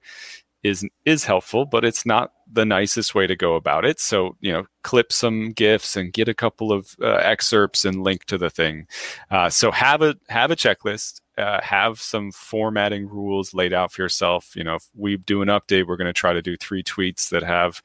is 0.63 0.87
is 1.05 1.25
helpful, 1.25 1.65
but 1.67 1.85
it's 1.85 2.07
not 2.07 2.33
the 2.53 2.67
nicest 2.67 3.15
way 3.15 3.27
to 3.27 3.35
go 3.35 3.55
about 3.55 3.85
it. 3.85 3.99
So 3.99 4.37
you 4.41 4.53
know, 4.53 4.65
clip 4.83 5.13
some 5.13 5.53
gifs 5.53 5.97
and 5.97 6.13
get 6.13 6.29
a 6.29 6.35
couple 6.35 6.73
of 6.73 6.95
uh, 7.01 7.15
excerpts 7.15 7.85
and 7.85 8.03
link 8.03 8.25
to 8.27 8.39
the 8.39 8.51
thing. 8.51 8.87
Uh, 9.31 9.49
so 9.51 9.71
have 9.71 10.03
a 10.03 10.17
have 10.29 10.51
a 10.51 10.57
checklist. 10.57 11.21
Uh, 11.39 11.61
have 11.63 11.99
some 11.99 12.31
formatting 12.31 13.09
rules 13.09 13.55
laid 13.55 13.73
out 13.73 13.91
for 13.91 14.03
yourself. 14.03 14.55
You 14.55 14.65
know, 14.65 14.75
if 14.75 14.89
we 14.95 15.17
do 15.17 15.41
an 15.41 15.49
update, 15.49 15.87
we're 15.87 15.97
going 15.97 16.07
to 16.07 16.13
try 16.13 16.35
to 16.35 16.43
do 16.43 16.59
three 16.59 16.83
tweets 16.83 17.31
that 17.31 17.43
have 17.43 17.81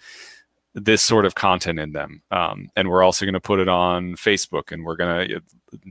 this 0.78 1.02
sort 1.02 1.26
of 1.26 1.34
content 1.34 1.80
in 1.80 1.92
them. 1.94 2.22
Um, 2.30 2.70
and 2.76 2.88
we're 2.88 3.04
also 3.04 3.26
going 3.26 3.34
to 3.34 3.40
put 3.40 3.60
it 3.60 3.68
on 3.68 4.16
Facebook 4.16 4.72
and 4.72 4.86
we're 4.86 4.96
going 4.96 5.28
to, 5.28 5.42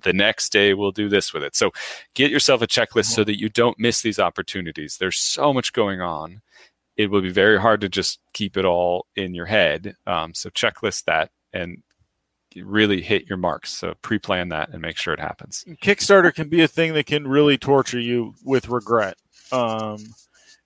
the 0.04 0.12
next 0.12 0.52
day 0.52 0.74
we'll 0.74 0.92
do 0.92 1.08
this 1.08 1.34
with 1.34 1.42
it. 1.42 1.56
So 1.56 1.72
get 2.14 2.30
yourself 2.30 2.62
a 2.62 2.68
checklist 2.68 3.06
so 3.06 3.24
that 3.24 3.40
you 3.40 3.48
don't 3.48 3.78
miss 3.80 4.02
these 4.02 4.20
opportunities. 4.20 4.98
There's 4.98 5.18
so 5.18 5.52
much 5.52 5.72
going 5.72 6.00
on 6.00 6.40
it 6.96 7.10
will 7.10 7.22
be 7.22 7.30
very 7.30 7.60
hard 7.60 7.80
to 7.82 7.88
just 7.88 8.20
keep 8.32 8.56
it 8.56 8.64
all 8.64 9.06
in 9.16 9.34
your 9.34 9.46
head. 9.46 9.96
Um, 10.06 10.34
so 10.34 10.50
checklist 10.50 11.04
that 11.04 11.30
and 11.52 11.82
really 12.56 13.02
hit 13.02 13.28
your 13.28 13.38
marks. 13.38 13.70
So 13.70 13.94
pre-plan 14.02 14.48
that 14.50 14.70
and 14.70 14.80
make 14.80 14.96
sure 14.96 15.12
it 15.12 15.20
happens. 15.20 15.64
Kickstarter 15.82 16.34
can 16.34 16.48
be 16.48 16.62
a 16.62 16.68
thing 16.68 16.94
that 16.94 17.06
can 17.06 17.26
really 17.26 17.58
torture 17.58 18.00
you 18.00 18.34
with 18.44 18.68
regret. 18.68 19.16
Um, 19.52 19.98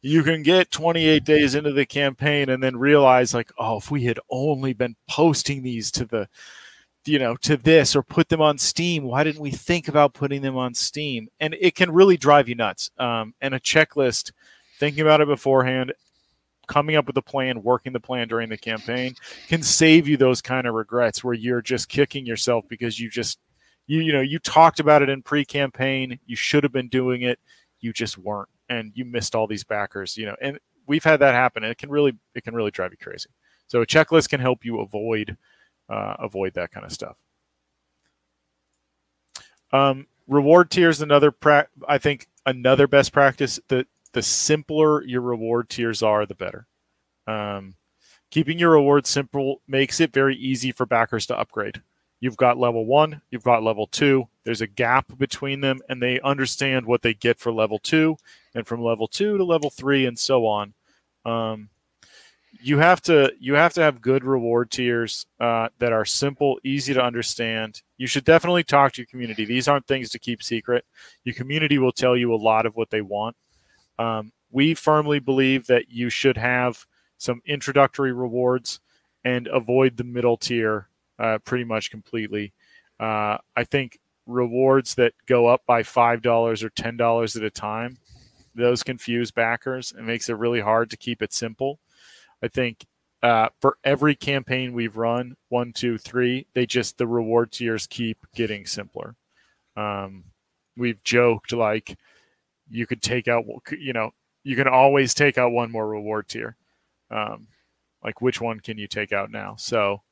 you 0.03 0.22
can 0.22 0.43
get 0.43 0.70
28 0.70 1.24
days 1.24 1.55
into 1.55 1.72
the 1.72 1.85
campaign 1.85 2.49
and 2.49 2.62
then 2.62 2.76
realize 2.76 3.35
like, 3.35 3.53
oh, 3.59 3.78
if 3.78 3.91
we 3.91 4.05
had 4.05 4.18
only 4.31 4.72
been 4.72 4.97
posting 5.09 5.62
these 5.62 5.91
to 5.93 6.05
the 6.05 6.28
you 7.07 7.18
know 7.18 7.35
to 7.35 7.57
this 7.57 7.97
or 7.97 8.03
put 8.03 8.28
them 8.28 8.43
on 8.43 8.59
steam 8.59 9.05
why 9.05 9.24
didn't 9.24 9.41
we 9.41 9.51
think 9.51 9.89
about 9.89 10.12
putting 10.12 10.43
them 10.43 10.55
on 10.55 10.74
steam 10.74 11.28
and 11.41 11.57
it 11.59 11.74
can 11.74 11.91
really 11.91 12.18
drive 12.18 12.47
you 12.47 12.55
nuts 12.55 12.91
um, 12.99 13.33
and 13.41 13.55
a 13.55 13.59
checklist 13.59 14.33
thinking 14.78 15.01
about 15.01 15.22
it 15.22 15.26
beforehand 15.26 15.95
coming 16.71 16.95
up 16.95 17.07
with 17.09 17.16
a 17.16 17.23
plan, 17.23 17.62
working 17.62 17.93
the 17.93 18.01
plan 18.01 18.29
during 18.29 18.49
the 18.49 18.57
campaign 18.57 19.14
can 19.49 19.61
save 19.61 20.07
you 20.07 20.16
those 20.16 20.41
kind 20.41 20.68
of 20.68 20.75
regrets 20.75 21.25
where 21.25 21.35
you're 21.35 21.61
just 21.61 21.89
kicking 21.89 22.25
yourself 22.25 22.64
because 22.68 23.01
you 23.01 23.11
just 23.11 23.41
you 23.89 24.01
you 24.01 24.12
know 24.12 24.21
you 24.21 24.39
talked 24.39 24.79
about 24.79 25.03
it 25.03 25.09
in 25.09 25.21
pre-campaign, 25.21 26.18
you 26.27 26.37
should 26.37 26.62
have 26.62 26.73
been 26.73 26.89
doing 26.89 27.23
it, 27.23 27.41
you 27.81 27.93
just 27.93 28.16
weren't, 28.16 28.49
and 28.68 28.93
you 28.95 29.05
missed 29.05 29.35
all 29.35 29.49
these 29.49 29.64
backers. 29.64 30.16
You 30.16 30.27
know, 30.27 30.37
and 30.41 30.61
we've 30.87 31.03
had 31.03 31.18
that 31.21 31.35
happen, 31.35 31.64
and 31.64 31.73
it 31.73 31.79
can 31.79 31.91
really 31.91 32.16
it 32.37 32.45
can 32.45 32.55
really 32.55 32.71
drive 32.71 32.93
you 32.93 32.99
crazy. 32.99 33.29
So 33.66 33.83
a 33.83 33.87
checklist 33.87 34.29
can 34.29 34.41
help 34.41 34.64
you 34.64 34.79
avoid 34.81 35.37
uh, 35.89 36.14
avoid 36.21 36.55
that 36.55 36.71
kind 36.71 36.87
of 36.87 36.93
stuff. 36.93 37.16
Um, 39.73 40.07
reward 40.29 40.71
tiers 40.71 41.03
another 41.03 41.33
pra- 41.33 41.68
I 41.89 41.99
think 41.99 42.29
another 42.47 42.87
best 42.87 43.12
practice 43.12 43.59
that 43.68 43.89
the 44.13 44.23
simpler 44.23 45.03
your 45.05 45.21
reward 45.21 45.69
tiers 45.69 46.03
are, 46.03 46.27
the 46.27 46.35
better. 46.35 46.67
Um, 47.27 47.75
keeping 48.31 48.59
your 48.59 48.71
rewards 48.71 49.09
simple 49.09 49.63
makes 49.69 50.01
it 50.01 50.13
very 50.13 50.37
easy 50.37 50.73
for 50.73 50.87
backers 50.87 51.27
to 51.27 51.39
upgrade. 51.39 51.83
You've 52.21 52.37
got 52.37 52.59
level 52.59 52.85
one, 52.85 53.23
you've 53.31 53.45
got 53.45 53.63
level 53.63 53.87
two. 53.87 54.29
There's 54.45 54.61
a 54.61 54.67
gap 54.67 55.17
between 55.17 55.61
them, 55.63 55.81
and 55.89 56.03
they 56.03 56.21
understand 56.21 56.85
what 56.85 57.03
they 57.03 57.15
get 57.15 57.39
for 57.39 57.51
level 57.51 57.79
two, 57.79 58.17
and 58.55 58.67
from 58.67 58.83
level 58.83 59.09
two 59.09 59.39
to 59.39 59.45
level 59.45 59.71
three, 59.71 60.05
and 60.05 60.19
so 60.19 60.47
on. 60.47 60.75
Um, 61.25 61.71
you 62.63 62.79
have 62.79 63.01
to 63.03 63.33
you 63.39 63.55
have 63.55 63.73
to 63.75 63.83
have 63.83 64.03
good 64.03 64.25
reward 64.25 64.71
tiers 64.71 65.27
uh, 65.39 65.69
that 65.79 65.93
are 65.93 66.05
simple, 66.05 66.59
easy 66.65 66.93
to 66.93 67.03
understand. 67.03 67.83
You 67.97 68.07
should 68.07 68.25
definitely 68.25 68.65
talk 68.65 68.93
to 68.93 69.01
your 69.01 69.07
community. 69.07 69.45
These 69.45 69.69
aren't 69.69 69.87
things 69.87 70.11
to 70.11 70.19
keep 70.19 70.43
secret. 70.43 70.85
Your 71.25 71.35
community 71.35 71.79
will 71.79 71.93
tell 71.93 72.17
you 72.17 72.35
a 72.35 72.37
lot 72.37 72.67
of 72.67 72.77
what 72.77 72.91
they 72.91 73.01
want. 73.01 73.37
Um, 74.01 74.33
we 74.51 74.75
firmly 74.75 75.19
believe 75.19 75.67
that 75.67 75.91
you 75.91 76.09
should 76.09 76.39
have 76.39 76.87
some 77.19 77.43
introductory 77.47 78.13
rewards 78.13 78.81
and 79.25 79.47
avoid 79.49 79.97
the 79.97 80.05
middle 80.05 80.39
tier 80.39 80.89
uh, 81.19 81.39
pretty 81.45 81.65
much 81.65 81.91
completely. 81.91 82.55
Uh, 82.99 83.37
I 83.55 83.65
think 83.65 83.99
rewards 84.27 84.95
that 84.95 85.13
go 85.27 85.47
up 85.47 85.63
by 85.67 85.83
five 85.83 86.23
dollars 86.23 86.65
or 86.65 86.71
ten 86.71 86.97
dollars 86.97 87.37
at 87.37 87.43
a 87.43 87.51
time, 87.51 87.99
those 88.55 88.83
confuse 88.83 89.31
backers 89.31 89.93
and 89.93 90.07
makes 90.07 90.31
it 90.31 90.39
really 90.39 90.61
hard 90.61 90.89
to 90.91 90.97
keep 90.97 91.21
it 91.21 91.35
simple. 91.35 91.79
I 92.43 92.49
think 92.49 92.87
uh, 93.23 93.51
for 93.61 93.77
every 93.85 94.15
campaign 94.15 94.73
we've 94.73 94.97
run, 94.97 95.37
one, 95.51 95.75
two, 95.75 95.99
three, 95.99 96.47
they 96.55 96.65
just 96.65 96.97
the 96.97 97.07
reward 97.07 97.53
tiers 97.53 97.87
keep 97.87 98.17
getting 98.35 98.65
simpler. 98.65 99.15
Um, 99.77 100.25
we've 100.75 101.03
joked 101.05 101.53
like 101.53 101.99
you 102.71 102.87
could 102.87 103.03
take 103.03 103.29
out, 103.29 103.45
you 103.79 103.93
know, 103.93 104.11
you 104.43 104.57
can 104.57 104.68
always 104.68 105.14
take 105.14 105.39
out 105.39 105.53
one 105.53 105.71
more 105.71 105.87
reward 105.87 106.29
tier. 106.29 106.57
Um, 107.11 107.49
like 108.03 108.21
which 108.23 108.41
one 108.41 108.61
can 108.61 108.79
you 108.79 108.87
take 108.87 109.12
out 109.12 109.31
now? 109.31 109.57
So, 109.59 110.03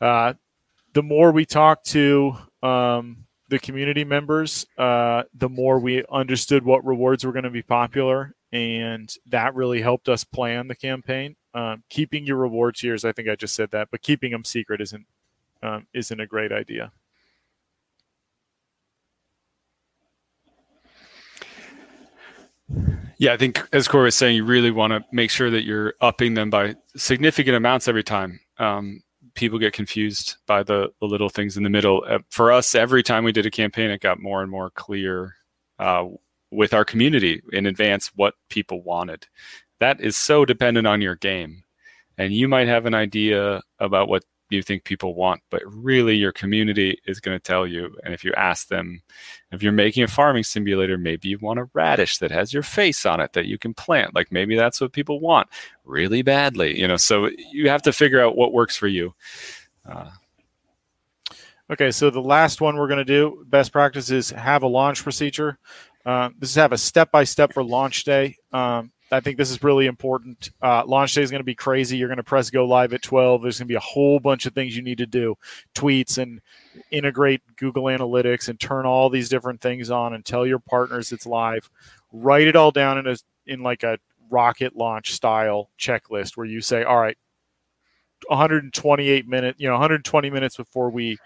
uh, 0.00 0.34
the 0.92 1.02
more 1.02 1.30
we 1.30 1.44
talk 1.44 1.84
to 1.84 2.36
um, 2.62 3.26
the 3.48 3.58
community 3.58 4.04
members, 4.04 4.66
uh, 4.78 5.24
the 5.34 5.48
more 5.48 5.78
we 5.78 6.04
understood 6.10 6.64
what 6.64 6.84
rewards 6.84 7.24
were 7.24 7.32
going 7.32 7.44
to 7.44 7.50
be 7.50 7.62
popular, 7.62 8.34
and 8.52 9.12
that 9.26 9.54
really 9.54 9.82
helped 9.82 10.08
us 10.08 10.24
plan 10.24 10.68
the 10.68 10.74
campaign. 10.74 11.36
Um, 11.54 11.84
keeping 11.88 12.26
your 12.26 12.36
reward 12.38 12.76
tiers, 12.76 13.04
I 13.04 13.12
think 13.12 13.28
I 13.28 13.36
just 13.36 13.54
said 13.54 13.70
that, 13.70 13.88
but 13.90 14.02
keeping 14.02 14.32
them 14.32 14.44
secret 14.44 14.80
isn't 14.80 15.06
um, 15.62 15.86
isn't 15.94 16.20
a 16.20 16.26
great 16.26 16.52
idea. 16.52 16.92
Yeah, 23.18 23.32
I 23.32 23.36
think 23.36 23.66
as 23.72 23.88
Cory 23.88 24.04
was 24.04 24.14
saying, 24.14 24.36
you 24.36 24.44
really 24.44 24.70
want 24.70 24.92
to 24.92 25.04
make 25.12 25.30
sure 25.30 25.50
that 25.50 25.64
you're 25.64 25.94
upping 26.00 26.34
them 26.34 26.50
by 26.50 26.74
significant 26.96 27.56
amounts 27.56 27.88
every 27.88 28.02
time. 28.02 28.40
Um, 28.58 29.02
people 29.34 29.58
get 29.58 29.72
confused 29.72 30.36
by 30.46 30.62
the, 30.62 30.88
the, 31.00 31.06
little 31.06 31.28
things 31.28 31.56
in 31.56 31.62
the 31.62 31.70
middle. 31.70 32.04
Uh, 32.08 32.18
for 32.30 32.50
us, 32.50 32.74
every 32.74 33.02
time 33.02 33.22
we 33.22 33.32
did 33.32 33.46
a 33.46 33.50
campaign, 33.50 33.90
it 33.90 34.00
got 34.00 34.20
more 34.20 34.42
and 34.42 34.50
more 34.50 34.70
clear 34.70 35.34
uh, 35.78 36.04
with 36.50 36.74
our 36.74 36.84
community 36.84 37.42
in 37.52 37.66
advance 37.66 38.10
what 38.16 38.34
people 38.48 38.82
wanted. 38.82 39.26
That 39.78 40.00
is 40.00 40.16
so 40.16 40.44
dependent 40.44 40.86
on 40.86 41.00
your 41.02 41.16
game. 41.16 41.64
And 42.18 42.32
you 42.32 42.48
might 42.48 42.66
have 42.66 42.86
an 42.86 42.94
idea 42.94 43.62
about 43.78 44.08
what 44.08 44.24
you 44.50 44.62
think 44.62 44.84
people 44.84 45.14
want, 45.14 45.42
but 45.50 45.62
really 45.66 46.14
your 46.14 46.32
community 46.32 47.00
is 47.06 47.20
going 47.20 47.36
to 47.36 47.42
tell 47.42 47.66
you. 47.66 47.96
And 48.04 48.14
if 48.14 48.24
you 48.24 48.32
ask 48.34 48.68
them, 48.68 49.02
if 49.50 49.62
you're 49.62 49.72
making 49.72 50.04
a 50.04 50.08
farming 50.08 50.44
simulator, 50.44 50.96
maybe 50.96 51.28
you 51.28 51.38
want 51.40 51.58
a 51.58 51.68
radish 51.74 52.18
that 52.18 52.30
has 52.30 52.52
your 52.52 52.62
face 52.62 53.04
on 53.04 53.20
it 53.20 53.32
that 53.32 53.46
you 53.46 53.58
can 53.58 53.74
plant. 53.74 54.14
Like 54.14 54.30
maybe 54.30 54.56
that's 54.56 54.80
what 54.80 54.92
people 54.92 55.20
want 55.20 55.48
really 55.84 56.22
badly, 56.22 56.78
you 56.78 56.86
know. 56.86 56.96
So 56.96 57.30
you 57.52 57.68
have 57.68 57.82
to 57.82 57.92
figure 57.92 58.24
out 58.24 58.36
what 58.36 58.52
works 58.52 58.76
for 58.76 58.88
you. 58.88 59.14
Uh, 59.88 60.10
okay, 61.70 61.90
so 61.90 62.10
the 62.10 62.20
last 62.20 62.60
one 62.60 62.76
we're 62.76 62.88
going 62.88 62.98
to 62.98 63.04
do 63.04 63.44
best 63.48 63.72
practice 63.72 64.10
is 64.10 64.30
have 64.30 64.62
a 64.62 64.68
launch 64.68 65.02
procedure. 65.02 65.58
Uh, 66.04 66.30
this 66.38 66.50
is 66.50 66.56
have 66.56 66.72
a 66.72 66.78
step 66.78 67.10
by 67.10 67.24
step 67.24 67.52
for 67.52 67.64
launch 67.64 68.04
day. 68.04 68.36
Um, 68.52 68.92
I 69.12 69.20
think 69.20 69.36
this 69.36 69.50
is 69.50 69.62
really 69.62 69.86
important. 69.86 70.50
Uh, 70.60 70.84
launch 70.84 71.14
day 71.14 71.22
is 71.22 71.30
going 71.30 71.40
to 71.40 71.44
be 71.44 71.54
crazy. 71.54 71.96
You're 71.96 72.08
going 72.08 72.16
to 72.16 72.24
press 72.24 72.50
go 72.50 72.66
live 72.66 72.92
at 72.92 73.02
12. 73.02 73.42
There's 73.42 73.58
going 73.58 73.68
to 73.68 73.72
be 73.72 73.76
a 73.76 73.80
whole 73.80 74.18
bunch 74.18 74.46
of 74.46 74.54
things 74.54 74.76
you 74.76 74.82
need 74.82 74.98
to 74.98 75.06
do 75.06 75.36
tweets 75.74 76.18
and 76.18 76.40
integrate 76.90 77.42
Google 77.56 77.84
Analytics 77.84 78.48
and 78.48 78.58
turn 78.58 78.84
all 78.84 79.08
these 79.08 79.28
different 79.28 79.60
things 79.60 79.90
on 79.90 80.12
and 80.12 80.24
tell 80.24 80.44
your 80.44 80.58
partners 80.58 81.12
it's 81.12 81.26
live. 81.26 81.70
Write 82.12 82.48
it 82.48 82.56
all 82.56 82.72
down 82.72 82.98
in 82.98 83.06
a 83.06 83.16
in 83.46 83.62
like 83.62 83.84
a 83.84 83.98
rocket 84.28 84.74
launch 84.74 85.12
style 85.12 85.70
checklist 85.78 86.36
where 86.36 86.46
you 86.46 86.60
say, 86.60 86.82
all 86.82 87.00
right, 87.00 87.16
128 88.26 89.28
minutes, 89.28 89.60
you 89.60 89.68
know, 89.68 89.74
120 89.74 90.30
minutes 90.30 90.56
before 90.56 90.90
we 90.90 91.16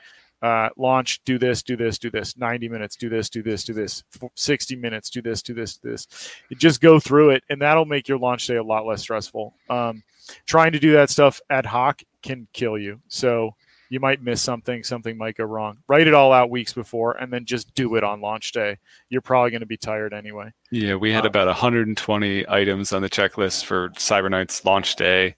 uh, 0.42 0.70
launch, 0.76 1.20
do 1.24 1.38
this, 1.38 1.62
do 1.62 1.76
this, 1.76 1.98
do 1.98 2.10
this, 2.10 2.36
90 2.36 2.68
minutes, 2.68 2.96
do 2.96 3.08
this, 3.08 3.28
do 3.28 3.42
this, 3.42 3.64
do 3.64 3.72
this, 3.74 4.02
60 4.34 4.76
minutes, 4.76 5.10
do 5.10 5.20
this, 5.20 5.42
do 5.42 5.54
this, 5.54 5.76
do 5.76 5.90
this. 5.90 6.06
You 6.48 6.56
just 6.56 6.80
go 6.80 6.98
through 6.98 7.30
it, 7.30 7.44
and 7.50 7.60
that'll 7.60 7.84
make 7.84 8.08
your 8.08 8.18
launch 8.18 8.46
day 8.46 8.56
a 8.56 8.62
lot 8.62 8.86
less 8.86 9.02
stressful. 9.02 9.54
Um, 9.68 10.02
trying 10.46 10.72
to 10.72 10.78
do 10.78 10.92
that 10.92 11.10
stuff 11.10 11.40
ad 11.50 11.66
hoc 11.66 12.02
can 12.22 12.46
kill 12.52 12.78
you. 12.78 13.00
So 13.08 13.54
you 13.90 13.98
might 13.98 14.22
miss 14.22 14.40
something, 14.40 14.84
something 14.84 15.18
might 15.18 15.36
go 15.36 15.44
wrong. 15.44 15.78
Write 15.88 16.06
it 16.06 16.14
all 16.14 16.32
out 16.32 16.48
weeks 16.48 16.72
before, 16.72 17.12
and 17.12 17.32
then 17.32 17.44
just 17.44 17.74
do 17.74 17.96
it 17.96 18.04
on 18.04 18.20
launch 18.20 18.52
day. 18.52 18.78
You're 19.08 19.20
probably 19.20 19.50
going 19.50 19.60
to 19.60 19.66
be 19.66 19.76
tired 19.76 20.14
anyway. 20.14 20.52
Yeah, 20.70 20.94
we 20.94 21.12
had 21.12 21.24
uh, 21.24 21.28
about 21.28 21.48
120 21.48 22.48
items 22.48 22.92
on 22.92 23.02
the 23.02 23.10
checklist 23.10 23.64
for 23.64 23.90
Cyber 23.90 24.30
Knights 24.30 24.64
launch 24.64 24.94
day 24.96 25.34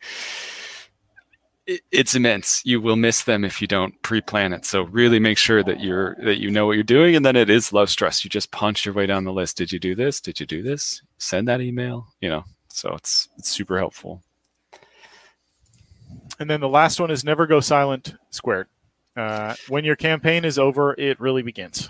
it's 1.67 2.15
immense. 2.15 2.63
You 2.65 2.81
will 2.81 2.97
miss 2.97 3.23
them 3.23 3.45
if 3.45 3.61
you 3.61 3.69
don't 3.69 4.01
pre-plan 4.03 4.53
it. 4.53 4.65
So 4.65 4.83
really 4.83 5.19
make 5.19 5.39
sure 5.39 5.63
that 5.63 5.81
you're 5.81 6.17
that 6.25 6.41
you 6.41 6.51
know 6.51 6.67
what 6.67 6.73
you're 6.73 6.83
doing, 6.83 7.15
and 7.15 7.25
then 7.25 7.37
it 7.37 7.51
is 7.51 7.73
low 7.73 7.85
stress. 7.87 8.25
You 8.25 8.31
just 8.31 8.51
punch 8.51 8.85
your 8.85 8.95
way 8.95 9.07
down 9.07 9.25
the 9.25 9.33
list. 9.33 9.57
Did 9.57 9.73
you 9.73 9.79
do 9.79 9.95
this? 9.95 10.21
Did 10.21 10.41
you 10.41 10.47
do 10.47 10.63
this? 10.63 11.03
Send 11.19 11.49
that 11.49 11.61
email. 11.61 12.09
You 12.21 12.31
know, 12.31 12.45
so 12.69 12.95
it's 12.95 13.29
it's 13.39 13.51
super 13.51 13.79
helpful. 13.79 14.23
And 16.39 16.51
then 16.51 16.61
the 16.61 16.69
last 16.69 16.99
one 16.99 17.11
is 17.11 17.25
never 17.25 17.47
go 17.47 17.61
silent 17.61 18.15
squared. 18.31 18.67
Uh, 19.17 19.55
when 19.69 19.85
your 19.85 19.97
campaign 19.97 20.45
is 20.45 20.59
over, 20.59 20.95
it 20.99 21.21
really 21.21 21.43
begins. 21.43 21.89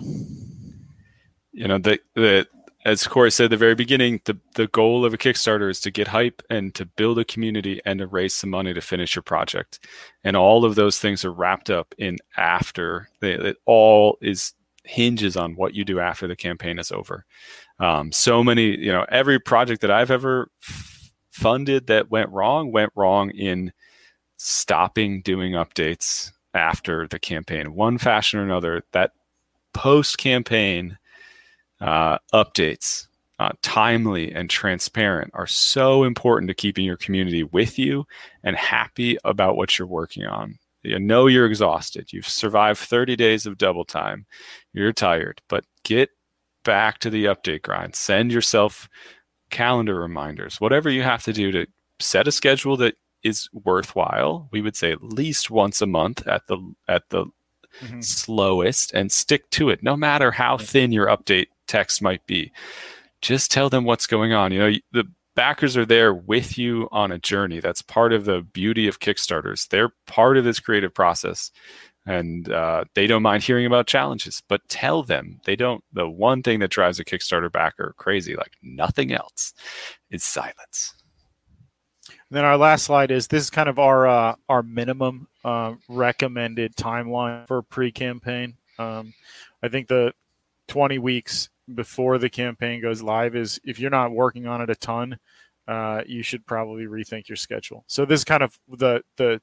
You 1.53 1.69
know 1.69 1.79
the 1.79 1.99
the 2.15 2.47
as 2.85 3.07
Cory 3.07 3.31
said 3.31 3.45
at 3.45 3.51
the 3.51 3.57
very 3.57 3.75
beginning, 3.75 4.21
the, 4.25 4.37
the 4.55 4.67
goal 4.67 5.05
of 5.05 5.15
a 5.15 5.19
Kickstarter 5.19 5.71
is 5.71 5.81
to 5.81 5.91
get 5.91 6.09
hype 6.09 6.43
and 6.51 6.75
to 6.75 6.85
build 6.85 7.19
a 7.19 7.25
community 7.25 7.81
and 7.85 8.01
to 8.01 8.07
raise 8.07 8.35
some 8.35 8.51
money 8.51 8.75
to 8.75 8.81
finish 8.81 9.15
your 9.15 9.23
project. 9.23 9.87
And 10.25 10.37
all 10.37 10.65
of 10.65 10.75
those 10.75 10.99
things 10.99 11.25
are 11.25 11.33
wrapped 11.33 11.71
up 11.71 11.95
in 11.97 12.19
after. 12.37 13.09
They, 13.21 13.33
it 13.33 13.57
all 13.67 14.19
is 14.21 14.55
hinges 14.85 15.37
on 15.37 15.55
what 15.55 15.75
you 15.75 15.85
do 15.85 16.01
after 16.01 16.27
the 16.27 16.35
campaign 16.35 16.79
is 16.79 16.91
over. 16.91 17.25
Um, 17.79 18.11
so 18.11 18.43
many, 18.43 18.77
you 18.77 18.93
know, 18.93 19.07
every 19.09 19.39
project 19.39 19.81
that 19.83 19.91
I've 19.93 20.11
ever 20.11 20.51
f- 20.61 21.13
funded 21.31 21.87
that 21.87 22.11
went 22.11 22.31
wrong 22.31 22.73
went 22.73 22.93
wrong 22.97 23.31
in 23.31 23.73
stopping 24.39 25.23
doing 25.23 25.53
updates 25.53 26.33
after 26.53 27.07
the 27.07 27.21
campaign, 27.21 27.75
one 27.75 27.97
fashion 27.97 28.41
or 28.41 28.45
another. 28.45 28.83
That 28.91 29.13
post 29.73 30.19
campaign 30.19 30.99
uh, 31.83 32.19
updates, 32.33 33.09
uh, 33.39 33.51
timely 33.63 34.33
and 34.33 34.49
transparent, 34.49 35.31
are 35.35 35.47
so 35.47 36.05
important 36.05 36.49
to 36.49 36.55
keeping 36.55 36.85
your 36.85 36.97
community 36.97 37.43
with 37.43 37.79
you 37.79 38.07
and 38.45 38.57
happy 38.57 39.19
about 39.25 39.57
what 39.57 39.79
you're 39.79 39.89
working 39.89 40.25
on. 40.25 40.59
You 40.83 40.99
know 40.99 41.27
you're 41.27 41.47
exhausted. 41.47 42.13
You've 42.13 42.29
survived 42.29 42.81
30 42.81 43.17
days 43.17 43.47
of 43.47 43.59
double 43.59 43.85
time. 43.85 44.27
You're 44.73 44.93
tired, 44.93 45.41
but 45.49 45.65
get 45.85 46.11
back 46.65 46.99
to 47.01 47.11
the 47.11 47.27
update 47.27 47.63
grind. 47.63 47.95
Send 47.95 48.33
yourself 48.33 48.89
calendar 49.51 49.95
reminders, 50.01 50.61
whatever 50.61 50.91
you 50.91 51.03
have 51.03 51.23
to 51.25 51.33
do 51.33 51.53
to 51.53 51.67
set 52.01 52.27
a 52.27 52.33
schedule 52.33 52.77
that 52.79 52.97
is 53.23 53.49
worthwhile. 53.53 54.49
We 54.51 54.61
would 54.61 54.77
say 54.77 54.93
at 54.93 55.03
least 55.03 55.51
once 55.51 55.81
a 55.81 55.87
month 55.87 56.27
at 56.27 56.47
the 56.49 56.59
at 56.89 57.09
the 57.11 57.27
mm-hmm. 57.81 58.01
slowest 58.01 58.93
and 58.93 59.11
stick 59.11 59.49
to 59.51 59.71
it 59.71 59.83
no 59.83 59.97
matter 59.97 60.31
how 60.31 60.57
thin 60.59 60.93
your 60.93 61.07
update 61.07 61.47
text 61.73 62.03
might 62.03 62.25
be. 62.27 62.53
Just 63.21 63.51
tell 63.51 63.71
them 63.71 63.85
what's 63.85 64.07
going 64.07 64.33
on. 64.33 64.53
You 64.53 64.59
know, 64.59 64.79
the 64.93 65.05
backers 65.35 65.77
are 65.77 65.87
there 65.87 66.13
with 66.13 66.59
you 66.59 66.89
on 66.93 67.11
a 67.11 67.19
journey. 67.19 67.61
That's 67.61 67.83
part 67.83 68.13
of 68.13 68.25
the 68.25 68.43
beauty 68.43 68.87
of 68.89 69.01
Kickstarters. 69.01 69.69
They're 69.69 69.93
part 70.07 70.37
of 70.37 70.45
this 70.45 70.61
creative 70.61 70.93
process 70.95 71.51
and 72.05 72.51
uh, 72.51 72.85
they 72.95 73.07
don't 73.07 73.23
mind 73.23 73.43
hearing 73.45 73.67
about 73.67 73.87
challenges, 73.87 74.43
but 74.49 74.69
tell 74.69 75.03
them 75.03 75.41
they 75.45 75.55
don't. 75.55 75.85
The 75.93 76.09
one 76.09 76.43
thing 76.43 76.59
that 76.61 76.71
drives 76.71 76.99
a 76.99 77.05
Kickstarter 77.05 77.51
backer 77.51 77.95
crazy, 77.97 78.35
like 78.35 78.53
nothing 78.61 79.13
else, 79.13 79.53
is 80.11 80.25
silence. 80.25 80.95
And 82.09 82.37
then 82.37 82.45
our 82.45 82.57
last 82.57 82.85
slide 82.85 83.11
is 83.11 83.29
this 83.29 83.45
is 83.45 83.51
kind 83.51 83.69
of 83.69 83.79
our 83.79 84.07
uh, 84.09 84.35
our 84.49 84.63
minimum 84.63 85.29
uh, 85.45 85.75
recommended 85.89 86.75
timeline 86.75 87.47
for 87.47 87.63
pre-campaign. 87.63 88.57
Um, 88.79 89.15
I 89.63 89.69
think 89.69 89.87
the 89.87 90.13
20 90.69 90.99
weeks 90.99 91.51
before 91.75 92.19
the 92.19 92.31
campaign 92.31 92.81
goes 92.81 93.03
live 93.03 93.37
is 93.37 93.61
if 93.65 93.79
you're 93.79 93.91
not 93.91 94.13
working 94.13 94.47
on 94.47 94.61
it 94.61 94.71
a 94.71 94.75
ton, 94.75 95.19
uh, 95.69 96.03
you 96.07 96.23
should 96.23 96.45
probably 96.47 96.85
rethink 96.85 97.29
your 97.29 97.37
schedule. 97.37 97.85
So 97.87 98.05
this 98.05 98.21
is 98.21 98.25
kind 98.25 98.43
of 98.43 98.59
the 98.69 99.03
the 99.17 99.41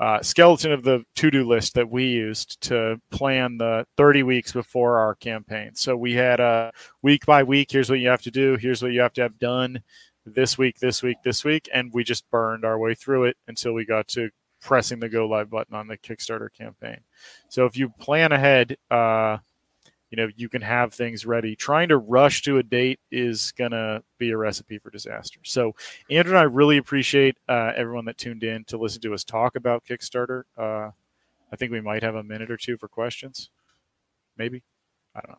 uh, 0.00 0.20
skeleton 0.22 0.72
of 0.72 0.82
the 0.82 1.04
to-do 1.14 1.46
list 1.46 1.74
that 1.74 1.88
we 1.88 2.04
used 2.04 2.60
to 2.60 3.00
plan 3.10 3.56
the 3.58 3.86
30 3.96 4.24
weeks 4.24 4.52
before 4.52 4.98
our 4.98 5.14
campaign. 5.14 5.70
So 5.74 5.96
we 5.96 6.14
had 6.14 6.40
a 6.40 6.72
week 7.00 7.24
by 7.24 7.44
week. 7.44 7.70
Here's 7.70 7.88
what 7.88 8.00
you 8.00 8.08
have 8.08 8.22
to 8.22 8.30
do. 8.30 8.56
Here's 8.56 8.82
what 8.82 8.92
you 8.92 9.00
have 9.00 9.12
to 9.14 9.22
have 9.22 9.38
done 9.38 9.82
this 10.26 10.58
week, 10.58 10.80
this 10.80 11.02
week, 11.02 11.18
this 11.24 11.44
week, 11.44 11.68
and 11.72 11.92
we 11.92 12.02
just 12.02 12.28
burned 12.30 12.64
our 12.64 12.78
way 12.78 12.94
through 12.94 13.24
it 13.24 13.36
until 13.46 13.72
we 13.72 13.84
got 13.84 14.08
to 14.08 14.30
pressing 14.60 14.98
the 14.98 15.08
go 15.08 15.26
live 15.26 15.48
button 15.48 15.76
on 15.76 15.86
the 15.86 15.96
Kickstarter 15.96 16.52
campaign. 16.52 16.98
So 17.48 17.64
if 17.64 17.76
you 17.76 17.90
plan 17.90 18.32
ahead. 18.32 18.76
Uh, 18.90 19.38
you 20.10 20.16
know 20.16 20.28
you 20.36 20.48
can 20.48 20.62
have 20.62 20.92
things 20.92 21.26
ready 21.26 21.56
trying 21.56 21.88
to 21.88 21.96
rush 21.96 22.42
to 22.42 22.58
a 22.58 22.62
date 22.62 23.00
is 23.10 23.52
going 23.52 23.70
to 23.70 24.02
be 24.18 24.30
a 24.30 24.36
recipe 24.36 24.78
for 24.78 24.90
disaster 24.90 25.40
so 25.44 25.74
andrew 26.10 26.32
and 26.32 26.38
i 26.38 26.42
really 26.42 26.76
appreciate 26.76 27.36
uh, 27.48 27.72
everyone 27.76 28.04
that 28.04 28.18
tuned 28.18 28.44
in 28.44 28.64
to 28.64 28.76
listen 28.76 29.00
to 29.00 29.14
us 29.14 29.24
talk 29.24 29.56
about 29.56 29.84
kickstarter 29.84 30.42
uh, 30.58 30.90
i 31.52 31.56
think 31.56 31.72
we 31.72 31.80
might 31.80 32.02
have 32.02 32.14
a 32.14 32.22
minute 32.22 32.50
or 32.50 32.56
two 32.56 32.76
for 32.76 32.88
questions 32.88 33.50
maybe 34.36 34.62
i 35.14 35.20
don't 35.20 35.30
know 35.30 35.38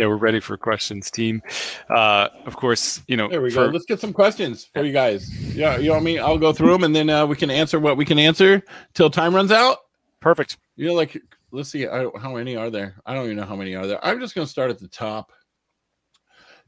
yeah, 0.00 0.06
we're 0.06 0.16
ready 0.16 0.40
for 0.40 0.56
questions, 0.56 1.10
team. 1.10 1.42
Uh, 1.90 2.28
of 2.46 2.56
course, 2.56 3.02
you 3.06 3.18
know. 3.18 3.28
There 3.28 3.42
we 3.42 3.50
for... 3.50 3.66
go. 3.66 3.72
Let's 3.72 3.84
get 3.84 4.00
some 4.00 4.14
questions 4.14 4.64
for 4.64 4.82
you 4.82 4.94
guys. 4.94 5.30
Yeah, 5.54 5.76
you 5.76 5.88
know 5.88 5.92
what 5.92 6.00
I 6.00 6.04
mean. 6.04 6.20
I'll 6.20 6.38
go 6.38 6.54
through 6.54 6.72
them, 6.72 6.84
and 6.84 6.96
then 6.96 7.10
uh, 7.10 7.26
we 7.26 7.36
can 7.36 7.50
answer 7.50 7.78
what 7.78 7.98
we 7.98 8.06
can 8.06 8.18
answer 8.18 8.62
till 8.94 9.10
time 9.10 9.34
runs 9.34 9.52
out. 9.52 9.76
Perfect. 10.20 10.56
You 10.76 10.86
know, 10.86 10.94
like 10.94 11.20
let's 11.52 11.70
see 11.70 11.84
how 11.84 12.32
many 12.34 12.56
are 12.56 12.70
there. 12.70 12.96
I 13.04 13.14
don't 13.14 13.24
even 13.24 13.36
know 13.36 13.44
how 13.44 13.56
many 13.56 13.74
are 13.74 13.86
there. 13.86 14.04
I'm 14.04 14.20
just 14.20 14.34
going 14.34 14.46
to 14.46 14.50
start 14.50 14.70
at 14.70 14.78
the 14.78 14.88
top. 14.88 15.32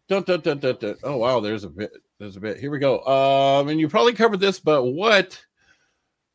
Dun, 0.09 0.23
dun, 0.25 0.41
dun, 0.41 0.59
dun, 0.59 0.77
dun. 0.81 0.97
Oh 1.05 1.17
wow, 1.17 1.41
there's 1.41 1.65
a 1.65 1.71
bit. 1.71 1.93
There's 2.19 2.37
a 2.37 2.41
bit. 2.41 2.59
Here 2.59 2.71
we 2.71 2.79
go. 2.79 3.01
Um, 3.05 3.69
and 3.69 3.81
you 3.81 3.89
probably 3.89 4.13
covered 4.13 4.41
this, 4.41 4.61
but 4.61 4.85
what 4.85 5.43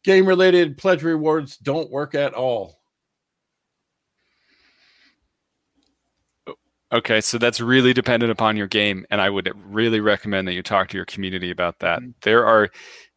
game-related 0.03 0.77
pledge 0.77 1.03
rewards 1.03 1.57
don't 1.57 1.91
work 1.91 2.15
at 2.15 2.33
all? 2.33 2.79
Okay, 6.91 7.19
so 7.19 7.37
that's 7.37 7.59
really 7.59 7.93
dependent 7.93 8.31
upon 8.31 8.55
your 8.55 8.67
game, 8.67 9.05
and 9.09 9.19
I 9.19 9.29
would 9.29 9.51
really 9.65 9.99
recommend 9.99 10.47
that 10.47 10.53
you 10.53 10.63
talk 10.63 10.87
to 10.89 10.97
your 10.97 11.05
community 11.05 11.51
about 11.51 11.79
that. 11.79 11.99
Mm-hmm. 11.99 12.11
There 12.21 12.45
are, 12.45 12.69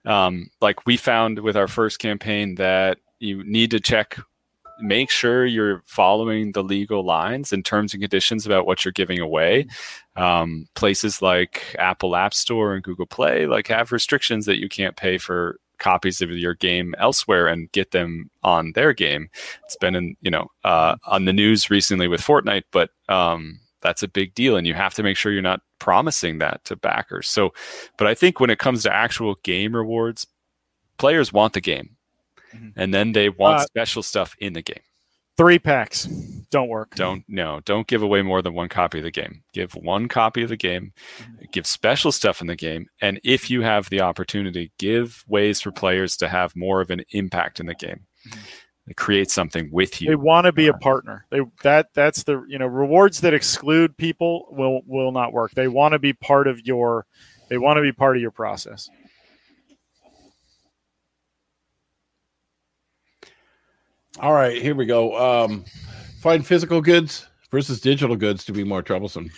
um, 0.04 0.50
like 0.60 0.86
we 0.86 0.96
found 0.96 1.38
with 1.38 1.56
our 1.56 1.68
first 1.68 2.00
campaign, 2.00 2.56
that 2.56 2.98
you 3.20 3.44
need 3.44 3.70
to 3.70 3.78
check 3.78 4.18
make 4.80 5.10
sure 5.10 5.46
you're 5.46 5.82
following 5.84 6.52
the 6.52 6.62
legal 6.62 7.04
lines 7.04 7.52
and 7.52 7.64
terms 7.64 7.92
and 7.92 8.02
conditions 8.02 8.46
about 8.46 8.66
what 8.66 8.84
you're 8.84 8.92
giving 8.92 9.20
away. 9.20 9.66
Um, 10.16 10.66
places 10.74 11.22
like 11.22 11.76
Apple 11.78 12.16
App 12.16 12.34
Store 12.34 12.74
and 12.74 12.82
Google 12.82 13.06
Play 13.06 13.46
like 13.46 13.68
have 13.68 13.92
restrictions 13.92 14.46
that 14.46 14.58
you 14.58 14.68
can't 14.68 14.96
pay 14.96 15.18
for 15.18 15.58
copies 15.78 16.20
of 16.20 16.30
your 16.30 16.54
game 16.54 16.94
elsewhere 16.98 17.48
and 17.48 17.72
get 17.72 17.90
them 17.90 18.30
on 18.42 18.72
their 18.72 18.92
game. 18.92 19.28
It's 19.64 19.76
been 19.76 19.96
in 19.96 20.16
you 20.20 20.30
know 20.30 20.48
uh, 20.64 20.96
on 21.06 21.24
the 21.24 21.32
news 21.32 21.70
recently 21.70 22.06
with 22.06 22.20
Fortnite, 22.20 22.64
but 22.70 22.90
um, 23.08 23.60
that's 23.80 24.02
a 24.02 24.08
big 24.08 24.34
deal, 24.34 24.56
and 24.56 24.66
you 24.66 24.74
have 24.74 24.94
to 24.94 25.02
make 25.02 25.16
sure 25.16 25.32
you're 25.32 25.42
not 25.42 25.62
promising 25.78 26.38
that 26.38 26.64
to 26.66 26.76
backers. 26.76 27.28
So, 27.28 27.52
but 27.96 28.06
I 28.06 28.14
think 28.14 28.38
when 28.38 28.50
it 28.50 28.58
comes 28.58 28.82
to 28.84 28.94
actual 28.94 29.36
game 29.42 29.74
rewards, 29.74 30.26
players 30.98 31.32
want 31.32 31.54
the 31.54 31.60
game 31.60 31.96
mm-hmm. 32.55 32.68
and 32.76 32.92
then 32.92 33.12
they 33.12 33.28
want 33.28 33.61
uh, 33.61 33.64
special 33.64 34.03
stuff 34.03 34.34
in 34.38 34.53
the 34.53 34.62
game. 34.62 34.82
Three 35.36 35.59
packs 35.59 36.05
don't 36.51 36.68
work. 36.68 36.94
Don't 36.96 37.24
no, 37.28 37.61
don't 37.64 37.86
give 37.86 38.03
away 38.03 38.22
more 38.22 38.42
than 38.42 38.55
one 38.55 38.68
copy 38.68 38.98
of 38.98 39.05
the 39.05 39.11
game. 39.11 39.42
Give 39.53 39.72
one 39.72 40.09
copy 40.09 40.42
of 40.42 40.48
the 40.48 40.57
game. 40.57 40.92
Mm-hmm. 41.18 41.44
Give 41.53 41.66
special 41.66 42.12
stuff 42.12 42.40
in 42.40 42.46
the 42.46 42.57
game, 42.57 42.86
and 43.01 43.20
if 43.24 43.51
you 43.51 43.62
have 43.62 43.88
the 43.88 44.03
opportunity, 44.03 44.72
give 44.78 45.24
ways 45.28 45.61
for 45.61 45.72
players 45.72 46.16
to 46.18 46.28
have 46.28 46.55
more 46.57 46.80
of 46.80 46.90
an 46.90 47.03
impact 47.11 47.61
in 47.61 47.66
the 47.66 47.74
game. 47.74 48.07
Mm-hmm 48.28 48.40
create 48.96 49.30
something 49.30 49.70
with 49.72 50.01
you. 50.01 50.09
They 50.09 50.16
want 50.16 50.46
to 50.46 50.53
be 50.53 50.68
a 50.68 50.74
partner. 50.74 51.26
They 51.30 51.40
that 51.62 51.88
that's 51.94 52.24
the 52.24 52.44
you 52.48 52.59
know 52.59 52.66
rewards 52.66 53.20
that 53.20 53.34
exclude 53.34 53.96
people 53.96 54.46
will 54.51 54.82
will 54.86 55.12
not 55.12 55.32
work. 55.32 55.53
They 55.53 55.68
want 55.68 55.92
to 55.92 55.98
be 55.98 56.12
part 56.12 56.46
of 56.46 56.61
your 56.66 57.07
they 57.48 57.59
want 57.59 57.76
to 57.76 57.82
be 57.82 57.92
part 57.92 58.16
of 58.16 58.22
your 58.22 58.30
process. 58.30 58.88
All 64.20 64.34
right, 64.34 64.60
here 64.60 64.74
we 64.74 64.84
go. 64.84 65.16
Um, 65.16 65.64
find 66.20 66.46
physical 66.46 66.82
goods 66.82 67.26
versus 67.50 67.80
digital 67.80 68.16
goods 68.16 68.44
to 68.44 68.52
be 68.52 68.64
more 68.64 68.82
troublesome. 68.82 69.30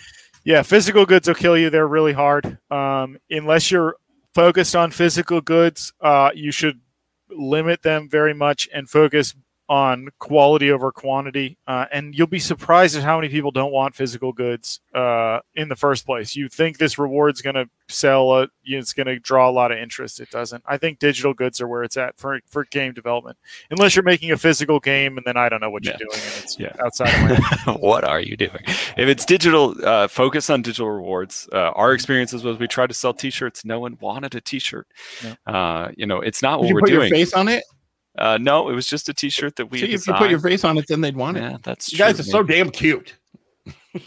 Yeah, 0.43 0.61
physical 0.61 1.05
goods 1.05 1.25
will 1.25 1.35
kill 1.35 1.57
you. 1.57 1.69
They're 1.69 1.87
really 1.87 2.11
hard. 2.11 2.57
Um, 2.69 3.17
unless 3.29 3.71
you're 3.71 3.95
focused 4.35 4.75
on 4.75 4.91
physical 4.91 5.39
goods, 5.39 5.93
uh, 6.01 6.31
you 6.35 6.51
should 6.51 6.81
limit 7.29 7.81
them 7.81 8.09
very 8.09 8.33
much 8.33 8.67
and 8.73 8.89
focus 8.89 9.33
on 9.69 10.09
quality 10.19 10.71
over 10.71 10.91
quantity, 10.91 11.57
uh, 11.67 11.85
and 11.91 12.13
you'll 12.13 12.27
be 12.27 12.39
surprised 12.39 12.95
at 12.97 13.03
how 13.03 13.17
many 13.17 13.29
people 13.29 13.51
don't 13.51 13.71
want 13.71 13.95
physical 13.95 14.33
goods 14.33 14.81
uh, 14.93 15.39
in 15.55 15.69
the 15.69 15.75
first 15.75 16.05
place. 16.05 16.35
You 16.35 16.49
think 16.49 16.77
this 16.77 16.99
reward's 16.99 17.41
going 17.41 17.55
to 17.55 17.69
sell, 17.87 18.31
a, 18.33 18.47
it's 18.65 18.93
going 18.93 19.07
to 19.07 19.19
draw 19.19 19.49
a 19.49 19.51
lot 19.51 19.71
of 19.71 19.77
interest. 19.77 20.19
It 20.19 20.29
doesn't. 20.29 20.63
I 20.67 20.77
think 20.77 20.99
digital 20.99 21.33
goods 21.33 21.61
are 21.61 21.67
where 21.67 21.83
it's 21.83 21.97
at 21.97 22.17
for 22.17 22.39
for 22.49 22.65
game 22.65 22.93
development, 22.93 23.37
unless 23.71 23.95
you're 23.95 24.03
making 24.03 24.31
a 24.31 24.37
physical 24.37 24.79
game, 24.79 25.17
and 25.17 25.25
then 25.25 25.37
I 25.37 25.47
don't 25.47 25.61
know 25.61 25.69
what 25.69 25.85
yeah. 25.85 25.95
you're 25.97 26.09
doing. 26.09 26.21
And 26.21 26.43
it's 26.43 26.59
yeah. 26.59 26.73
outside 26.83 27.31
of 27.31 27.39
my 27.65 27.73
what 27.79 28.03
are 28.03 28.19
you 28.19 28.35
doing? 28.35 28.63
If 28.65 29.07
it's 29.07 29.25
digital, 29.25 29.75
uh, 29.83 30.07
focus 30.07 30.49
on 30.49 30.61
digital 30.61 30.89
rewards. 30.89 31.47
Uh, 31.53 31.71
our 31.71 31.93
experiences 31.93 32.43
was 32.43 32.59
we 32.59 32.67
tried 32.67 32.87
to 32.87 32.93
sell 32.93 33.13
T-shirts. 33.13 33.63
No 33.63 33.79
one 33.79 33.97
wanted 34.01 34.35
a 34.35 34.41
T-shirt. 34.41 34.87
Uh, 35.47 35.89
you 35.95 36.05
know, 36.05 36.19
it's 36.19 36.41
not 36.41 36.61
Did 36.61 36.73
what 36.73 36.83
we're 36.83 36.87
doing. 36.87 37.11
face 37.11 37.33
on 37.33 37.47
it. 37.47 37.63
Uh, 38.17 38.37
no, 38.39 38.69
it 38.69 38.73
was 38.73 38.87
just 38.87 39.09
a 39.09 39.13
T-shirt 39.13 39.55
that 39.55 39.71
we. 39.71 39.79
See, 39.79 39.91
if 39.93 40.05
you 40.07 40.13
put 40.13 40.29
your 40.29 40.39
face 40.39 40.63
on 40.63 40.77
it, 40.77 40.87
then 40.87 41.01
they'd 41.01 41.15
want 41.15 41.37
it. 41.37 41.41
Yeah, 41.41 41.57
that's 41.63 41.91
you 41.91 41.97
true, 41.97 42.05
guys 42.05 42.19
are 42.19 42.23
so 42.23 42.43
damn 42.43 42.69
cute. 42.69 43.15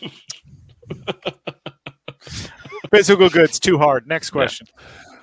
Physical 2.91 3.29
goods 3.29 3.59
too 3.59 3.79
hard. 3.79 4.07
Next 4.07 4.31
question. 4.31 4.69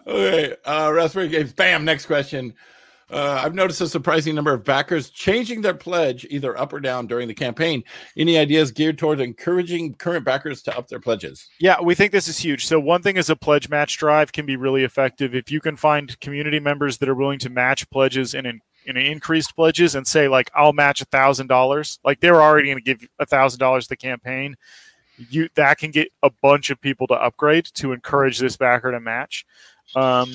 Yeah. 0.05 0.13
Okay, 0.13 0.55
uh, 0.65 0.91
Raspberry 0.93 1.29
Games. 1.29 1.53
Bam. 1.53 1.85
Next 1.85 2.07
question. 2.07 2.53
Uh, 3.09 3.41
I've 3.43 3.53
noticed 3.53 3.79
a 3.79 3.87
surprising 3.87 4.33
number 4.33 4.53
of 4.53 4.63
backers 4.63 5.11
changing 5.11 5.61
their 5.61 5.75
pledge 5.75 6.25
either 6.29 6.57
up 6.57 6.73
or 6.73 6.79
down 6.79 7.05
during 7.05 7.27
the 7.27 7.33
campaign. 7.33 7.83
Any 8.17 8.37
ideas 8.37 8.71
geared 8.71 8.97
towards 8.97 9.21
encouraging 9.21 9.93
current 9.95 10.25
backers 10.25 10.61
to 10.63 10.75
up 10.75 10.87
their 10.87 10.99
pledges? 10.99 11.47
Yeah, 11.59 11.79
we 11.81 11.95
think 11.95 12.11
this 12.11 12.27
is 12.27 12.39
huge. 12.39 12.65
So, 12.65 12.79
one 12.79 13.03
thing 13.03 13.17
is 13.17 13.29
a 13.29 13.35
pledge 13.35 13.69
match 13.69 13.97
drive 13.97 14.31
can 14.31 14.45
be 14.45 14.55
really 14.55 14.83
effective 14.83 15.35
if 15.35 15.51
you 15.51 15.61
can 15.61 15.75
find 15.75 16.19
community 16.21 16.59
members 16.59 16.97
that 16.97 17.07
are 17.09 17.15
willing 17.15 17.39
to 17.39 17.49
match 17.49 17.87
pledges 17.91 18.33
and 18.33 18.47
in 18.85 18.97
increased 18.97 19.55
pledges 19.55 19.95
and 19.95 20.05
say 20.05 20.27
like 20.27 20.51
I'll 20.55 20.73
match 20.73 21.01
a 21.01 21.05
thousand 21.05 21.47
dollars. 21.47 21.99
Like 22.03 22.19
they're 22.19 22.41
already 22.41 22.69
going 22.69 22.83
to 22.83 22.83
give 22.83 23.07
a 23.19 23.25
thousand 23.25 23.59
dollars 23.59 23.85
to 23.85 23.89
the 23.89 23.97
campaign. 23.97 24.55
You 25.29 25.49
that 25.55 25.77
can 25.77 25.91
get 25.91 26.09
a 26.23 26.29
bunch 26.41 26.69
of 26.69 26.81
people 26.81 27.07
to 27.07 27.13
upgrade 27.13 27.65
to 27.75 27.91
encourage 27.91 28.39
this 28.39 28.57
backer 28.57 28.91
to 28.91 28.99
match. 28.99 29.45
Um, 29.95 30.33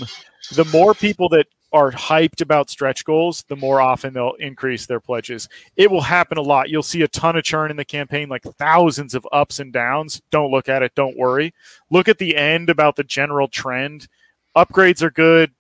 the 0.53 0.64
more 0.66 0.94
people 0.94 1.28
that 1.30 1.46
are 1.72 1.92
hyped 1.92 2.40
about 2.40 2.70
stretch 2.70 3.05
goals, 3.05 3.44
the 3.49 3.57
more 3.57 3.80
often 3.80 4.14
they'll 4.14 4.34
increase 4.34 4.86
their 4.86 5.01
pledges. 5.01 5.49
It 5.76 5.90
will 5.90 6.01
happen 6.01 6.38
a 6.38 6.42
lot. 6.42 6.70
You'll 6.70 6.82
see 6.82 7.03
a 7.03 7.09
ton 7.09 7.36
of 7.36 7.44
churn 7.44 7.70
in 7.70 7.76
the 7.76 7.84
campaign, 7.84 8.28
like 8.28 8.42
thousands 8.42 9.14
of 9.14 9.26
ups 9.32 9.59
and 9.59 9.72
downs. 9.72 10.22
Don't 10.30 10.51
look 10.51 10.68
at 10.68 10.82
it. 10.82 10.94
Don't 10.94 11.18
worry. 11.18 11.53
Look 11.90 12.09
at 12.09 12.18
the 12.18 12.36
end 12.36 12.70
about 12.70 12.96
the 12.96 13.05
general 13.05 13.49
trend. 13.49 14.09
Upgrades 14.57 15.03
are 15.03 15.11
good 15.11 15.53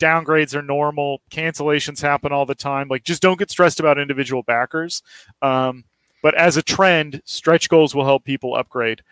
downgrades 0.00 0.54
are 0.54 0.62
normal 0.62 1.20
cancellations 1.30 2.00
happen 2.00 2.32
all 2.32 2.46
the 2.46 2.54
time 2.54 2.88
like 2.88 3.04
just 3.04 3.22
don't 3.22 3.38
get 3.38 3.50
stressed 3.50 3.80
about 3.80 3.98
individual 3.98 4.42
backers. 4.42 5.02
Um, 5.42 5.84
but 6.22 6.34
as 6.34 6.56
a 6.56 6.62
trend 6.62 7.22
stretch 7.24 7.68
goals 7.68 7.94
will 7.94 8.04
help 8.04 8.24
people 8.24 8.56
upgrade. 8.56 9.02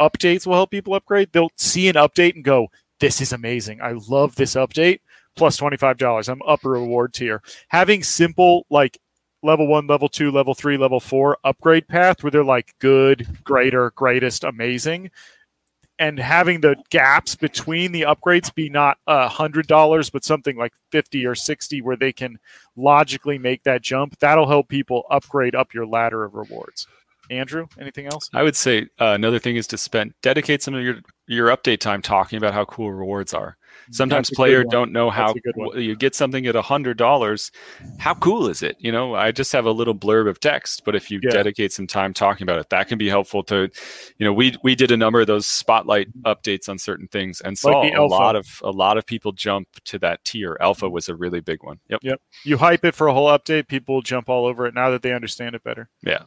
Updates 0.00 0.46
will 0.46 0.54
help 0.54 0.70
people 0.70 0.94
upgrade. 0.94 1.30
They'll 1.32 1.50
see 1.56 1.88
an 1.88 1.96
update 1.96 2.34
and 2.34 2.44
go 2.44 2.68
this 3.00 3.20
is 3.20 3.32
amazing. 3.32 3.80
I 3.80 3.92
love 3.92 4.34
this 4.36 4.54
update 4.54 5.00
plus 5.36 5.58
$25 5.58 6.28
i'm 6.28 6.42
up 6.42 6.64
a 6.64 6.68
reward 6.68 7.14
tier. 7.14 7.42
Having 7.68 8.02
simple 8.02 8.66
like 8.70 8.98
level 9.42 9.66
one 9.66 9.86
level 9.86 10.08
two 10.08 10.30
level 10.30 10.54
three 10.54 10.76
level 10.76 11.00
four 11.00 11.38
upgrade 11.44 11.88
path 11.88 12.22
where 12.22 12.30
they're 12.30 12.44
like 12.44 12.74
good 12.78 13.26
greater 13.42 13.90
greatest 13.92 14.44
amazing 14.44 15.10
and 16.00 16.18
having 16.18 16.62
the 16.62 16.76
gaps 16.88 17.36
between 17.36 17.92
the 17.92 18.02
upgrades 18.02 18.52
be 18.52 18.68
not 18.68 18.98
a 19.06 19.28
hundred 19.28 19.68
dollars 19.68 20.10
but 20.10 20.24
something 20.24 20.56
like 20.56 20.72
50 20.90 21.24
or 21.26 21.36
60 21.36 21.82
where 21.82 21.96
they 21.96 22.12
can 22.12 22.38
logically 22.74 23.38
make 23.38 23.62
that 23.62 23.82
jump 23.82 24.18
that'll 24.18 24.48
help 24.48 24.68
people 24.68 25.04
upgrade 25.10 25.54
up 25.54 25.72
your 25.72 25.86
ladder 25.86 26.24
of 26.24 26.34
rewards. 26.34 26.88
Andrew 27.30 27.68
anything 27.78 28.06
else? 28.06 28.28
I 28.34 28.42
would 28.42 28.56
say 28.56 28.88
uh, 28.98 29.12
another 29.12 29.38
thing 29.38 29.54
is 29.54 29.68
to 29.68 29.78
spend 29.78 30.14
dedicate 30.22 30.62
some 30.62 30.74
of 30.74 30.82
your 30.82 30.96
your 31.28 31.48
update 31.48 31.78
time 31.78 32.02
talking 32.02 32.38
about 32.38 32.54
how 32.54 32.64
cool 32.64 32.92
rewards 32.92 33.32
are 33.32 33.56
sometimes 33.90 34.30
players 34.30 34.66
don't 34.70 34.92
know 34.92 35.10
how 35.10 35.34
you 35.74 35.96
get 35.96 36.14
something 36.14 36.46
at 36.46 36.56
a 36.56 36.62
hundred 36.62 36.96
dollars 36.96 37.50
how 37.98 38.14
cool 38.14 38.48
is 38.48 38.62
it? 38.62 38.76
You 38.78 38.92
know 38.92 39.14
i 39.14 39.32
just 39.32 39.52
have 39.52 39.66
a 39.66 39.72
little 39.72 39.94
blurb 39.94 40.28
of 40.28 40.40
text 40.40 40.82
but 40.84 40.94
if 40.94 41.10
you 41.10 41.20
yeah. 41.22 41.30
dedicate 41.30 41.72
some 41.72 41.86
time 41.86 42.14
talking 42.14 42.44
about 42.44 42.58
it 42.58 42.70
that 42.70 42.88
can 42.88 42.98
be 42.98 43.08
helpful 43.08 43.42
to 43.44 43.68
you 44.18 44.24
know 44.24 44.32
we 44.32 44.56
we 44.62 44.74
did 44.74 44.90
a 44.90 44.96
number 44.96 45.20
of 45.20 45.26
those 45.26 45.46
spotlight 45.46 46.08
updates 46.22 46.68
on 46.68 46.78
certain 46.78 47.08
things 47.08 47.40
and 47.40 47.56
saw 47.58 47.80
like 47.80 47.94
a 47.94 48.02
lot 48.02 48.36
of 48.36 48.60
a 48.62 48.70
lot 48.70 48.98
of 48.98 49.06
people 49.06 49.32
jump 49.32 49.68
to 49.84 49.98
that 49.98 50.24
tier. 50.24 50.56
Alpha 50.60 50.88
was 50.88 51.08
a 51.08 51.14
really 51.14 51.40
big 51.40 51.62
one. 51.62 51.80
Yep. 51.88 52.00
Yep. 52.02 52.20
You 52.44 52.56
hype 52.56 52.84
it 52.84 52.94
for 52.94 53.06
a 53.06 53.14
whole 53.14 53.28
update 53.28 53.68
people 53.68 54.02
jump 54.02 54.28
all 54.28 54.46
over 54.46 54.66
it 54.66 54.74
now 54.74 54.90
that 54.90 55.02
they 55.02 55.12
understand 55.12 55.54
it 55.54 55.62
better. 55.62 55.88
Yeah. 56.02 56.24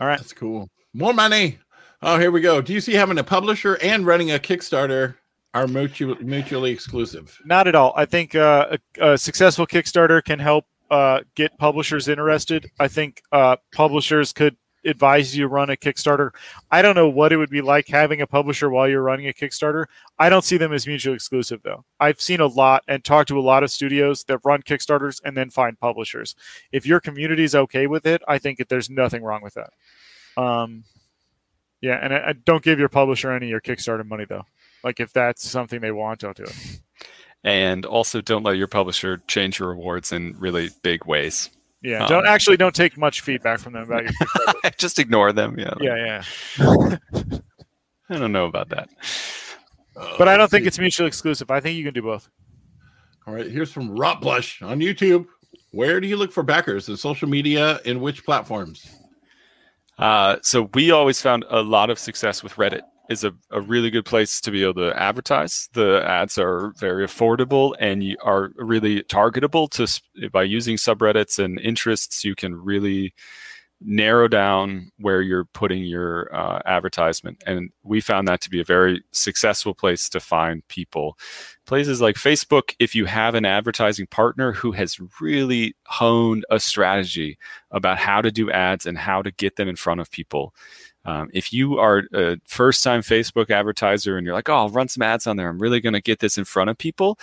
All 0.00 0.06
right. 0.06 0.18
That's 0.18 0.32
cool. 0.32 0.68
More 0.92 1.12
money. 1.12 1.58
Oh 2.02 2.18
here 2.18 2.30
we 2.30 2.40
go. 2.40 2.60
Do 2.60 2.72
you 2.72 2.80
see 2.80 2.94
having 2.94 3.18
a 3.18 3.24
publisher 3.24 3.78
and 3.82 4.06
running 4.06 4.30
a 4.30 4.38
kickstarter 4.38 5.16
are 5.54 5.66
mutually, 5.66 6.22
mutually 6.22 6.70
exclusive. 6.70 7.38
Not 7.44 7.66
at 7.66 7.74
all. 7.74 7.92
I 7.96 8.04
think 8.04 8.34
uh, 8.34 8.76
a, 8.98 9.12
a, 9.12 9.18
successful 9.18 9.66
Kickstarter 9.66 10.22
can 10.22 10.38
help 10.38 10.66
uh, 10.90 11.20
get 11.34 11.56
publishers 11.58 12.08
interested. 12.08 12.70
I 12.78 12.88
think 12.88 13.22
uh, 13.32 13.56
publishers 13.72 14.32
could 14.32 14.56
advise 14.84 15.36
you 15.36 15.42
to 15.42 15.48
run 15.48 15.70
a 15.70 15.76
Kickstarter. 15.76 16.30
I 16.70 16.82
don't 16.82 16.94
know 16.94 17.08
what 17.08 17.32
it 17.32 17.36
would 17.36 17.50
be 17.50 17.60
like 17.60 17.88
having 17.88 18.20
a 18.20 18.26
publisher 18.26 18.70
while 18.70 18.88
you're 18.88 19.02
running 19.02 19.28
a 19.28 19.32
Kickstarter. 19.32 19.86
I 20.18 20.28
don't 20.28 20.44
see 20.44 20.56
them 20.56 20.72
as 20.72 20.86
mutually 20.86 21.14
exclusive 21.14 21.62
though. 21.62 21.84
I've 22.00 22.20
seen 22.20 22.40
a 22.40 22.46
lot 22.46 22.84
and 22.88 23.04
talked 23.04 23.28
to 23.28 23.38
a 23.38 23.42
lot 23.42 23.62
of 23.62 23.70
studios 23.70 24.24
that 24.24 24.40
run 24.44 24.62
Kickstarters 24.62 25.20
and 25.24 25.36
then 25.36 25.50
find 25.50 25.78
publishers. 25.78 26.34
If 26.72 26.86
your 26.86 27.00
community 27.00 27.44
is 27.44 27.54
okay 27.54 27.86
with 27.86 28.06
it, 28.06 28.22
I 28.28 28.38
think 28.38 28.58
that 28.58 28.68
there's 28.68 28.90
nothing 28.90 29.22
wrong 29.22 29.42
with 29.42 29.54
that. 29.54 29.72
Um, 30.40 30.84
yeah, 31.80 31.98
and 32.02 32.14
I, 32.14 32.28
I 32.28 32.32
don't 32.32 32.62
give 32.62 32.78
your 32.78 32.88
publisher 32.88 33.32
any 33.32 33.46
of 33.46 33.50
your 33.50 33.60
Kickstarter 33.60 34.06
money 34.06 34.26
though. 34.28 34.44
Like 34.84 35.00
if 35.00 35.12
that's 35.12 35.48
something 35.48 35.80
they 35.80 35.92
want, 35.92 36.20
don't 36.20 36.36
do 36.36 36.44
it. 36.44 36.80
And 37.44 37.86
also, 37.86 38.20
don't 38.20 38.42
let 38.42 38.56
your 38.56 38.66
publisher 38.66 39.22
change 39.28 39.58
your 39.58 39.68
rewards 39.68 40.12
in 40.12 40.34
really 40.38 40.70
big 40.82 41.04
ways. 41.06 41.50
Yeah, 41.82 42.02
um, 42.02 42.08
don't 42.08 42.26
actually 42.26 42.56
don't 42.56 42.74
take 42.74 42.98
much 42.98 43.20
feedback 43.20 43.60
from 43.60 43.74
them 43.74 43.84
about 43.84 44.02
your. 44.02 44.72
just 44.78 44.98
ignore 44.98 45.32
them. 45.32 45.56
Yeah. 45.58 45.74
Yeah, 45.80 46.22
yeah. 46.58 46.98
I 48.10 48.18
don't 48.18 48.32
know 48.32 48.46
about 48.46 48.70
that. 48.70 48.88
But 50.16 50.28
I 50.28 50.36
don't 50.36 50.50
think 50.50 50.66
it's 50.66 50.78
mutually 50.78 51.08
exclusive. 51.08 51.50
I 51.50 51.60
think 51.60 51.76
you 51.76 51.84
can 51.84 51.94
do 51.94 52.02
both. 52.02 52.28
All 53.26 53.34
right, 53.34 53.46
here's 53.46 53.70
from 53.70 53.90
Rot 53.90 54.20
Blush 54.20 54.62
on 54.62 54.80
YouTube. 54.80 55.26
Where 55.72 56.00
do 56.00 56.08
you 56.08 56.16
look 56.16 56.32
for 56.32 56.42
backers 56.42 56.88
in 56.88 56.96
social 56.96 57.28
media? 57.28 57.80
In 57.84 58.00
which 58.00 58.24
platforms? 58.24 58.86
Uh, 59.98 60.36
so 60.42 60.70
we 60.74 60.90
always 60.90 61.20
found 61.20 61.44
a 61.50 61.60
lot 61.60 61.90
of 61.90 61.98
success 61.98 62.42
with 62.42 62.54
Reddit 62.54 62.82
is 63.08 63.24
a, 63.24 63.32
a 63.50 63.60
really 63.60 63.90
good 63.90 64.04
place 64.04 64.40
to 64.42 64.50
be 64.50 64.62
able 64.62 64.74
to 64.74 65.00
advertise. 65.00 65.68
The 65.72 66.02
ads 66.06 66.38
are 66.38 66.72
very 66.78 67.06
affordable 67.06 67.74
and 67.78 68.04
you 68.04 68.16
are 68.22 68.50
really 68.56 69.02
targetable 69.04 69.70
to 69.70 70.30
by 70.30 70.42
using 70.42 70.76
subreddits 70.76 71.42
and 71.42 71.58
interests. 71.60 72.24
You 72.24 72.34
can 72.34 72.54
really 72.54 73.14
narrow 73.80 74.26
down 74.26 74.90
where 74.98 75.22
you're 75.22 75.44
putting 75.44 75.84
your 75.84 76.34
uh, 76.34 76.60
advertisement, 76.66 77.42
and 77.46 77.70
we 77.82 78.00
found 78.00 78.26
that 78.26 78.40
to 78.40 78.50
be 78.50 78.60
a 78.60 78.64
very 78.64 79.02
successful 79.12 79.74
place 79.74 80.08
to 80.08 80.20
find 80.20 80.66
people. 80.68 81.16
Places 81.64 82.00
like 82.00 82.16
Facebook, 82.16 82.74
if 82.78 82.94
you 82.94 83.04
have 83.04 83.34
an 83.34 83.44
advertising 83.44 84.06
partner 84.06 84.52
who 84.52 84.72
has 84.72 84.98
really 85.20 85.74
honed 85.86 86.44
a 86.50 86.58
strategy 86.58 87.38
about 87.70 87.98
how 87.98 88.20
to 88.20 88.32
do 88.32 88.50
ads 88.50 88.86
and 88.86 88.98
how 88.98 89.22
to 89.22 89.30
get 89.30 89.56
them 89.56 89.68
in 89.68 89.76
front 89.76 90.00
of 90.00 90.10
people 90.10 90.54
um, 91.04 91.30
if 91.32 91.52
you 91.52 91.78
are 91.78 92.04
a 92.12 92.36
first 92.44 92.84
time 92.84 93.00
Facebook 93.00 93.50
advertiser 93.50 94.16
and 94.16 94.26
you're 94.26 94.34
like, 94.34 94.48
oh, 94.48 94.56
I'll 94.56 94.68
run 94.68 94.88
some 94.88 95.02
ads 95.02 95.26
on 95.26 95.36
there, 95.36 95.48
I'm 95.48 95.58
really 95.58 95.80
going 95.80 95.94
to 95.94 96.02
get 96.02 96.18
this 96.18 96.38
in 96.38 96.44
front 96.44 96.70
of 96.70 96.78
people. 96.78 97.18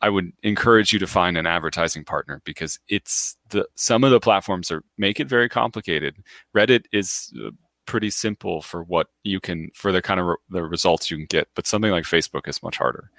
I 0.00 0.10
would 0.10 0.32
encourage 0.42 0.92
you 0.92 0.98
to 0.98 1.06
find 1.06 1.38
an 1.38 1.46
advertising 1.46 2.04
partner 2.04 2.42
because 2.44 2.78
it's 2.88 3.36
the 3.48 3.66
some 3.74 4.04
of 4.04 4.10
the 4.10 4.20
platforms 4.20 4.70
are 4.70 4.82
make 4.98 5.18
it 5.18 5.28
very 5.28 5.48
complicated. 5.48 6.16
Reddit 6.54 6.84
is 6.92 7.32
uh, 7.42 7.50
pretty 7.86 8.10
simple 8.10 8.60
for 8.60 8.82
what 8.82 9.08
you 9.22 9.40
can 9.40 9.70
for 9.74 9.92
the 9.92 10.02
kind 10.02 10.20
of 10.20 10.26
re- 10.26 10.36
the 10.50 10.62
results 10.62 11.10
you 11.10 11.16
can 11.16 11.26
get, 11.26 11.48
but 11.54 11.66
something 11.66 11.90
like 11.90 12.04
Facebook 12.04 12.46
is 12.48 12.62
much 12.62 12.76
harder. 12.76 13.10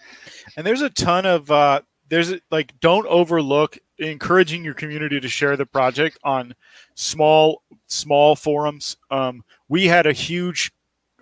And 0.55 0.65
there's 0.65 0.81
a 0.81 0.91
ton 0.91 1.25
of 1.25 1.49
uh, 1.49 1.81
there's 2.09 2.33
like 2.51 2.79
don't 2.79 3.07
overlook 3.07 3.79
encouraging 3.97 4.63
your 4.63 4.73
community 4.73 5.19
to 5.19 5.29
share 5.29 5.57
the 5.57 5.65
project 5.65 6.19
on 6.23 6.53
small 6.95 7.63
small 7.87 8.35
forums. 8.35 8.97
Um, 9.09 9.43
we 9.68 9.88
had 9.88 10.05
a 10.05 10.13
huge 10.13 10.72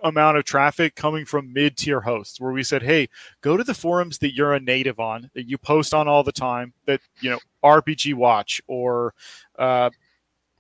amount 0.03 0.37
of 0.37 0.43
traffic 0.43 0.95
coming 0.95 1.25
from 1.25 1.53
mid-tier 1.53 2.01
hosts 2.01 2.39
where 2.39 2.51
we 2.51 2.61
said 2.61 2.83
hey 2.83 3.07
go 3.39 3.55
to 3.55 3.63
the 3.63 3.73
forums 3.73 4.17
that 4.17 4.35
you're 4.35 4.53
a 4.53 4.59
native 4.59 4.99
on 4.99 5.29
that 5.33 5.47
you 5.47 5.57
post 5.57 5.93
on 5.93 6.09
all 6.09 6.23
the 6.23 6.31
time 6.31 6.73
that 6.85 6.99
you 7.21 7.29
know 7.29 7.39
rpg 7.63 8.13
watch 8.13 8.61
or 8.67 9.13
uh, 9.57 9.89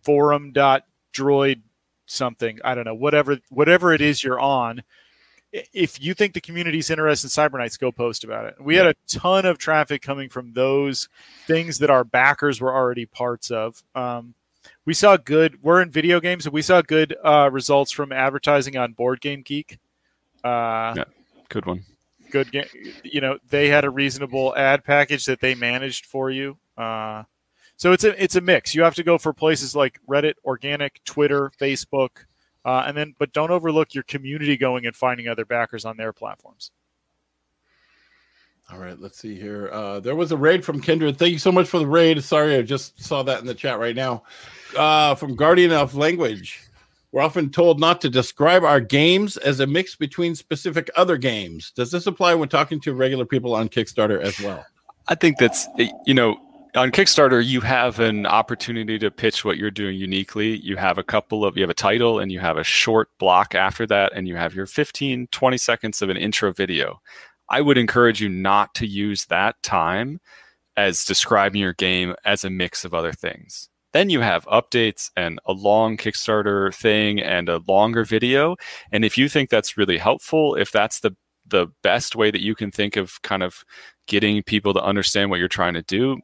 forum.droid 0.01 1.61
something 2.05 2.57
i 2.63 2.73
don't 2.73 2.85
know 2.85 2.95
whatever 2.95 3.37
whatever 3.49 3.93
it 3.93 3.99
is 3.99 4.23
you're 4.23 4.39
on 4.39 4.81
if 5.53 6.01
you 6.01 6.13
think 6.13 6.33
the 6.33 6.41
community's 6.41 6.89
interested 6.89 7.27
in 7.27 7.29
Cyber 7.29 7.59
Knights, 7.59 7.77
go 7.77 7.91
post 7.91 8.23
about 8.23 8.47
it. 8.47 8.55
We 8.59 8.75
had 8.75 8.87
a 8.87 8.95
ton 9.07 9.45
of 9.45 9.59
traffic 9.59 10.01
coming 10.01 10.27
from 10.27 10.53
those 10.53 11.09
things 11.45 11.77
that 11.77 11.91
our 11.91 12.03
backers 12.03 12.59
were 12.59 12.73
already 12.73 13.05
parts 13.05 13.51
of. 13.51 13.83
Um, 13.93 14.33
we 14.85 14.93
saw 14.93 15.17
good. 15.17 15.61
We're 15.61 15.81
in 15.81 15.91
video 15.91 16.19
games, 16.19 16.45
and 16.45 16.53
we 16.53 16.61
saw 16.61 16.81
good 16.81 17.15
uh, 17.23 17.49
results 17.51 17.91
from 17.91 18.11
advertising 18.11 18.77
on 18.77 18.93
Board 18.93 19.21
Game 19.21 19.41
Geek. 19.41 19.79
Uh, 20.43 20.93
yeah, 20.97 21.03
good 21.49 21.65
one. 21.65 21.83
Good 22.31 22.51
game. 22.51 22.65
You 23.03 23.21
know, 23.21 23.37
they 23.49 23.69
had 23.69 23.85
a 23.85 23.89
reasonable 23.89 24.55
ad 24.55 24.83
package 24.83 25.25
that 25.25 25.39
they 25.39 25.55
managed 25.55 26.05
for 26.05 26.31
you. 26.31 26.57
Uh, 26.77 27.23
so 27.77 27.91
it's 27.91 28.03
a 28.03 28.21
it's 28.21 28.35
a 28.35 28.41
mix. 28.41 28.75
You 28.75 28.83
have 28.83 28.95
to 28.95 29.03
go 29.03 29.17
for 29.17 29.33
places 29.33 29.75
like 29.75 29.99
Reddit, 30.09 30.35
organic, 30.43 31.03
Twitter, 31.05 31.51
Facebook, 31.59 32.09
uh, 32.65 32.83
and 32.85 32.97
then 32.97 33.15
but 33.19 33.33
don't 33.33 33.51
overlook 33.51 33.93
your 33.93 34.03
community 34.03 34.57
going 34.57 34.85
and 34.85 34.95
finding 34.95 35.27
other 35.27 35.45
backers 35.45 35.85
on 35.85 35.97
their 35.97 36.13
platforms. 36.13 36.71
All 38.73 38.79
right, 38.79 38.99
let's 38.99 39.19
see 39.19 39.39
here. 39.39 39.69
Uh, 39.71 39.99
there 39.99 40.15
was 40.15 40.31
a 40.31 40.37
raid 40.37 40.65
from 40.65 40.81
Kindred. 40.81 41.19
Thank 41.19 41.31
you 41.31 41.37
so 41.37 41.51
much 41.51 41.67
for 41.67 41.77
the 41.77 41.85
raid. 41.85 42.23
Sorry, 42.23 42.55
I 42.55 42.63
just 42.63 42.99
saw 42.99 43.21
that 43.21 43.39
in 43.39 43.45
the 43.45 43.53
chat 43.53 43.77
right 43.77 43.95
now. 43.95 44.23
Uh, 44.75 45.13
from 45.13 45.35
Guardian 45.35 45.71
of 45.71 45.93
Language. 45.93 46.59
We're 47.11 47.21
often 47.21 47.51
told 47.51 47.79
not 47.79 48.01
to 48.01 48.09
describe 48.09 48.63
our 48.63 48.79
games 48.79 49.37
as 49.37 49.59
a 49.59 49.67
mix 49.67 49.95
between 49.95 50.33
specific 50.33 50.89
other 50.95 51.17
games. 51.17 51.71
Does 51.75 51.91
this 51.91 52.07
apply 52.07 52.33
when 52.33 52.49
talking 52.49 52.79
to 52.81 52.95
regular 52.95 53.25
people 53.25 53.53
on 53.53 53.69
Kickstarter 53.69 54.19
as 54.19 54.39
well? 54.39 54.65
I 55.07 55.13
think 55.13 55.37
that's, 55.37 55.67
you 56.07 56.15
know, 56.15 56.39
on 56.75 56.91
Kickstarter, 56.91 57.45
you 57.45 57.61
have 57.61 57.99
an 57.99 58.25
opportunity 58.25 58.97
to 58.97 59.11
pitch 59.11 59.45
what 59.45 59.57
you're 59.57 59.69
doing 59.69 59.95
uniquely. 59.95 60.57
You 60.57 60.77
have 60.77 60.97
a 60.97 61.03
couple 61.03 61.45
of, 61.45 61.55
you 61.55 61.61
have 61.61 61.69
a 61.69 61.75
title 61.75 62.17
and 62.17 62.31
you 62.31 62.39
have 62.39 62.57
a 62.57 62.63
short 62.63 63.09
block 63.19 63.53
after 63.53 63.85
that, 63.85 64.13
and 64.15 64.27
you 64.27 64.35
have 64.35 64.55
your 64.55 64.65
15, 64.65 65.27
20 65.27 65.57
seconds 65.57 66.01
of 66.01 66.09
an 66.09 66.17
intro 66.17 66.51
video. 66.51 66.99
I 67.53 67.61
would 67.61 67.77
encourage 67.77 68.19
you 68.19 68.29
not 68.29 68.73
to 68.75 68.87
use 68.87 69.25
that 69.25 69.61
time 69.61 70.19
as 70.75 71.05
describing 71.05 71.61
your 71.61 71.73
game 71.73 72.15
as 72.25 72.43
a 72.43 72.49
mix 72.49 72.83
of 72.83 72.95
other 72.95 73.13
things. 73.13 73.69
Then 73.91 74.09
you 74.09 74.21
have 74.21 74.47
updates 74.47 75.11
and 75.15 75.39
a 75.45 75.53
long 75.53 75.95
Kickstarter 75.95 76.73
thing 76.73 77.21
and 77.21 77.47
a 77.49 77.61
longer 77.67 78.05
video. 78.05 78.55
And 78.91 79.05
if 79.05 79.19
you 79.19 79.29
think 79.29 79.51
that's 79.51 79.77
really 79.77 79.99
helpful, 79.99 80.55
if 80.55 80.71
that's 80.71 81.01
the 81.01 81.15
the 81.45 81.67
best 81.83 82.15
way 82.15 82.31
that 82.31 82.41
you 82.41 82.55
can 82.55 82.71
think 82.71 82.95
of 82.95 83.21
kind 83.21 83.43
of 83.43 83.63
getting 84.07 84.41
people 84.41 84.73
to 84.73 84.83
understand 84.83 85.29
what 85.29 85.37
you're 85.37 85.47
trying 85.47 85.75
to 85.75 85.83
do, 85.83 86.17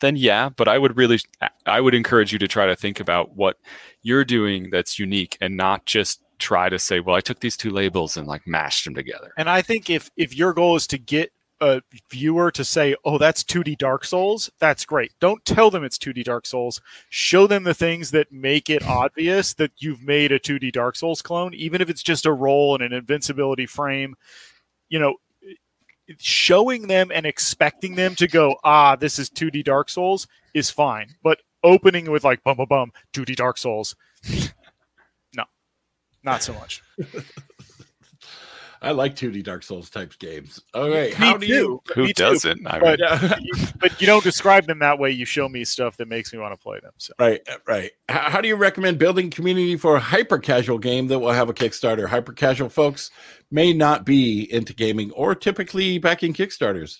then 0.00 0.16
yeah, 0.16 0.48
but 0.48 0.66
I 0.66 0.78
would 0.78 0.96
really 0.96 1.20
I 1.64 1.80
would 1.80 1.94
encourage 1.94 2.32
you 2.32 2.40
to 2.40 2.48
try 2.48 2.66
to 2.66 2.74
think 2.74 2.98
about 2.98 3.36
what 3.36 3.56
you're 4.02 4.24
doing 4.24 4.70
that's 4.70 4.98
unique 4.98 5.38
and 5.40 5.56
not 5.56 5.86
just 5.86 6.22
try 6.38 6.68
to 6.68 6.78
say, 6.78 7.00
well, 7.00 7.16
I 7.16 7.20
took 7.20 7.40
these 7.40 7.56
two 7.56 7.70
labels 7.70 8.16
and 8.16 8.26
like 8.26 8.46
mashed 8.46 8.84
them 8.84 8.94
together. 8.94 9.32
And 9.36 9.48
I 9.48 9.62
think 9.62 9.90
if 9.90 10.10
if 10.16 10.34
your 10.36 10.52
goal 10.52 10.76
is 10.76 10.86
to 10.88 10.98
get 10.98 11.32
a 11.60 11.80
viewer 12.10 12.50
to 12.50 12.64
say, 12.64 12.94
"Oh, 13.04 13.18
that's 13.18 13.42
2D 13.42 13.76
Dark 13.76 14.04
Souls," 14.04 14.50
that's 14.58 14.84
great. 14.84 15.12
Don't 15.20 15.44
tell 15.44 15.70
them 15.70 15.84
it's 15.84 15.98
2D 15.98 16.22
Dark 16.22 16.46
Souls. 16.46 16.80
Show 17.08 17.46
them 17.46 17.64
the 17.64 17.74
things 17.74 18.10
that 18.10 18.30
make 18.30 18.68
it 18.68 18.86
obvious 18.86 19.54
that 19.54 19.72
you've 19.78 20.02
made 20.02 20.32
a 20.32 20.38
2D 20.38 20.70
Dark 20.70 20.96
Souls 20.96 21.22
clone, 21.22 21.54
even 21.54 21.80
if 21.80 21.88
it's 21.88 22.02
just 22.02 22.26
a 22.26 22.32
roll 22.32 22.74
and 22.74 22.84
an 22.84 22.92
invincibility 22.92 23.66
frame. 23.66 24.16
You 24.88 24.98
know, 24.98 25.16
showing 26.18 26.88
them 26.88 27.10
and 27.12 27.26
expecting 27.26 27.94
them 27.94 28.14
to 28.16 28.28
go, 28.28 28.56
"Ah, 28.62 28.96
this 28.96 29.18
is 29.18 29.30
2D 29.30 29.62
Dark 29.62 29.88
Souls," 29.88 30.26
is 30.54 30.70
fine. 30.70 31.14
But 31.22 31.40
opening 31.62 32.10
with 32.10 32.24
like 32.24 32.44
bum 32.44 32.58
bum 32.58 32.66
bum 32.68 32.92
2D 33.12 33.34
Dark 33.34 33.58
Souls, 33.58 33.96
not 36.26 36.42
so 36.42 36.52
much. 36.54 36.82
I 38.82 38.90
like 38.90 39.16
2D 39.16 39.42
Dark 39.42 39.62
Souls 39.62 39.88
types 39.88 40.16
games. 40.16 40.60
Okay, 40.74 41.10
how 41.12 41.38
do 41.38 41.46
you? 41.46 41.82
Who 41.94 42.04
Me 42.04 42.12
doesn't? 42.12 42.66
I 42.66 42.78
But, 42.78 43.00
mean, 43.00 43.32
you, 43.40 43.54
but 43.80 43.98
you 44.00 44.06
don't 44.06 44.22
describe 44.22 44.66
them 44.66 44.78
that 44.80 44.98
way. 44.98 45.10
You 45.10 45.24
show 45.24 45.48
me 45.48 45.64
stuff 45.64 45.96
that 45.96 46.08
makes 46.08 46.30
me 46.32 46.38
want 46.38 46.52
to 46.52 46.62
play 46.62 46.78
them. 46.80 46.92
So 46.98 47.14
Right, 47.18 47.40
right. 47.66 47.90
How, 48.10 48.30
how 48.30 48.40
do 48.42 48.48
you 48.48 48.54
recommend 48.54 48.98
building 48.98 49.30
community 49.30 49.76
for 49.76 49.96
a 49.96 50.00
hyper 50.00 50.38
casual 50.38 50.78
game 50.78 51.06
that 51.08 51.18
will 51.18 51.32
have 51.32 51.48
a 51.48 51.54
Kickstarter? 51.54 52.06
Hyper 52.06 52.34
casual 52.34 52.68
folks 52.68 53.10
may 53.50 53.72
not 53.72 54.04
be 54.04 54.52
into 54.52 54.74
gaming 54.74 55.10
or 55.12 55.34
typically 55.34 55.96
backing 55.98 56.34
Kickstarters. 56.34 56.98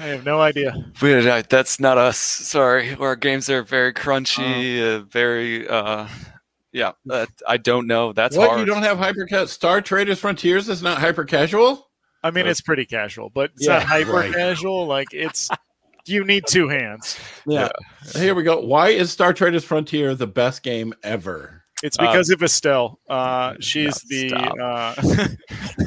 I 0.00 0.06
have 0.06 0.24
no 0.24 0.40
idea. 0.40 0.74
we- 1.00 1.14
uh, 1.28 1.42
that's 1.48 1.78
not 1.78 1.96
us. 1.96 2.18
Sorry, 2.18 2.94
our 2.96 3.14
games 3.14 3.48
are 3.48 3.62
very 3.62 3.92
crunchy, 3.94 4.82
uh, 4.82 5.04
very. 5.04 5.66
uh 5.68 6.08
yeah, 6.72 6.92
that, 7.06 7.28
I 7.46 7.56
don't 7.56 7.86
know. 7.86 8.12
That's 8.12 8.36
what 8.36 8.48
hard. 8.48 8.60
you 8.60 8.66
don't 8.66 8.82
have 8.82 8.98
hyper 8.98 9.26
Star 9.46 9.80
Traders 9.80 10.18
Frontiers 10.18 10.68
is 10.68 10.82
not 10.82 10.98
hyper 10.98 11.24
casual. 11.24 11.88
I 12.24 12.30
mean, 12.30 12.46
Uh, 12.46 12.50
it's 12.50 12.60
pretty 12.60 12.84
casual, 12.86 13.30
but 13.30 13.50
it's 13.54 13.66
Yeah, 13.66 13.78
not 13.78 13.82
hyper 13.84 14.12
right. 14.12 14.32
casual. 14.32 14.86
Like 14.86 15.08
it's 15.12 15.48
you 16.06 16.24
need 16.24 16.44
two 16.48 16.68
hands. 16.68 17.18
Yeah. 17.46 17.68
Here 18.14 18.34
we 18.34 18.42
go. 18.42 18.60
Why 18.60 18.88
is 18.90 19.10
Star 19.12 19.32
Traders 19.32 19.64
Frontier 19.64 20.14
the 20.14 20.26
best 20.26 20.62
game 20.62 20.92
ever? 21.02 21.58
It's 21.82 21.98
Uh, 21.98 22.06
because 22.06 22.30
of 22.30 22.40
Estelle. 22.44 23.00
Uh, 23.08 23.54
she's 23.58 24.00
the. 24.02 24.32
Uh, 24.34 24.94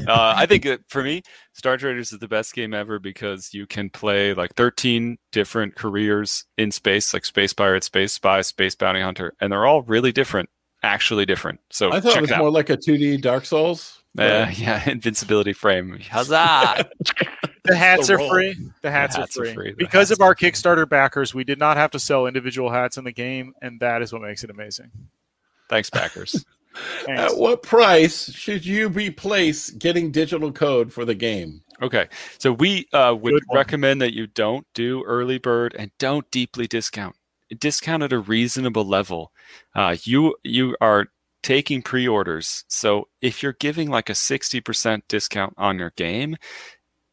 uh, 0.12 0.34
I 0.38 0.46
think 0.46 0.66
it, 0.66 0.82
for 0.90 1.02
me, 1.02 1.22
Star 1.54 1.78
Traders 1.78 2.12
is 2.12 2.20
the 2.20 2.28
best 2.28 2.54
game 2.54 2.74
ever 2.74 3.00
because 3.00 3.54
you 3.54 3.66
can 3.66 3.90
play 3.90 4.34
like 4.34 4.54
13 4.56 5.18
different 5.32 5.76
careers 5.76 6.44
in 6.58 6.72
space, 6.72 7.14
like 7.14 7.24
Space 7.24 7.54
Pirate, 7.54 7.86
Space 7.86 8.12
Spy, 8.12 8.42
Space 8.42 8.76
Bounty 8.76 9.00
Hunter, 9.02 9.34
and 9.40 9.52
they're 9.54 9.66
all 9.66 9.84
really 9.84 10.12
different, 10.12 10.50
actually 10.86 11.26
different. 11.26 11.60
So 11.72 11.92
I 11.92 12.00
thought 12.00 12.18
it 12.18 12.22
was 12.22 12.32
out. 12.32 12.40
more 12.40 12.52
like 12.52 12.70
a 12.70 12.78
2D 12.78 13.22
Dark 13.22 13.46
Souls. 13.46 14.04
Uh, 14.18 14.48
yeah, 14.56 14.88
invincibility 14.90 15.52
frame. 15.52 16.00
Huzzah! 16.10 16.90
the 17.66 17.76
hats 17.76 18.08
The 18.08 18.14
are 18.14 18.30
free. 18.30 18.56
The 18.82 18.92
hats, 18.92 19.16
hats 19.16 19.38
are, 19.38 19.42
are 19.42 19.46
free. 19.46 19.54
free. 19.54 19.74
Because 19.78 20.12
of 20.12 20.22
our 20.22 20.30
are 20.32 20.36
free. 20.36 20.52
Kickstarter 20.52 20.88
backers, 20.88 21.34
we 21.34 21.44
did 21.44 21.60
not 21.60 21.76
have 21.76 21.92
to 21.92 22.00
sell 22.00 22.28
individual 22.28 22.70
hats 22.70 22.98
in 22.98 23.04
the 23.04 23.12
game, 23.12 23.54
and 23.62 23.80
that 23.82 24.02
is 24.02 24.14
what 24.14 24.22
makes 24.22 24.44
it 24.44 24.50
amazing. 24.50 24.92
Thanks, 25.70 25.90
backers. 25.90 26.46
Thanks. 27.06 27.34
At 27.34 27.38
what 27.38 27.64
price 27.64 28.32
should 28.34 28.66
you 28.66 28.90
be 28.90 29.10
placed 29.10 29.80
getting 29.80 30.12
digital 30.12 30.52
code 30.52 30.92
for 30.92 31.06
the 31.06 31.16
game? 31.16 31.62
Okay, 31.82 32.08
so 32.38 32.52
we 32.52 32.88
uh, 32.94 33.16
would 33.20 33.44
recommend 33.54 34.02
that 34.02 34.14
you 34.14 34.28
don't 34.28 34.66
do 34.74 35.04
early 35.04 35.38
bird 35.38 35.74
and 35.78 35.92
don't 36.00 36.30
deeply 36.32 36.68
discount. 36.68 37.16
Discount 37.60 38.04
at 38.04 38.14
a 38.14 38.20
reasonable 38.20 38.86
level. 38.86 39.32
Uh, 39.74 39.96
you 40.04 40.36
you 40.44 40.76
are 40.82 41.08
taking 41.44 41.82
pre-orders, 41.82 42.64
so 42.68 43.08
if 43.22 43.44
you're 43.44 43.54
giving 43.60 43.90
like 43.90 44.10
a 44.10 44.16
sixty 44.16 44.60
percent 44.62 45.08
discount 45.08 45.54
on 45.58 45.78
your 45.78 45.92
game, 45.96 46.38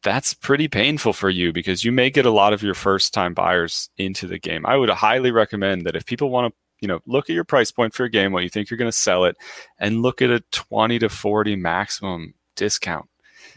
that's 0.01 0.33
pretty 0.33 0.67
painful 0.67 1.13
for 1.13 1.29
you 1.29 1.53
because 1.53 1.83
you 1.83 1.91
may 1.91 2.09
get 2.09 2.25
a 2.25 2.31
lot 2.31 2.51
of 2.53 2.63
your 2.63 2.73
first-time 2.73 3.33
buyers 3.33 3.89
into 3.97 4.27
the 4.27 4.39
game. 4.39 4.65
I 4.65 4.75
would 4.75 4.89
highly 4.89 5.31
recommend 5.31 5.85
that 5.85 5.95
if 5.95 6.05
people 6.05 6.29
want 6.29 6.51
to, 6.53 6.57
you 6.81 6.87
know, 6.87 6.99
look 7.05 7.29
at 7.29 7.33
your 7.35 7.45
price 7.45 7.71
point 7.71 7.93
for 7.93 8.03
your 8.03 8.09
game, 8.09 8.31
what 8.33 8.43
you 8.43 8.49
think 8.49 8.69
you're 8.69 8.77
going 8.77 8.91
to 8.91 8.97
sell 8.97 9.23
it, 9.25 9.37
and 9.79 10.01
look 10.01 10.21
at 10.21 10.29
a 10.29 10.41
twenty 10.51 10.99
to 10.99 11.09
forty 11.09 11.55
maximum 11.55 12.33
discount. 12.55 13.05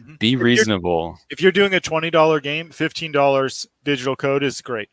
Mhm. 0.01 0.19
Be 0.19 0.29
you're- 0.31 0.45
reasonable. 0.45 1.19
if 1.31 1.41
you're 1.41 1.53
doing 1.53 1.73
a 1.75 1.81
twenty 1.81 2.11
dollar 2.11 2.39
game, 2.41 2.71
fifteen 2.71 3.13
dollars 3.13 3.67
digital 3.83 4.15
code 4.15 4.43
is 4.43 4.61
great. 4.61 4.91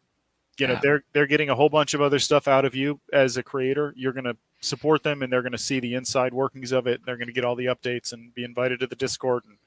You 0.60 0.68
know, 0.68 0.74
Yeah. 0.74 0.80
they're 0.84 1.04
they're 1.14 1.28
getting 1.28 1.49
a 1.49 1.56
whole 1.56 1.70
bunch 1.70 1.93
of 1.93 2.01
other 2.01 2.20
stuff 2.20 2.47
out 2.47 2.64
of 2.66 2.76
you 2.76 2.99
as 3.12 3.38
a 3.38 3.43
creator. 3.43 3.93
You're 3.95 4.14
gonna 4.14 4.36
support 4.62 5.04
them 5.04 5.22
and 5.24 5.34
they're 5.34 5.41
gonna 5.41 5.58
see 5.58 5.80
the 5.80 5.95
inside 5.95 6.34
workings 6.34 6.72
of 6.72 6.86
it. 6.88 7.01
They're 7.06 7.18
gonna 7.18 7.32
get 7.32 7.43
all 7.43 7.56
the 7.56 7.66
updates 7.66 8.14
and 8.14 8.34
be 8.34 8.43
invited 8.43 8.80
to 8.82 8.88
the 8.88 8.95
Discord. 8.95 9.43
And 9.45 9.58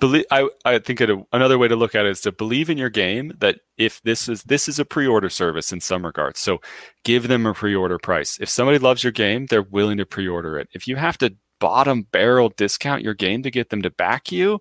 believe 0.00 0.24
I, 0.30 0.48
I 0.64 0.78
think 0.80 1.00
it, 1.00 1.10
another 1.32 1.58
way 1.58 1.68
to 1.68 1.76
look 1.76 1.94
at 1.94 2.06
it 2.06 2.10
is 2.10 2.20
to 2.22 2.32
believe 2.32 2.68
in 2.68 2.76
your 2.76 2.90
game 2.90 3.32
that 3.38 3.60
if 3.78 4.02
this 4.02 4.28
is 4.28 4.42
this 4.42 4.68
is 4.68 4.78
a 4.78 4.84
pre-order 4.84 5.30
service 5.30 5.72
in 5.72 5.80
some 5.80 6.04
regards 6.04 6.40
so 6.40 6.60
give 7.04 7.28
them 7.28 7.46
a 7.46 7.54
pre-order 7.54 7.98
price 7.98 8.38
if 8.40 8.48
somebody 8.48 8.78
loves 8.78 9.04
your 9.04 9.12
game 9.12 9.46
they're 9.46 9.62
willing 9.62 9.96
to 9.98 10.06
pre-order 10.06 10.58
it 10.58 10.68
if 10.72 10.88
you 10.88 10.96
have 10.96 11.16
to 11.18 11.34
bottom 11.58 12.02
barrel 12.02 12.50
discount 12.56 13.02
your 13.02 13.14
game 13.14 13.42
to 13.42 13.50
get 13.50 13.70
them 13.70 13.82
to 13.82 13.90
back 13.90 14.30
you 14.30 14.60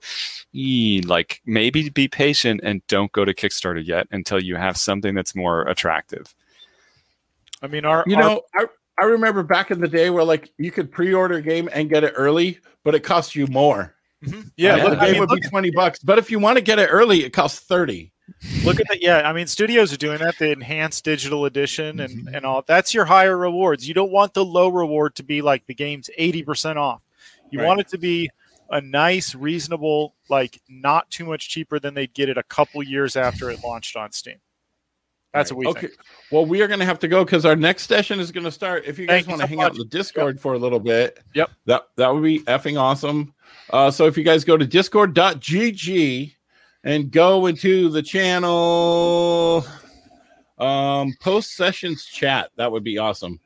ee, 0.53 1.01
like 1.05 1.41
maybe 1.45 1.89
be 1.89 2.07
patient 2.07 2.61
and 2.63 2.85
don't 2.87 3.11
go 3.11 3.25
to 3.25 3.33
kickstarter 3.33 3.85
yet 3.85 4.07
until 4.11 4.41
you 4.41 4.55
have 4.55 4.77
something 4.77 5.13
that's 5.15 5.35
more 5.35 5.63
attractive 5.63 6.33
I 7.61 7.67
mean 7.67 7.85
our 7.85 8.03
You 8.07 8.15
our- 8.17 8.21
know, 8.21 8.41
I, 8.55 8.65
I 8.97 9.05
remember 9.05 9.43
back 9.43 9.71
in 9.71 9.79
the 9.81 9.87
day 9.87 10.09
where 10.09 10.23
like 10.23 10.51
you 10.57 10.71
could 10.71 10.91
pre-order 10.91 11.35
a 11.35 11.41
game 11.41 11.69
and 11.73 11.89
get 11.89 12.03
it 12.03 12.13
early, 12.15 12.59
but 12.83 12.95
it 12.95 13.01
costs 13.01 13.35
you 13.35 13.47
more. 13.47 13.93
Mhm. 14.23 14.51
yeah, 14.57 14.75
Like, 14.75 14.83
look, 14.83 14.91
the 14.93 14.99
I 15.01 15.05
game 15.05 15.11
mean, 15.13 15.19
would 15.21 15.29
look, 15.31 15.41
be 15.41 15.49
20 15.49 15.71
bucks. 15.71 15.99
But 15.99 16.17
if 16.17 16.31
you 16.31 16.39
want 16.39 16.57
to 16.57 16.63
get 16.63 16.79
it 16.79 16.87
early, 16.87 17.23
it 17.25 17.31
costs 17.33 17.59
30. 17.59 18.11
Look 18.63 18.79
at 18.79 18.87
that. 18.89 19.01
Yeah, 19.01 19.27
I 19.27 19.33
mean 19.33 19.47
studios 19.47 19.93
are 19.93 19.97
doing 19.97 20.19
that. 20.19 20.37
The 20.37 20.51
enhanced 20.51 21.03
digital 21.03 21.45
edition 21.45 21.99
and, 21.99 22.27
Mhm. 22.27 22.35
and 22.37 22.45
all 22.45 22.63
that's 22.65 22.93
your 22.93 23.05
higher 23.05 23.37
rewards. 23.37 23.87
You 23.87 23.93
don't 23.93 24.11
want 24.11 24.33
the 24.33 24.43
low 24.45 24.67
reward 24.69 25.15
to 25.15 25.23
be 25.23 25.41
like 25.41 25.65
the 25.67 25.73
game's 25.75 26.09
80% 26.17 26.77
off. 26.77 27.01
You 27.51 27.59
Right. 27.59 27.67
want 27.67 27.79
it 27.81 27.87
to 27.89 27.97
be 27.97 28.29
a 28.71 28.81
nice, 28.81 29.35
reasonable, 29.35 30.15
like 30.29 30.59
not 30.67 31.09
too 31.11 31.25
much 31.25 31.49
cheaper 31.49 31.79
than 31.79 31.93
they'd 31.93 32.13
get 32.13 32.29
it 32.29 32.37
a 32.37 32.43
couple 32.43 32.81
years 32.81 33.15
after 33.15 33.51
it 33.51 33.59
launched 33.63 33.95
on 33.95 34.11
Steam. 34.11 34.37
That's 35.33 35.51
what 35.51 35.59
we 35.59 35.67
okay. 35.67 35.81
think. 35.81 35.93
Well, 36.31 36.45
we 36.45 36.61
are 36.61 36.67
going 36.67 36.79
to 36.79 36.85
have 36.85 36.97
to 36.99 37.07
go 37.09 37.25
because 37.25 37.45
our 37.45 37.57
next 37.57 37.87
session 37.87 38.19
is 38.21 38.31
going 38.31 38.45
to 38.45 38.51
start. 38.51 38.85
If 38.85 38.97
you 38.97 39.05
guys 39.05 39.27
want 39.27 39.41
to 39.41 39.43
so 39.43 39.49
hang 39.49 39.61
out 39.61 39.73
in 39.73 39.77
the 39.77 39.85
Discord 39.85 40.39
for 40.39 40.53
a 40.53 40.57
little 40.57 40.79
bit, 40.79 41.19
Yep. 41.33 41.51
that 41.65 41.83
that 41.97 42.07
would 42.13 42.23
be 42.23 42.39
effing 42.41 42.79
awesome. 42.79 43.33
Uh, 43.69 43.91
so 43.91 44.05
if 44.07 44.17
you 44.17 44.23
guys 44.23 44.43
go 44.45 44.55
to 44.57 44.65
discord.gg 44.65 46.34
and 46.85 47.11
go 47.11 47.47
into 47.47 47.89
the 47.89 48.01
channel 48.01 49.65
um 50.57 51.13
post 51.19 51.55
sessions 51.55 52.05
chat, 52.05 52.49
that 52.55 52.71
would 52.71 52.83
be 52.83 52.97
awesome. 52.97 53.39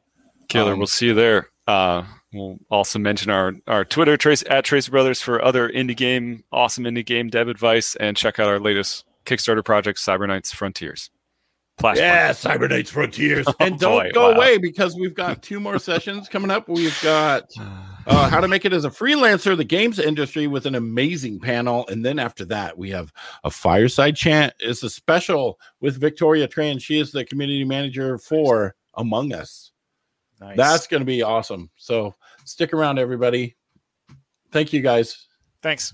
Killer, 0.47 0.73
Um, 0.73 0.77
we'll 0.79 0.87
see 0.87 1.07
you 1.07 1.13
there. 1.15 1.49
Uh, 1.67 2.03
we'll 2.33 2.57
also 2.69 2.99
mention 2.99 3.31
our 3.31 3.53
our 3.67 3.83
Twitter 3.85 4.17
Trese 4.17 4.43
at 4.49 4.65
Trese 4.65 4.91
Brothers 4.91 5.21
for 5.21 5.43
other 5.43 5.69
indie 5.69 5.97
game, 5.97 6.43
awesome 6.51 6.83
indie 6.83 7.05
game 7.05 7.29
dev 7.29 7.47
advice, 7.47 7.95
and 7.95 8.15
check 8.15 8.39
out 8.39 8.47
our 8.47 8.59
latest 8.59 9.05
Kickstarter 9.25 9.65
project, 9.65 9.99
Cyber 9.99 10.27
Knights 10.27 10.53
Frontiers. 10.53 11.09
Flashpoint. 11.79 11.97
Yeah, 11.97 12.29
Cyber 12.31 12.69
Knights 12.69 12.91
Frontiers. 12.91 13.47
and 13.59 13.75
Oh, 13.75 13.77
don't 13.77 14.03
boy, 14.03 14.11
go 14.13 14.29
wow. 14.31 14.35
away 14.35 14.57
because 14.57 14.95
we've 14.95 15.13
got 15.15 15.41
two 15.41 15.59
more 15.59 15.79
sessions 15.89 16.27
coming 16.29 16.51
up. 16.51 16.67
We've 16.67 16.97
got 17.01 17.49
uh, 18.05 18.29
how 18.29 18.39
to 18.41 18.47
make 18.47 18.65
it 18.65 18.73
as 18.73 18.85
a 18.85 18.89
freelancer, 18.89 19.55
the 19.55 19.63
games 19.63 19.97
industry 19.99 20.47
with 20.47 20.65
an 20.65 20.75
amazing 20.75 21.39
panel. 21.39 21.87
And 21.87 22.03
then 22.05 22.19
after 22.19 22.43
that, 22.45 22.77
we 22.77 22.89
have 22.91 23.11
a 23.43 23.49
fireside 23.51 24.15
chant. 24.15 24.53
It's 24.59 24.83
a 24.83 24.89
special 24.89 25.59
with 25.79 25.97
Victoria 25.99 26.47
Tran. 26.47 26.81
She 26.81 26.99
is 26.99 27.11
the 27.11 27.23
community 27.25 27.63
manager 27.63 28.17
for 28.17 28.75
Among 28.95 29.33
Us. 29.33 29.71
Nice. 30.41 30.57
That's 30.57 30.87
going 30.87 31.01
to 31.01 31.05
be 31.05 31.21
awesome. 31.21 31.69
So 31.77 32.13
stick 32.45 32.73
around, 32.73 32.97
everybody. 32.99 33.55
Thank 34.51 34.73
you, 34.73 34.81
guys. 34.81 35.27
Thanks. 35.61 35.93